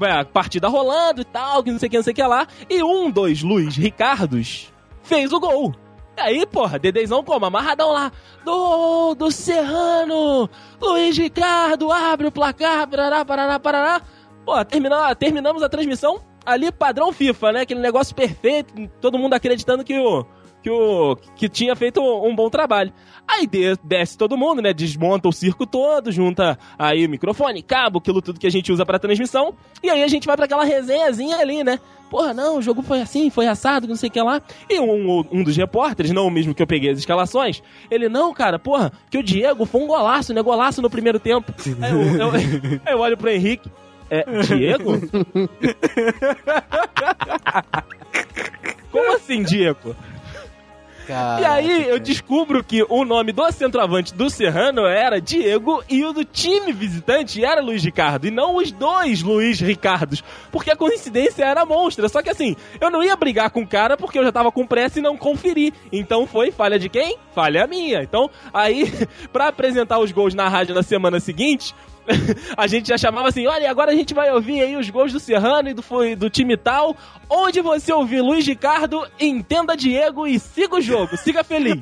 A 0.02 0.26
partida 0.26 0.68
rolando 0.68 1.22
e 1.22 1.26
tal, 1.26 1.64
que 1.64 1.72
não 1.72 1.78
sei 1.78 1.88
o 1.88 1.90
que, 1.92 1.98
não 1.98 2.04
sei 2.04 2.12
o 2.14 2.16
que 2.16 2.24
lá. 2.24 2.48
E 2.68 2.84
um 2.84 3.12
dos 3.12 3.44
Luiz 3.44 3.76
Ricardos 3.78 4.74
fez 5.04 5.32
o 5.32 5.40
gol. 5.40 5.76
E 6.18 6.20
aí, 6.22 6.46
porra, 6.46 6.80
Dedezão 6.80 7.24
como? 7.24 7.46
Amarradão 7.46 7.92
lá. 7.92 8.12
Do, 8.44 9.14
do 9.16 9.32
Serrano! 9.32 10.50
Luiz 10.82 11.18
Ricardo, 11.18 11.92
abre 11.92 12.28
o 12.28 12.32
placar, 12.32 12.88
parará, 12.88 13.24
parará, 13.24 13.60
parará. 13.60 14.02
Pô, 14.46 14.64
termina, 14.66 15.14
terminamos 15.16 15.62
a 15.64 15.70
transmissão 15.70 16.20
ali 16.46 16.72
padrão 16.72 17.12
FIFA, 17.14 17.52
né? 17.52 17.62
Aquele 17.62 17.80
negócio 17.80 18.16
perfeito, 18.16 18.74
todo 19.00 19.18
mundo 19.18 19.34
acreditando 19.34 19.84
que 19.84 19.98
o 19.98 20.26
que 20.64 20.70
o 20.70 21.16
que 21.36 21.50
tinha 21.50 21.76
feito 21.76 22.00
um 22.02 22.36
bom 22.36 22.48
trabalho. 22.50 22.94
Aí 23.28 23.48
de- 23.48 23.76
desce 23.84 24.16
todo 24.18 24.38
mundo, 24.38 24.62
né? 24.62 24.72
Desmonta 24.74 25.28
o 25.28 25.32
circo 25.34 25.66
todo, 25.66 26.12
junta 26.12 26.58
aí 26.78 27.06
o 27.06 27.10
microfone, 27.10 27.64
cabo, 27.64 27.98
aquilo 28.00 28.22
tudo 28.22 28.40
que 28.40 28.46
a 28.48 28.52
gente 28.52 28.72
usa 28.72 28.86
pra 28.86 29.00
transmissão. 29.00 29.56
E 29.82 29.90
aí 29.90 30.04
a 30.04 30.08
gente 30.08 30.28
vai 30.28 30.36
pra 30.36 30.46
aquela 30.46 30.64
resenhazinha 30.64 31.38
ali, 31.38 31.64
né? 31.64 31.80
Porra, 32.12 32.34
não, 32.34 32.58
o 32.58 32.62
jogo 32.62 32.82
foi 32.82 33.02
assim, 33.02 33.30
foi 33.30 33.48
assado, 33.48 33.88
não 33.88 33.96
sei 33.96 34.10
o 34.10 34.12
que 34.12 34.22
lá. 34.22 34.42
E 34.70 34.80
um, 34.80 35.24
um 35.32 35.44
dos 35.44 35.56
repórteres, 35.56 36.12
não 36.12 36.28
o 36.28 36.32
mesmo 36.32 36.54
que 36.54 36.62
eu 36.62 36.68
peguei 36.68 36.92
as 36.92 37.00
escalações, 37.00 37.64
ele, 37.90 38.10
não, 38.10 38.34
cara, 38.34 38.60
porra, 38.60 38.92
que 39.10 39.18
o 39.18 39.24
Diego 39.24 39.66
foi 39.66 39.82
um 39.82 39.88
golaço, 39.88 40.34
né? 40.34 40.42
Golaço 40.44 40.82
no 40.82 40.90
primeiro 40.90 41.20
tempo. 41.20 41.54
Aí 41.82 41.92
eu, 41.92 42.36
eu, 42.36 42.82
eu 42.86 43.00
olho 43.00 43.16
pro 43.18 43.30
Henrique. 43.30 43.70
É, 44.12 44.26
Diego? 44.42 45.00
Como 48.92 49.16
assim, 49.16 49.42
Diego? 49.42 49.96
E 51.10 51.46
aí 51.46 51.90
eu 51.90 52.00
descubro 52.00 52.64
que 52.64 52.86
o 52.88 53.04
nome 53.04 53.32
do 53.32 53.52
centroavante 53.52 54.14
do 54.14 54.30
Serrano 54.30 54.86
era 54.86 55.20
Diego 55.20 55.84
e 55.90 56.06
o 56.06 56.14
do 56.14 56.24
time 56.24 56.72
visitante 56.72 57.44
era 57.44 57.62
Luiz 57.62 57.84
Ricardo, 57.84 58.28
e 58.28 58.32
não 58.32 58.56
os 58.56 58.72
dois 58.72 59.22
Luiz 59.22 59.60
Ricardos, 59.60 60.24
porque 60.52 60.72
a 60.72 60.76
coincidência 60.76 61.44
era 61.44 61.66
monstra. 61.66 62.08
Só 62.08 62.22
que 62.22 62.30
assim, 62.30 62.56
eu 62.80 62.92
não 62.92 63.04
ia 63.04 63.16
brigar 63.16 63.50
com 63.50 63.62
o 63.62 63.68
cara 63.68 63.98
porque 63.98 64.20
eu 64.20 64.24
já 64.24 64.32
tava 64.32 64.52
com 64.52 64.66
pressa 64.66 65.00
e 65.00 65.02
não 65.02 65.18
conferi. 65.18 65.74
Então 65.92 66.28
foi 66.28 66.52
falha 66.52 66.78
de 66.78 66.88
quem? 66.88 67.18
Falha 67.34 67.68
minha. 67.68 68.04
Então, 68.04 68.30
aí, 68.54 68.92
pra 69.34 69.48
apresentar 69.48 70.00
os 70.00 70.12
gols 70.12 70.34
na 70.34 70.48
rádio 70.48 70.76
na 70.76 70.84
semana 70.84 71.20
seguinte, 71.20 71.74
a 72.58 72.68
gente 72.68 72.88
já 72.88 72.98
chamava 72.98 73.30
assim, 73.30 73.48
olha, 73.48 73.70
agora 73.70 73.92
a 73.92 73.96
gente 73.96 74.14
vai 74.14 74.32
ouvir 74.32 74.62
aí 74.62 74.76
os 74.76 74.90
gols 74.90 75.14
do 75.14 75.20
Serrano 75.20 75.70
e 75.70 75.74
do, 75.74 75.84
do 76.18 76.30
time 76.30 76.58
tal. 76.58 76.96
Onde 77.30 77.62
você 77.62 77.94
ouvir 77.94 78.22
Luiz 78.22 78.46
Ricardo, 78.46 79.08
entenda 79.20 79.76
Diego 79.76 80.28
e 80.28 80.40
siga 80.40 80.76
o 80.76 80.82
jogo, 80.82 81.16
siga 81.18 81.44
feliz. 81.44 81.80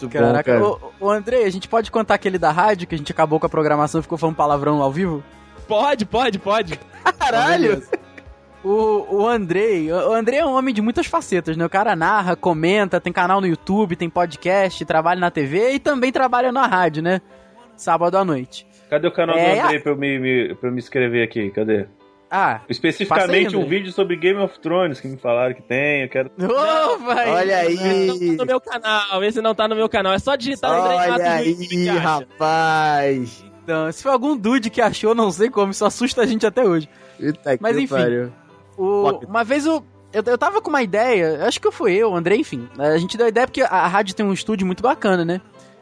Muito 0.00 0.08
Caraca, 0.08 0.58
bom, 0.58 0.74
cara. 0.74 0.92
ô, 1.00 1.06
ô 1.06 1.10
Andrei, 1.10 1.44
a 1.44 1.50
gente 1.50 1.68
pode 1.68 1.90
contar 1.90 2.14
aquele 2.14 2.38
da 2.38 2.50
rádio 2.50 2.86
que 2.86 2.94
a 2.94 2.98
gente 2.98 3.12
acabou 3.12 3.38
com 3.38 3.46
a 3.46 3.50
programação 3.50 3.98
e 3.98 4.02
ficou 4.02 4.16
falando 4.16 4.36
palavrão 4.36 4.82
ao 4.82 4.90
vivo? 4.90 5.22
Pode, 5.68 6.06
pode, 6.06 6.38
pode. 6.38 6.80
Caralho! 7.18 7.82
O, 8.62 9.22
o 9.22 9.26
Andrei, 9.26 9.90
o 9.90 10.12
Andrei 10.12 10.38
é 10.38 10.44
um 10.44 10.52
homem 10.52 10.74
de 10.74 10.82
muitas 10.82 11.06
facetas, 11.06 11.56
né? 11.56 11.64
O 11.64 11.70
cara 11.70 11.96
narra, 11.96 12.36
comenta, 12.36 13.00
tem 13.00 13.12
canal 13.12 13.40
no 13.40 13.46
YouTube, 13.46 13.96
tem 13.96 14.10
podcast, 14.10 14.84
trabalha 14.84 15.18
na 15.18 15.30
TV 15.30 15.72
e 15.74 15.78
também 15.78 16.12
trabalha 16.12 16.52
na 16.52 16.66
rádio, 16.66 17.02
né? 17.02 17.22
Sábado 17.80 18.16
à 18.18 18.24
noite. 18.24 18.66
Cadê 18.88 19.06
o 19.08 19.12
canal 19.12 19.36
É, 19.38 19.54
do 19.56 19.62
Andrei 19.64 19.80
pra 19.80 19.92
eu 19.92 19.96
me, 19.96 20.18
me- 20.18 20.54
pra 20.54 20.68
eu 20.68 20.72
me 20.72 20.78
inscrever 20.78 21.22
aqui? 21.24 21.50
Cadê? 21.50 21.86
Ah, 22.30 22.60
Especificamente 22.68 23.56
aí, 23.56 23.60
um 23.62 23.66
vídeo 23.66 23.90
sobre 23.92 24.14
Game 24.16 24.38
of 24.38 24.56
Thrones 24.60 25.00
que 25.00 25.08
me 25.08 25.16
falaram 25.16 25.52
que 25.54 25.62
tem. 25.62 26.02
Eu 26.02 26.08
quero. 26.08 26.30
Ô, 26.38 26.98
vai. 26.98 27.28
Olha 27.28 27.64
Esse 27.70 28.06
não 28.06 28.14
aí. 28.14 28.36
tá 28.36 28.42
no 28.44 28.46
meu 28.46 28.60
canal, 28.60 29.24
esse 29.24 29.40
não 29.42 29.54
tá 29.54 29.66
no 29.68 29.74
meu 29.74 29.88
canal. 29.88 30.12
É 30.12 30.18
só 30.18 30.36
digitar 30.36 30.70
o 30.70 30.82
Olha 30.84 31.08
Matos 31.08 31.24
no 31.26 31.30
aí, 31.32 31.50
YouTube 31.50 31.88
rapaz. 31.98 33.44
Então, 33.64 33.90
se 33.92 34.02
foi 34.02 34.12
algum 34.12 34.36
dude 34.36 34.70
que 34.70 34.80
achou, 34.80 35.14
não 35.14 35.30
sei 35.30 35.50
como, 35.50 35.70
isso 35.72 35.84
assusta 35.84 36.22
a 36.22 36.26
gente 36.26 36.46
até 36.46 36.64
hoje. 36.64 36.88
Eita 37.18 37.58
Mas 37.60 37.76
que 37.76 37.82
enfim. 37.82 37.94
pariu. 37.94 38.32
O- 38.76 39.10
uma 39.26 39.44
vez 39.44 39.66
eu, 39.66 39.84
eu, 40.12 40.22
eu 40.26 40.38
tava 40.38 40.60
com 40.60 40.70
uma 40.70 40.82
ideia, 40.82 41.44
acho 41.46 41.60
que 41.60 41.70
foi 41.70 41.94
eu, 41.94 42.10
o 42.12 42.16
André, 42.16 42.36
enfim. 42.36 42.68
A 42.78 42.96
gente 42.98 43.16
deu 43.16 43.26
a 43.26 43.28
ideia 43.28 43.46
porque 43.46 43.62
a, 43.62 43.66
a 43.68 43.86
rádio 43.86 44.14
tem 44.14 44.24
um 44.24 44.32
estúdio 44.32 44.66
muito 44.66 44.82
bacana, 44.82 45.24
né? 45.24 45.40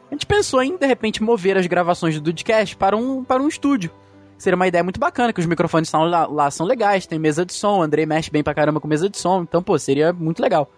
A 0.09 0.13
gente 0.15 0.25
pensou 0.25 0.61
em, 0.61 0.75
de 0.75 0.85
repente, 0.87 1.21
mover 1.21 1.57
as 1.57 1.67
gravações 1.67 2.15
do 2.15 2.21
Dudcast 2.21 2.75
para 2.75 2.97
um, 2.97 3.23
para 3.23 3.41
um 3.41 3.47
estúdio. 3.47 3.91
Seria 4.37 4.55
uma 4.55 4.67
ideia 4.67 4.83
muito 4.83 4.99
bacana, 4.99 5.33
que 5.33 5.39
os 5.39 5.45
microfones 5.45 5.89
são 5.89 6.03
lá, 6.03 6.25
lá 6.25 6.49
são 6.49 6.65
legais, 6.65 7.05
tem 7.05 7.19
mesa 7.19 7.45
de 7.45 7.53
som, 7.53 7.79
o 7.79 7.81
André 7.81 8.05
mexe 8.05 8.31
bem 8.31 8.41
pra 8.41 8.53
caramba 8.53 8.79
com 8.79 8.87
mesa 8.87 9.09
de 9.09 9.17
som, 9.17 9.41
então, 9.41 9.61
pô, 9.61 9.77
seria 9.77 10.13
muito 10.13 10.41
legal. 10.41 10.71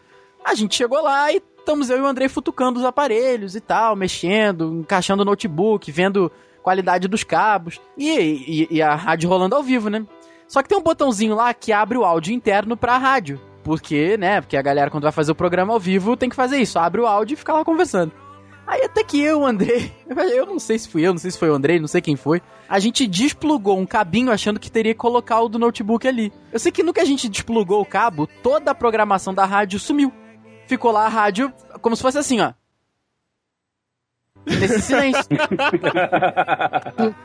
A 0.44 0.56
gente 0.56 0.76
chegou 0.76 1.02
lá 1.02 1.32
e 1.32 1.42
estamos 1.58 1.90
eu 1.90 2.00
e 2.00 2.02
o 2.02 2.08
Andrei 2.08 2.28
futucando 2.28 2.80
os 2.80 2.86
aparelhos 2.86 3.56
e 3.56 3.62
tal, 3.62 3.96
mexendo, 3.96 4.80
encaixando 4.80 5.22
o 5.22 5.26
notebook, 5.26 5.92
vendo 5.92 6.32
qualidade 6.64 7.08
dos 7.08 7.24
cabos 7.24 7.80
e, 7.98 8.10
e, 8.10 8.68
e 8.72 8.82
a 8.82 8.96
rádio 8.96 9.30
rolando 9.30 9.56
ao 9.56 9.64
vivo, 9.64 9.90
né? 9.90 10.06
Só 10.48 10.62
que 10.62 10.68
tem 10.68 10.78
um 10.78 10.84
botãozinho 10.84 11.36
lá 11.36 11.54
que 11.54 11.72
abre 11.72 11.98
o 11.98 12.04
áudio 12.04 12.34
interno 12.34 12.76
pra 12.76 12.98
rádio. 12.98 13.40
Porque, 13.64 14.18
né? 14.18 14.42
Porque 14.42 14.58
a 14.58 14.62
galera, 14.62 14.90
quando 14.92 15.04
vai 15.04 15.12
fazer 15.12 15.32
o 15.32 15.36
programa 15.36 15.72
ao 15.72 15.80
vivo, 15.80 16.18
tem 16.18 16.30
que 16.30 16.36
fazer 16.36 16.58
isso. 16.58 16.78
Abre 16.78 17.00
o 17.00 17.06
áudio 17.06 17.36
e 17.36 17.38
fica 17.38 17.54
lá 17.54 17.64
conversando. 17.64 18.12
Aí 18.72 18.84
até 18.86 19.04
que 19.04 19.22
eu, 19.22 19.46
Andrei, 19.46 19.92
eu 20.34 20.46
não 20.46 20.58
sei 20.58 20.80
se 20.80 20.88
fui 20.88 21.06
eu, 21.06 21.12
não 21.12 21.20
sei 21.20 21.30
se 21.30 21.38
foi 21.38 21.50
o 21.50 21.54
Andrei, 21.54 21.78
não 21.78 21.90
sei 21.90 22.00
quem 22.00 22.16
foi. 22.16 22.42
A 22.70 22.80
gente 22.80 23.06
desplugou 23.06 23.78
um 23.78 23.86
cabinho 23.86 24.32
achando 24.32 24.62
que 24.62 24.72
teria 24.72 24.94
que 24.94 24.98
colocar 24.98 25.42
o 25.42 25.50
do 25.50 25.60
notebook 25.60 26.08
ali. 26.08 26.32
Eu 26.54 26.58
sei 26.58 26.72
que 26.72 26.82
no 26.82 26.94
que 26.94 27.02
a 27.02 27.06
gente 27.06 27.28
desplugou 27.28 27.82
o 27.82 27.86
cabo, 27.86 28.30
toda 28.42 28.72
a 28.72 28.76
programação 28.76 29.34
da 29.34 29.44
rádio 29.44 29.78
sumiu. 29.78 30.14
Ficou 30.68 30.90
lá 30.90 31.06
a 31.06 31.10
rádio 31.10 31.52
como 31.82 31.98
se 31.98 32.02
fosse 32.02 32.18
assim, 32.18 32.40
ó. 32.40 32.54
Nesse 34.46 34.82
silêncio. 34.82 35.24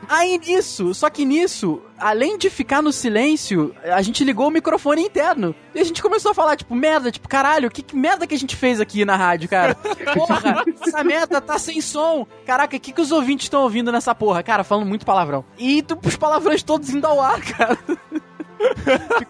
Aí 0.07 0.37
nisso, 0.37 0.93
só 0.93 1.09
que 1.09 1.25
nisso, 1.25 1.81
além 1.97 2.37
de 2.37 2.49
ficar 2.49 2.81
no 2.81 2.91
silêncio, 2.91 3.73
a 3.83 4.01
gente 4.01 4.23
ligou 4.23 4.47
o 4.47 4.51
microfone 4.51 5.01
interno. 5.01 5.55
E 5.73 5.79
a 5.79 5.83
gente 5.83 6.01
começou 6.01 6.31
a 6.31 6.35
falar, 6.35 6.55
tipo, 6.55 6.75
merda, 6.75 7.11
tipo, 7.11 7.27
caralho, 7.27 7.71
que, 7.71 7.81
que 7.81 7.95
merda 7.95 8.27
que 8.27 8.35
a 8.35 8.39
gente 8.39 8.55
fez 8.55 8.79
aqui 8.79 9.03
na 9.03 9.15
rádio, 9.15 9.49
cara? 9.49 9.75
Porra, 10.13 10.63
essa 10.85 11.03
merda 11.03 11.41
tá 11.41 11.57
sem 11.57 11.81
som. 11.81 12.25
Caraca, 12.45 12.77
o 12.77 12.79
que, 12.79 12.91
que 12.91 13.01
os 13.01 13.11
ouvintes 13.11 13.45
estão 13.45 13.63
ouvindo 13.63 13.91
nessa 13.91 14.13
porra? 14.13 14.43
Cara, 14.43 14.63
falando 14.63 14.87
muito 14.87 15.05
palavrão. 15.05 15.43
E 15.57 15.81
tu, 15.81 15.97
os 16.03 16.15
palavrões 16.15 16.63
todos 16.63 16.89
indo 16.89 17.05
ao 17.05 17.21
ar, 17.21 17.41
cara. 17.41 17.77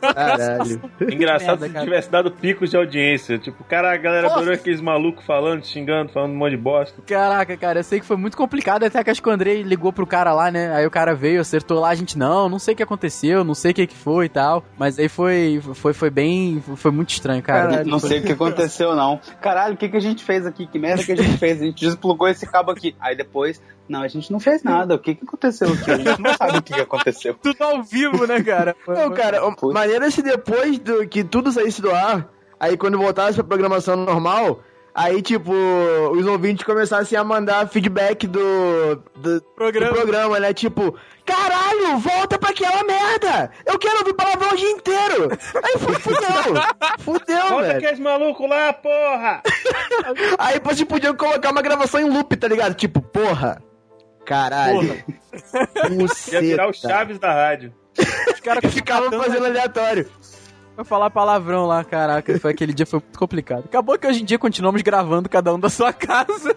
Caralho. 0.02 0.82
Engraçado 1.02 1.60
Merda, 1.60 1.68
se 1.68 1.74
cara. 1.74 1.86
tivesse 1.86 2.10
dado 2.10 2.32
picos 2.32 2.70
de 2.70 2.78
audiência. 2.78 3.38
Tipo, 3.38 3.64
cara, 3.64 3.94
a 3.94 3.98
galera 3.98 4.28
adorou 4.28 4.54
aqueles 4.54 4.82
malucos 4.82 5.26
falando, 5.26 5.66
xingando, 5.66 6.12
falando 6.12 6.32
um 6.32 6.36
monte 6.36 6.52
de 6.52 6.58
bosta. 6.58 7.02
Caraca, 7.06 7.56
cara, 7.58 7.80
eu 7.80 7.84
sei 7.84 8.00
que 8.00 8.06
foi 8.06 8.18
muito 8.18 8.38
complicado, 8.38 8.84
até 8.84 9.04
que 9.04 9.10
acho 9.10 9.22
que 9.22 9.30
o 9.30 9.32
Andrei 9.32 9.62
ligou 9.62 9.92
pro 9.92 10.08
cara 10.08 10.34
lá, 10.34 10.52
né? 10.52 10.74
Aí 10.74 10.86
o 10.86 10.92
cara 10.92 11.14
veio, 11.14 11.42
acertou 11.42 11.80
lá, 11.80 11.90
a 11.90 11.96
gente, 11.96 12.18
não, 12.18 12.50
não 12.50 12.60
sei 12.60 12.74
o 12.74 12.78
que 12.78 12.84
aconteceu, 12.84 13.44
não 13.44 13.54
sei 13.54 13.72
o 13.72 13.74
que 13.76 13.88
que 13.88 13.96
foi 13.96 14.26
e 14.26 14.30
tal. 14.30 14.64
Mas 14.78 14.98
aí 15.00 15.10
foi, 15.10 15.62
foi, 15.74 15.94
foi 15.94 16.10
bem, 16.10 16.64
foi 16.76 16.92
muito 16.92 17.10
estranho, 17.10 17.42
cara. 17.42 17.84
Não 17.84 18.00
sei 18.00 18.20
o 18.20 18.24
que 18.24 18.32
aconteceu, 18.32 18.96
não. 18.96 19.20
Caralho, 19.42 19.74
o 19.74 19.78
que, 19.78 19.90
que 19.90 19.98
a 19.98 20.02
gente 20.02 20.24
fez 20.24 20.46
aqui? 20.46 20.68
Que 20.68 20.80
merda 20.80 21.04
que 21.04 21.12
a 21.12 21.16
gente 21.16 21.38
fez? 21.38 21.62
A 21.62 21.66
gente 21.66 21.86
desplugou 21.86 22.28
esse 22.28 22.46
cabo 22.46 22.72
aqui. 22.72 22.96
Aí 23.00 23.16
depois, 23.16 23.62
não, 23.90 24.02
a 24.02 24.08
gente 24.08 24.32
não 24.32 24.40
fez 24.40 24.64
nada. 24.64 24.96
O 24.96 25.00
que, 25.00 25.16
que 25.16 25.24
aconteceu 25.26 25.70
aqui? 25.72 25.92
A 25.92 25.98
gente 25.98 26.22
não 26.22 26.34
sabe 26.34 26.58
o 26.58 26.62
que, 26.62 26.74
que 26.74 26.82
aconteceu. 26.82 27.34
Tudo 27.42 27.62
ao 27.64 27.84
vivo, 27.84 28.26
né, 28.28 28.42
cara? 28.44 28.76
Não, 28.88 29.12
cara, 29.12 29.40
Putz. 29.52 29.74
maneiro 29.74 30.06
é 30.06 30.10
se 30.10 30.22
depois 30.22 30.78
do, 30.80 31.08
que 31.08 31.24
tudo 31.24 31.52
saísse 31.52 31.82
do 31.82 31.92
ar, 31.92 32.30
aí 32.60 32.76
quando 32.78 32.98
voltasse 32.98 33.36
pra 33.36 33.44
programação 33.44 33.96
normal, 33.96 34.62
aí, 34.94 35.22
tipo, 35.22 35.52
os 36.14 36.26
ouvintes 36.26 36.66
começassem 36.66 37.18
a 37.18 37.24
mandar 37.24 37.68
feedback 37.70 38.26
do, 38.28 38.40
do, 39.16 39.42
Programa. 39.56 39.92
do 39.92 39.96
programa, 39.96 40.40
né? 40.40 40.54
Tipo, 40.54 40.96
caralho, 41.26 41.98
volta 42.00 42.38
pra 42.40 42.50
aquela 42.50 42.84
merda! 42.84 43.52
Eu 43.66 43.78
quero 43.78 44.00
ouvir 44.00 44.14
palavrão 44.14 44.50
o 44.54 44.56
dia 44.58 44.72
inteiro! 44.72 45.30
Aí 45.64 45.78
fu- 45.78 46.00
fudeu! 46.00 46.64
Fudeu, 47.00 47.48
Volta 47.50 47.64
velho! 47.68 47.78
aqueles 47.78 48.00
malucos 48.00 48.50
lá, 48.50 48.74
porra! 48.74 49.42
Aí 50.40 50.60
você 50.64 50.84
podia 50.86 51.14
colocar 51.14 51.52
uma 51.52 51.62
gravação 51.62 52.00
em 52.02 52.10
loop, 52.10 52.36
tá 52.36 52.48
ligado? 52.48 52.74
Tipo, 52.74 53.02
porra! 53.02 53.62
Caralho! 54.28 55.02
Ia 56.32 56.42
virar 56.42 56.70
o. 56.70 56.74
Chaves 56.74 57.18
da 57.18 57.34
rádio. 57.34 57.74
Os 57.98 58.40
caras 58.42 58.74
Ficava 58.74 59.10
fazendo 59.10 59.46
aleatório. 59.46 60.12
Pra 60.76 60.84
falar 60.84 61.10
palavrão 61.10 61.66
lá, 61.66 61.84
caraca, 61.84 62.38
foi 62.40 62.52
aquele 62.52 62.74
dia 62.74 62.86
foi 62.86 63.00
muito 63.00 63.18
complicado. 63.18 63.64
Acabou 63.66 63.98
que 63.98 64.06
hoje 64.06 64.22
em 64.22 64.26
dia 64.26 64.38
continuamos 64.38 64.82
gravando 64.82 65.30
cada 65.30 65.52
um 65.56 65.60
da 65.60 65.70
sua 65.70 65.94
casa. 65.94 66.56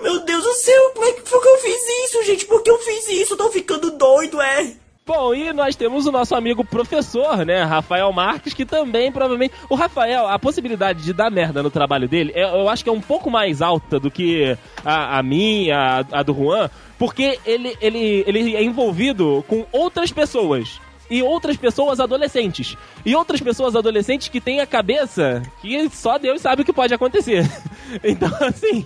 Meu 0.00 0.24
Deus 0.24 0.42
do 0.42 0.52
céu, 0.54 0.90
como 0.94 1.06
é 1.06 1.12
que 1.12 1.28
foi 1.28 1.40
que 1.40 1.48
eu 1.48 1.58
fiz 1.58 2.06
isso, 2.06 2.22
gente? 2.24 2.46
Por 2.46 2.62
que 2.62 2.70
eu 2.70 2.78
fiz 2.78 3.08
isso? 3.08 3.36
Tô 3.36 3.50
ficando 3.50 3.90
doido, 3.92 4.40
é? 4.40 4.72
Bom, 5.06 5.34
e 5.34 5.52
nós 5.52 5.76
temos 5.76 6.06
o 6.06 6.12
nosso 6.12 6.34
amigo 6.34 6.64
professor, 6.64 7.44
né, 7.44 7.62
Rafael 7.62 8.10
Marques, 8.10 8.54
que 8.54 8.64
também 8.64 9.12
provavelmente. 9.12 9.52
O 9.68 9.74
Rafael, 9.74 10.26
a 10.26 10.38
possibilidade 10.38 11.02
de 11.02 11.12
dar 11.12 11.30
merda 11.30 11.62
no 11.62 11.70
trabalho 11.70 12.08
dele, 12.08 12.32
eu, 12.34 12.48
eu 12.48 12.68
acho 12.70 12.82
que 12.82 12.88
é 12.88 12.92
um 12.92 13.02
pouco 13.02 13.30
mais 13.30 13.60
alta 13.60 14.00
do 14.00 14.10
que 14.10 14.56
a, 14.82 15.18
a 15.18 15.22
minha, 15.22 15.76
a, 16.10 16.20
a 16.20 16.22
do 16.22 16.32
Juan, 16.32 16.70
porque 16.98 17.38
ele, 17.44 17.76
ele, 17.82 18.24
ele 18.26 18.56
é 18.56 18.62
envolvido 18.64 19.44
com 19.46 19.66
outras 19.72 20.10
pessoas. 20.10 20.80
E 21.10 21.22
outras 21.22 21.58
pessoas 21.58 22.00
adolescentes. 22.00 22.74
E 23.04 23.14
outras 23.14 23.42
pessoas 23.42 23.76
adolescentes 23.76 24.28
que 24.28 24.40
têm 24.40 24.60
a 24.60 24.66
cabeça 24.66 25.42
que 25.60 25.86
só 25.90 26.16
Deus 26.16 26.40
sabe 26.40 26.62
o 26.62 26.64
que 26.64 26.72
pode 26.72 26.94
acontecer. 26.94 27.44
Então, 28.02 28.30
assim. 28.40 28.84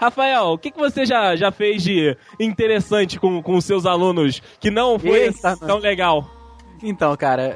Rafael, 0.00 0.52
o 0.52 0.58
que, 0.58 0.70
que 0.70 0.78
você 0.78 1.04
já, 1.04 1.34
já 1.36 1.50
fez 1.50 1.82
de 1.82 2.16
interessante 2.38 3.18
com, 3.18 3.42
com 3.42 3.56
os 3.56 3.64
seus 3.64 3.84
alunos 3.84 4.40
que 4.60 4.70
não 4.70 4.98
foi 4.98 5.24
Eita, 5.26 5.56
tão 5.56 5.78
legal? 5.78 6.24
Então, 6.82 7.16
cara, 7.16 7.54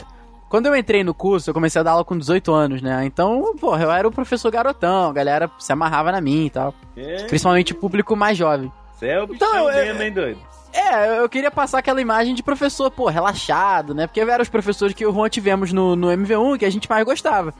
quando 0.48 0.66
eu 0.66 0.76
entrei 0.76 1.04
no 1.04 1.14
curso, 1.14 1.48
eu 1.50 1.54
comecei 1.54 1.80
a 1.80 1.84
dar 1.84 1.92
aula 1.92 2.04
com 2.04 2.18
18 2.18 2.52
anos, 2.52 2.82
né? 2.82 3.04
Então, 3.04 3.54
porra, 3.56 3.84
eu 3.84 3.90
era 3.90 4.06
o 4.06 4.12
professor 4.12 4.50
garotão, 4.50 5.10
a 5.10 5.12
galera 5.12 5.50
se 5.58 5.72
amarrava 5.72 6.10
na 6.12 6.20
mim 6.20 6.46
e 6.46 6.50
tal. 6.50 6.74
É, 6.96 7.24
Principalmente 7.24 7.72
o 7.72 7.76
público 7.76 8.16
mais 8.16 8.36
jovem. 8.36 8.70
Você 8.94 9.06
é 9.06 9.22
o 9.22 9.26
bichão 9.26 9.48
Então, 9.48 9.66
mesmo, 9.66 10.02
hein, 10.02 10.12
doido? 10.12 10.38
É, 10.72 11.18
eu 11.18 11.28
queria 11.28 11.50
passar 11.50 11.78
aquela 11.78 12.00
imagem 12.00 12.34
de 12.34 12.42
professor, 12.42 12.90
pô, 12.90 13.08
relaxado, 13.08 13.94
né? 13.94 14.06
Porque 14.06 14.20
eram 14.20 14.42
os 14.42 14.48
professores 14.48 14.94
que 14.94 15.06
o 15.06 15.12
Juan 15.12 15.28
tivemos 15.28 15.72
no, 15.72 15.94
no 15.94 16.08
MV1 16.08 16.58
que 16.58 16.64
a 16.64 16.70
gente 16.70 16.88
mais 16.88 17.04
gostava. 17.04 17.54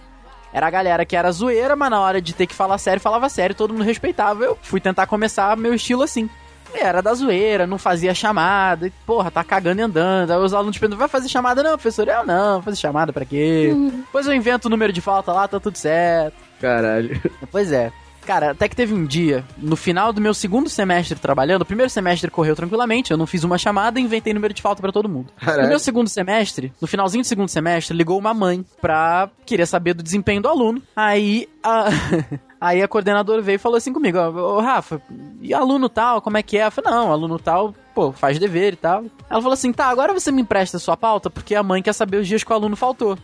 Era 0.53 0.67
a 0.67 0.71
galera 0.71 1.05
que 1.05 1.17
era 1.17 1.33
zoeira, 1.33 1.75
mas 1.75 1.91
na 1.91 2.01
hora 2.01 2.21
de 2.21 2.35
ter 2.35 2.47
que 2.47 2.55
falar 2.55 2.79
sério, 2.79 3.01
falava 3.01 3.29
sério, 3.29 3.55
todo 3.55 3.73
mundo 3.73 3.85
respeitava. 3.85 4.45
Eu 4.45 4.59
fui 4.63 4.81
tentar 4.81 5.07
começar 5.07 5.57
meu 5.57 5.75
estilo 5.75 6.03
assim. 6.03 6.29
E 6.75 6.79
Era 6.79 7.03
da 7.03 7.13
zoeira, 7.13 7.67
não 7.67 7.79
fazia 7.79 8.15
chamada, 8.15 8.87
e, 8.87 8.91
porra, 9.07 9.31
tá 9.31 9.45
cagando 9.45 9.81
e 9.81 9.85
andando. 9.85 10.31
Aí 10.31 10.39
os 10.39 10.55
alunos 10.55 10.79
perguntam, 10.79 10.99
vai 10.99 11.09
fazer 11.09 11.29
chamada 11.29 11.63
não, 11.63 11.73
professor? 11.73 12.09
Eu 12.09 12.25
não, 12.25 12.63
fazer 12.63 12.77
chamada 12.79 13.13
pra 13.13 13.25
quê? 13.27 13.75
Depois 14.07 14.27
eu 14.27 14.33
invento 14.33 14.69
o 14.69 14.71
número 14.71 14.93
de 14.93 15.01
falta 15.01 15.33
lá, 15.33 15.47
tá 15.47 15.61
tudo 15.61 15.77
certo. 15.77 16.35
Caralho. 16.61 17.21
Pois 17.51 17.73
é. 17.73 17.93
Cara, 18.27 18.53
até 18.53 18.69
que 18.69 18.77
teve 18.77 18.95
um 18.95 19.05
dia, 19.05 19.45
no 19.59 19.77
final 19.77 20.13
do 20.13 20.21
meu 20.21 20.33
segundo 20.33 20.69
semestre 20.69 21.19
trabalhando, 21.19 21.63
o 21.63 21.67
primeiro 21.67 21.91
semestre 21.91 22.31
correu 22.31 22.55
tranquilamente, 22.55 23.11
eu 23.11 23.17
não 23.17 23.27
fiz 23.27 23.45
uma 23.45 23.59
chamada 23.59 23.99
e 23.99 24.03
inventei 24.03 24.33
número 24.33 24.55
de 24.55 24.63
falta 24.63 24.81
pra 24.81 24.93
todo 24.93 25.09
mundo. 25.09 25.33
Caralho. 25.39 25.65
No 25.65 25.69
meu 25.69 25.79
segundo 25.79 26.09
semestre, 26.09 26.73
no 26.81 26.87
finalzinho 26.87 27.23
do 27.23 27.27
segundo 27.27 27.49
semestre, 27.49 27.97
ligou 27.97 28.19
uma 28.19 28.33
mãe 28.33 28.65
pra 28.81 29.29
querer 29.45 29.67
saber 29.67 29.95
do 29.95 30.03
desempenho 30.03 30.43
do 30.43 30.49
aluno. 30.49 30.83
Aí 30.95 31.49
a. 31.63 31.89
Aí 32.63 32.81
a 32.81 32.87
coordenadora 32.87 33.43
veio 33.43 33.57
e 33.57 33.59
falou 33.59 33.77
assim 33.77 33.93
comigo, 33.93 34.19
ó, 34.19 34.29
ô 34.31 34.61
Rafa, 34.61 35.03
e 35.41 35.53
aluno 35.53 35.89
tal, 35.89 36.23
como 36.23 36.37
é 36.37 36.45
que 36.45 36.57
é? 36.57 36.67
Eu 36.67 36.71
falei, 36.71 36.93
não, 36.93 37.11
aluno 37.11 37.37
tal, 37.37 37.75
pô, 37.93 38.13
faz 38.13 38.39
dever 38.39 38.75
e 38.75 38.77
tal. 38.77 39.05
Ela 39.29 39.41
falou 39.41 39.55
assim, 39.55 39.73
tá, 39.73 39.87
agora 39.87 40.13
você 40.13 40.31
me 40.31 40.43
empresta 40.43 40.77
a 40.77 40.81
sua 40.81 40.97
pauta, 40.97 41.29
porque 41.29 41.57
a 41.57 41.63
mãe 41.65 41.83
quer 41.83 41.93
saber 41.93 42.19
os 42.19 42.29
dias 42.29 42.45
que 42.45 42.53
o 42.53 42.55
aluno 42.55 42.77
faltou. 42.77 43.19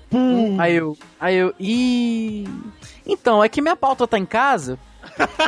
Aí 0.58 0.74
eu, 0.74 0.98
aí 1.20 1.36
eu, 1.36 1.54
e 1.60 2.48
então, 3.08 3.42
é 3.42 3.48
que 3.48 3.62
minha 3.62 3.76
pauta 3.76 4.06
tá 4.06 4.18
em 4.18 4.26
casa, 4.26 4.78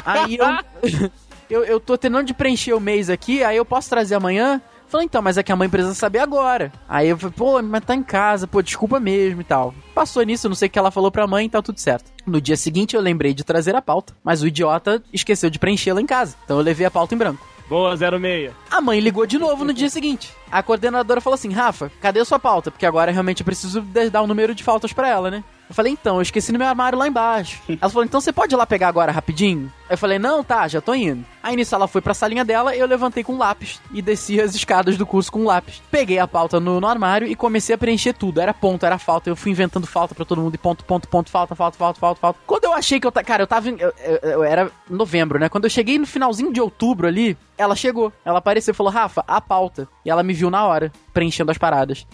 aí 0.05 0.37
eu, 0.37 1.11
eu, 1.51 1.65
eu 1.65 1.81
tô 1.81 1.97
terminando 1.99 2.27
de 2.27 2.35
preencher 2.35 2.73
o 2.73 2.81
mês 2.81 3.11
aqui, 3.11 3.45
aí 3.45 3.57
eu 3.57 3.65
posso 3.65 3.89
trazer 3.89 4.15
amanhã? 4.15 4.61
Falei, 4.91 5.05
então, 5.07 5.23
mas 5.23 5.39
é 5.39 5.43
que 5.45 5.53
a 5.53 5.57
mãe 5.57 5.69
precisa 5.69 5.95
saber 5.95 6.19
agora. 6.19 6.73
Aí 6.89 7.09
eu 7.09 7.17
falei, 7.17 7.35
pô, 7.37 7.63
mas 7.63 7.85
tá 7.85 7.95
em 7.95 8.03
casa, 8.03 8.49
pô, 8.49 8.61
desculpa 8.61 8.99
mesmo 8.99 9.41
e 9.41 9.45
tal. 9.45 9.73
Passou 9.95 10.21
nisso, 10.25 10.49
não 10.49 10.57
sei 10.57 10.67
o 10.67 10.71
que 10.71 10.77
ela 10.81 10.91
falou 10.91 11.13
pra 11.13 11.29
mãe 11.29 11.47
e 11.47 11.49
tá 11.49 11.63
tudo 11.63 11.79
certo. 11.79 12.11
No 12.27 12.41
dia 12.41 12.57
seguinte 12.57 12.97
eu 12.97 13.01
lembrei 13.01 13.33
de 13.33 13.45
trazer 13.45 13.77
a 13.77 13.81
pauta, 13.81 14.13
mas 14.25 14.43
o 14.43 14.49
idiota 14.49 15.01
esqueceu 15.13 15.49
de 15.49 15.61
preenchê-la 15.61 16.03
em 16.03 16.07
casa. 16.07 16.35
Então 16.45 16.57
eu 16.57 16.65
levei 16.65 16.85
a 16.85 16.91
pauta 16.91 17.15
em 17.15 17.19
branco. 17.19 17.47
Boa, 17.69 17.97
06. 17.97 18.51
A 18.69 18.81
mãe 18.81 18.99
ligou 18.99 19.25
de 19.27 19.39
novo 19.39 19.65
no 19.65 19.73
dia 19.73 19.89
seguinte. 19.91 20.35
A 20.51 20.61
coordenadora 20.61 21.21
falou 21.21 21.37
assim: 21.37 21.53
Rafa, 21.53 21.89
cadê 22.01 22.19
a 22.19 22.25
sua 22.25 22.41
pauta? 22.41 22.69
Porque 22.73 22.85
agora 22.85 23.13
realmente 23.13 23.43
eu 23.43 23.47
preciso 23.47 23.81
dar 24.11 24.23
o 24.23 24.27
número 24.27 24.57
de 24.57 24.65
faltas 24.65 24.93
pra 24.93 25.09
ela, 25.09 25.31
né? 25.31 25.45
Eu 25.71 25.75
falei, 25.75 25.93
então, 25.93 26.16
eu 26.16 26.23
esqueci 26.23 26.51
no 26.51 26.59
meu 26.59 26.66
armário 26.66 26.99
lá 26.99 27.07
embaixo. 27.07 27.62
Ela 27.68 27.89
falou, 27.89 28.05
então 28.05 28.21
você 28.21 28.33
pode 28.33 28.53
ir 28.53 28.57
lá 28.57 28.66
pegar 28.66 28.89
agora 28.89 29.12
rapidinho? 29.12 29.73
Eu 29.89 29.97
falei, 29.97 30.18
não, 30.18 30.43
tá, 30.43 30.66
já 30.66 30.81
tô 30.81 30.93
indo. 30.93 31.25
Aí 31.43 31.57
nisso 31.57 31.74
ela 31.74 31.88
foi 31.88 32.01
pra 32.01 32.12
salinha 32.14 32.45
dela, 32.45 32.74
eu 32.76 32.86
levantei 32.86 33.24
com 33.24 33.32
um 33.34 33.38
lápis 33.38 33.80
e 33.93 34.03
desci 34.03 34.41
as 34.41 34.55
escadas 34.55 34.97
do 34.97 35.07
curso 35.07 35.32
com 35.32 35.41
um 35.41 35.47
lápis. 35.47 35.80
Peguei 35.91 36.18
a 36.18 36.28
pauta 36.28 36.61
no, 36.61 36.80
no 36.80 36.86
armário 36.86 37.26
e 37.26 37.34
comecei 37.34 37.74
a 37.74 37.78
preencher 37.78 38.12
tudo. 38.12 38.41
Era 38.41 38.53
ponto, 38.53 38.84
era 38.84 38.99
falta. 38.99 39.30
Eu 39.30 39.36
fui 39.36 39.51
inventando 39.51 39.86
falta 39.86 40.14
pra 40.14 40.24
todo 40.24 40.41
mundo 40.41 40.55
e 40.55 40.59
ponto, 40.59 40.84
ponto, 40.84 41.09
ponto, 41.09 41.30
falta, 41.30 41.55
falta, 41.55 41.76
falta, 41.78 41.99
falta, 41.99 42.20
falta. 42.20 42.38
Quando 42.47 42.64
eu 42.64 42.72
achei 42.74 43.01
que 43.01 43.07
eu. 43.07 43.12
Cara, 43.12 43.43
eu 43.43 43.47
tava. 43.47 43.68
em- 43.70 43.76
Eu, 43.80 43.93
eu- 44.05 44.30
eu 44.32 44.45
era 44.45 44.70
novembro, 44.88 45.38
né? 45.38 45.49
Quando 45.49 45.64
eu 45.64 45.70
cheguei 45.70 45.99
no 45.99 46.07
finalzinho 46.07 46.53
de 46.53 46.61
outubro 46.61 47.07
ali, 47.07 47.36
ela 47.57 47.74
chegou. 47.76 48.12
Ela 48.24 48.38
apareceu 48.38 48.72
e 48.72 48.76
falou, 48.76 48.93
Rafa, 48.93 49.24
a 49.26 49.41
pauta. 49.41 49.88
E 50.05 50.11
ela 50.11 50.22
me 50.22 50.32
viu 50.34 50.51
na 50.51 50.66
hora, 50.66 50.93
preenchendo 51.12 51.51
as 51.51 51.59
paradas. 51.59 52.07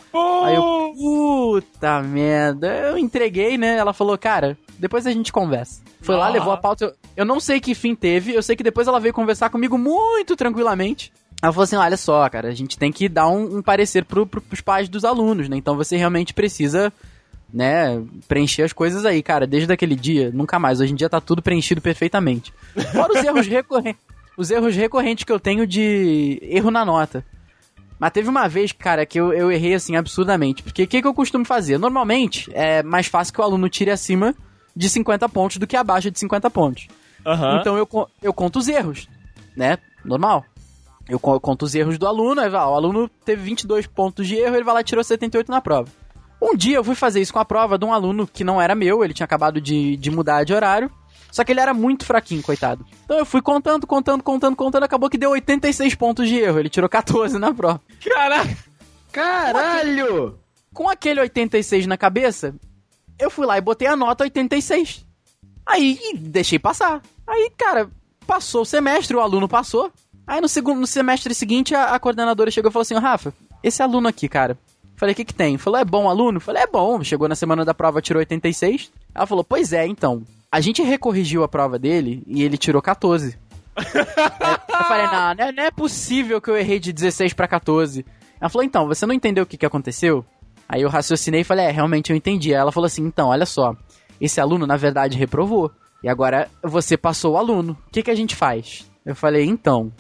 Aí 0.45 0.55
eu, 0.55 0.93
puta 0.97 2.01
merda. 2.03 2.66
Eu 2.68 2.99
entreguei, 2.99 3.57
né? 3.59 3.77
Ela 3.77 3.93
falou, 3.93 4.16
cara, 4.18 4.57
depois 4.79 5.07
a 5.07 5.11
gente 5.11 5.33
conversa. 5.33 5.81
Foi 6.01 6.16
lá, 6.16 6.27
Ah. 6.27 6.31
levou 6.31 6.53
a 6.53 6.57
pauta. 6.57 6.85
Eu, 6.87 6.93
eu 7.18 7.24
não 7.24 7.41
sei 7.41 7.61
que 7.61 7.74
fim 7.74 7.95
teve, 7.95 8.33
eu 8.35 8.43
sei 8.43 8.55
que 8.57 8.62
depois 8.62 8.87
ela 8.89 9.01
veio 9.01 9.14
conversar 9.14 9.49
comigo 9.51 9.77
muito 9.79 10.37
tranquilamente. 10.37 11.12
Ela 11.43 11.53
falou 11.53 11.64
assim: 11.64 11.77
olha 11.77 11.97
só, 11.97 12.29
cara, 12.29 12.49
a 12.49 12.55
gente 12.55 12.79
tem 12.79 12.91
que 12.93 13.09
dar 13.09 13.29
um, 13.29 13.59
um 13.59 13.62
parecer 13.62 14.05
pro, 14.05 14.27
pro, 14.27 14.41
pros 14.41 14.61
pais 14.61 14.89
dos 14.89 15.05
alunos, 15.05 15.49
né? 15.49 15.57
Então 15.57 15.77
você 15.77 15.97
realmente 15.97 16.33
precisa 16.33 16.93
né, 17.53 18.03
preencher 18.27 18.62
as 18.62 18.72
coisas 18.72 19.05
aí, 19.05 19.22
cara. 19.22 19.47
Desde 19.47 19.72
aquele 19.72 19.95
dia, 19.95 20.31
nunca 20.33 20.59
mais. 20.59 20.81
Hoje 20.81 20.93
em 20.93 20.97
dia 20.97 21.09
tá 21.09 21.20
tudo 21.20 21.43
preenchido 21.43 21.81
perfeitamente. 21.81 22.53
Fora 22.93 23.12
os 23.18 23.24
erros 23.24 23.47
recorrentes. 23.47 24.01
Os 24.37 24.51
erros 24.51 24.74
recorrentes 24.77 25.24
que 25.24 25.33
eu 25.33 25.41
tenho 25.41 25.66
de 25.66 26.39
erro 26.43 26.70
na 26.70 26.85
nota. 26.85 27.24
Mas 27.99 28.12
teve 28.12 28.29
uma 28.29 28.47
vez, 28.47 28.72
cara, 28.72 29.07
que 29.07 29.18
eu, 29.18 29.33
eu 29.33 29.51
errei 29.51 29.72
assim 29.74 29.97
absurdamente. 29.97 30.62
Porque 30.62 30.83
o 30.83 30.87
que, 30.87 31.01
que 31.01 31.07
eu 31.09 31.14
costumo 31.14 31.45
fazer? 31.47 31.79
Normalmente 31.79 32.51
é 32.53 32.83
mais 32.83 33.07
fácil 33.07 33.33
que 33.33 33.41
o 33.41 33.45
aluno 33.45 33.68
tire 33.70 33.91
acima 33.91 34.35
de 34.77 34.89
50 34.91 35.29
pontos 35.31 35.57
do 35.57 35.66
que 35.66 35.77
abaixo 35.77 36.11
de 36.11 36.18
50 36.18 36.51
pontos. 36.51 36.87
Aham. 37.24 37.59
Então 37.61 37.77
eu, 37.77 37.89
eu 38.22 38.33
conto 38.33 38.59
os 38.59 38.68
erros, 38.68 39.09
né? 39.57 39.79
Normal. 40.05 40.45
Eu 41.09 41.18
co- 41.18 41.41
conto 41.41 41.64
os 41.64 41.74
erros 41.74 41.99
do 41.99 42.07
aluno, 42.07 42.41
aí 42.41 42.51
vai, 42.51 42.61
ó, 42.61 42.72
o 42.72 42.74
aluno 42.74 43.09
teve 43.24 43.43
22 43.43 43.87
pontos 43.87 44.27
de 44.29 44.35
erro, 44.37 44.55
ele 44.57 44.64
vai 44.64 44.74
lá 44.74 44.81
e 44.81 44.85
tirou 44.85 45.03
78 45.03 45.51
na 45.51 45.61
prova. 45.61 45.89
Um 46.43 46.55
dia 46.55 46.77
eu 46.77 46.85
fui 46.85 46.95
fazer 46.95 47.20
isso 47.20 47.33
com 47.33 47.39
a 47.39 47.45
prova 47.45 47.79
de 47.79 47.85
um 47.85 47.93
aluno 47.93 48.27
que 48.27 48.45
não 48.45 48.61
era 48.61 48.74
meu, 48.74 49.03
ele 49.03 49.14
tinha 49.14 49.24
acabado 49.24 49.61
de, 49.61 49.97
de 49.97 50.11
mudar 50.11 50.45
de 50.45 50.53
horário, 50.53 50.91
só 51.33 51.43
que 51.45 51.53
ele 51.53 51.61
era 51.61 51.72
muito 51.72 52.05
fraquinho, 52.05 52.43
coitado. 52.43 52.85
Então 53.05 53.18
eu 53.18 53.24
fui 53.24 53.41
contando, 53.41 53.87
contando, 53.87 54.22
contando, 54.22 54.55
contando, 54.57 54.83
acabou 54.83 55.09
que 55.09 55.16
deu 55.16 55.31
86 55.31 55.95
pontos 55.95 56.29
de 56.29 56.37
erro, 56.37 56.59
ele 56.59 56.68
tirou 56.68 56.89
14 56.89 57.39
na 57.39 57.55
prova. 57.55 57.81
Caraca! 58.05 58.57
Caralho! 59.12 60.39
Com 60.74 60.89
aquele 60.89 61.20
86 61.20 61.87
na 61.87 61.97
cabeça, 61.97 62.55
eu 63.19 63.31
fui 63.31 63.47
lá 63.47 63.59
e 63.59 63.61
botei 63.61 63.89
a 63.89 63.97
nota 63.97 64.25
86. 64.25 65.05
Aí 65.64 65.99
deixei 66.14 66.59
passar. 66.59 67.03
Aí, 67.27 67.51
cara, 67.57 67.91
passou 68.27 68.62
o 68.62 68.67
semestre, 68.67 69.17
o 69.17 69.21
aluno 69.21 69.49
passou. 69.49 69.93
Aí 70.27 70.41
no 70.41 70.49
segundo 70.49 70.81
no 70.81 70.87
semestre 70.87 71.35
seguinte, 71.35 71.75
a, 71.75 71.95
a 71.95 71.99
coordenadora 71.99 72.51
chegou 72.51 72.71
e 72.71 72.73
falou 72.73 72.83
assim: 72.83 72.95
"Ô, 72.95 73.01
Rafa, 73.01 73.33
esse 73.62 73.83
aluno 73.83 74.09
aqui, 74.09 74.29
cara. 74.29 74.59
Falei, 74.97 75.12
o 75.12 75.17
que 75.17 75.25
que 75.27 75.35
tem? 75.35 75.59
Falou, 75.59 75.79
é 75.79 75.85
bom 75.85 76.09
aluno? 76.09 76.41
Falei, 76.41 76.62
é 76.62 76.67
bom. 76.67 77.03
Chegou 77.05 77.29
na 77.29 77.35
semana 77.35 77.64
da 77.64 77.75
prova, 77.75 78.01
tirou 78.01 78.21
86. 78.21 78.91
Ela 79.14 79.27
falou, 79.27 79.45
pois 79.45 79.73
é, 79.73 79.87
então. 79.87 80.23
A 80.51 80.61
gente 80.61 80.83
recorrigiu 80.83 81.43
a 81.43 81.49
prova 81.49 81.79
dele 81.79 82.23
e 82.27 82.43
ele 82.43 82.57
tirou 82.57 82.81
14. 82.81 83.39
Aí 83.77 83.85
eu 83.85 84.85
falei, 84.87 85.07
não, 85.07 85.35
não 85.35 85.45
é, 85.45 85.53
não 85.53 85.62
é 85.64 85.71
possível 85.71 86.41
que 86.41 86.49
eu 86.49 86.57
errei 86.57 86.79
de 86.79 86.95
16 86.95 87.35
pra 87.35 87.47
14. 87.47 88.07
Ela 88.41 88.49
falou, 88.49 88.64
então, 88.64 88.87
você 88.87 89.05
não 89.05 89.14
entendeu 89.14 89.45
o 89.45 89.47
que, 89.47 89.59
que 89.59 89.67
aconteceu? 89.67 90.25
Aí 90.69 90.83
eu 90.83 90.89
raciocinei 90.89 91.43
e 91.43 91.45
falei, 91.45 91.67
é, 91.67 91.71
realmente 91.71 92.11
eu 92.11 92.17
entendi. 92.17 92.53
Aí 92.55 92.61
ela 92.61 92.73
falou 92.73 92.87
assim, 92.87 93.03
então, 93.05 93.29
olha 93.29 93.47
só, 93.47 93.75
esse 94.21 94.41
aluno 94.41 94.67
na 94.67 94.77
verdade 94.77 95.17
reprovou. 95.17 95.71
E 96.03 96.09
agora 96.09 96.49
você 96.62 96.97
passou 96.97 97.35
o 97.35 97.37
aluno. 97.37 97.77
O 97.87 97.91
que, 97.91 98.03
que 98.03 98.11
a 98.11 98.14
gente 98.14 98.35
faz? 98.37 98.91
Eu 99.05 99.14
falei, 99.14 99.45
então. 99.45 99.93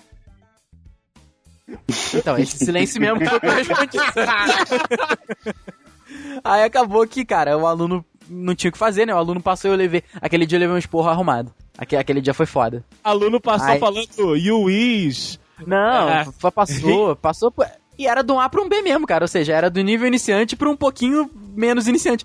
Então, 2.14 2.38
esse 2.38 2.58
silêncio 2.58 3.00
mesmo 3.00 3.18
que 3.18 3.46
eu 3.46 3.50
respondi. 3.50 3.98
Aí 6.44 6.62
acabou 6.62 7.06
que, 7.06 7.24
cara, 7.24 7.56
o 7.58 7.66
aluno 7.66 8.04
não 8.28 8.54
tinha 8.54 8.68
o 8.68 8.72
que 8.72 8.78
fazer, 8.78 9.06
né? 9.06 9.14
O 9.14 9.18
aluno 9.18 9.42
passou 9.42 9.70
e 9.70 9.74
eu 9.74 9.76
levei. 9.76 10.02
Aquele 10.20 10.46
dia 10.46 10.56
eu 10.56 10.60
levei 10.60 10.76
um 10.76 10.78
esporro 10.78 11.08
arrumado. 11.08 11.52
Aquele, 11.76 12.00
aquele 12.00 12.20
dia 12.20 12.34
foi 12.34 12.46
foda. 12.46 12.84
Aluno 13.02 13.40
passou 13.40 13.68
Ai. 13.68 13.78
falando 13.78 14.36
you 14.36 14.70
is. 14.70 15.38
Não, 15.66 16.08
É. 16.08 16.26
passou, 16.52 17.16
passou. 17.16 17.52
E 17.98 18.06
era 18.06 18.22
do 18.22 18.38
A 18.38 18.48
pra 18.48 18.60
um 18.60 18.68
B 18.68 18.82
mesmo, 18.82 19.06
cara. 19.06 19.24
Ou 19.24 19.28
seja, 19.28 19.54
era 19.54 19.70
do 19.70 19.80
nível 19.80 20.06
iniciante 20.06 20.56
pra 20.56 20.68
um 20.68 20.76
pouquinho 20.76 21.30
menos 21.54 21.88
iniciante. 21.88 22.24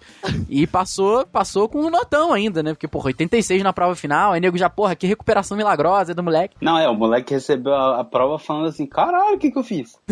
E 0.49 0.67
passou, 0.67 1.25
passou 1.25 1.69
com 1.69 1.79
um 1.79 1.89
notão 1.89 2.33
ainda, 2.33 2.61
né? 2.61 2.73
Porque, 2.73 2.87
porra, 2.87 3.07
86 3.07 3.63
na 3.63 3.71
prova 3.71 3.95
final, 3.95 4.33
aí 4.33 4.41
nego 4.41 4.57
já, 4.57 4.69
porra, 4.69 4.95
que 4.95 5.07
recuperação 5.07 5.55
milagrosa 5.55 6.13
do 6.13 6.21
moleque. 6.21 6.57
Não, 6.61 6.77
é, 6.77 6.89
o 6.89 6.95
moleque 6.95 7.33
recebeu 7.33 7.73
a, 7.73 8.01
a 8.01 8.03
prova 8.03 8.37
falando 8.37 8.67
assim, 8.67 8.85
caralho, 8.85 9.35
o 9.35 9.39
que 9.39 9.51
que 9.51 9.57
eu 9.57 9.63
fiz? 9.63 9.97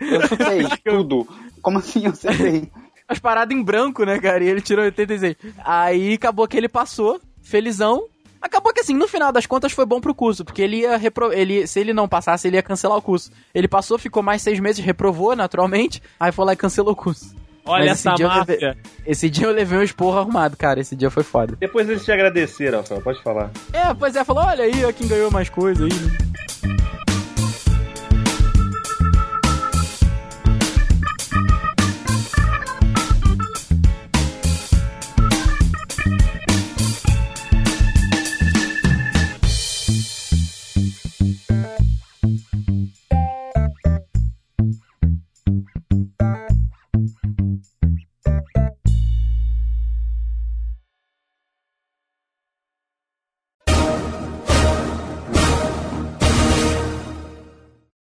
Eu 0.00 0.26
chutei 0.26 0.66
tudo. 0.84 1.26
Como 1.62 1.78
assim 1.78 2.04
eu 2.04 2.10
acertei? 2.10 2.70
As 3.08 3.18
paradas 3.18 3.56
em 3.56 3.62
branco, 3.62 4.04
né, 4.04 4.18
cara? 4.18 4.42
E 4.42 4.48
ele 4.48 4.60
tirou 4.60 4.84
86. 4.84 5.36
Aí 5.64 6.14
acabou 6.14 6.46
que 6.46 6.56
ele 6.56 6.68
passou, 6.68 7.20
felizão. 7.40 8.04
Acabou 8.46 8.72
que 8.72 8.80
assim, 8.80 8.94
no 8.94 9.08
final 9.08 9.32
das 9.32 9.44
contas 9.44 9.72
foi 9.72 9.84
bom 9.84 10.00
pro 10.00 10.14
curso, 10.14 10.44
porque 10.44 10.62
ele 10.62 10.78
ia 10.78 10.96
repro... 10.96 11.32
ele 11.32 11.66
Se 11.66 11.80
ele 11.80 11.92
não 11.92 12.08
passasse, 12.08 12.46
ele 12.46 12.56
ia 12.56 12.62
cancelar 12.62 12.96
o 12.96 13.02
curso. 13.02 13.30
Ele 13.54 13.66
passou, 13.66 13.98
ficou 13.98 14.22
mais 14.22 14.40
seis 14.40 14.60
meses, 14.60 14.84
reprovou 14.84 15.34
naturalmente, 15.34 16.00
aí 16.18 16.30
foi 16.32 16.44
lá 16.46 16.52
e 16.52 16.56
cancelou 16.56 16.92
o 16.92 16.96
curso. 16.96 17.34
Olha 17.68 17.86
Mas 17.86 17.98
esse 17.98 18.06
essa 18.08 18.16
dia 18.16 18.26
eu 18.26 18.30
levei- 18.30 18.60
máfia. 18.60 18.78
Esse 19.04 19.28
dia 19.28 19.46
eu 19.48 19.52
levei 19.52 19.76
um 19.78 19.82
esporro 19.82 20.18
arrumado, 20.18 20.56
cara. 20.56 20.78
Esse 20.78 20.94
dia 20.94 21.10
foi 21.10 21.24
foda. 21.24 21.56
Depois 21.58 21.88
eles 21.88 22.04
te 22.04 22.12
agradeceram, 22.12 22.78
Rafael, 22.78 23.00
pode 23.02 23.20
falar. 23.24 23.50
É, 23.72 23.92
pois 23.92 24.14
é, 24.14 24.22
falou, 24.22 24.44
olha 24.44 24.62
aí, 24.64 24.84
ó, 24.84 24.92
quem 24.92 25.08
ganhou 25.08 25.32
mais 25.32 25.48
coisa 25.48 25.84
aí, 25.84 25.92
né? 25.92 27.05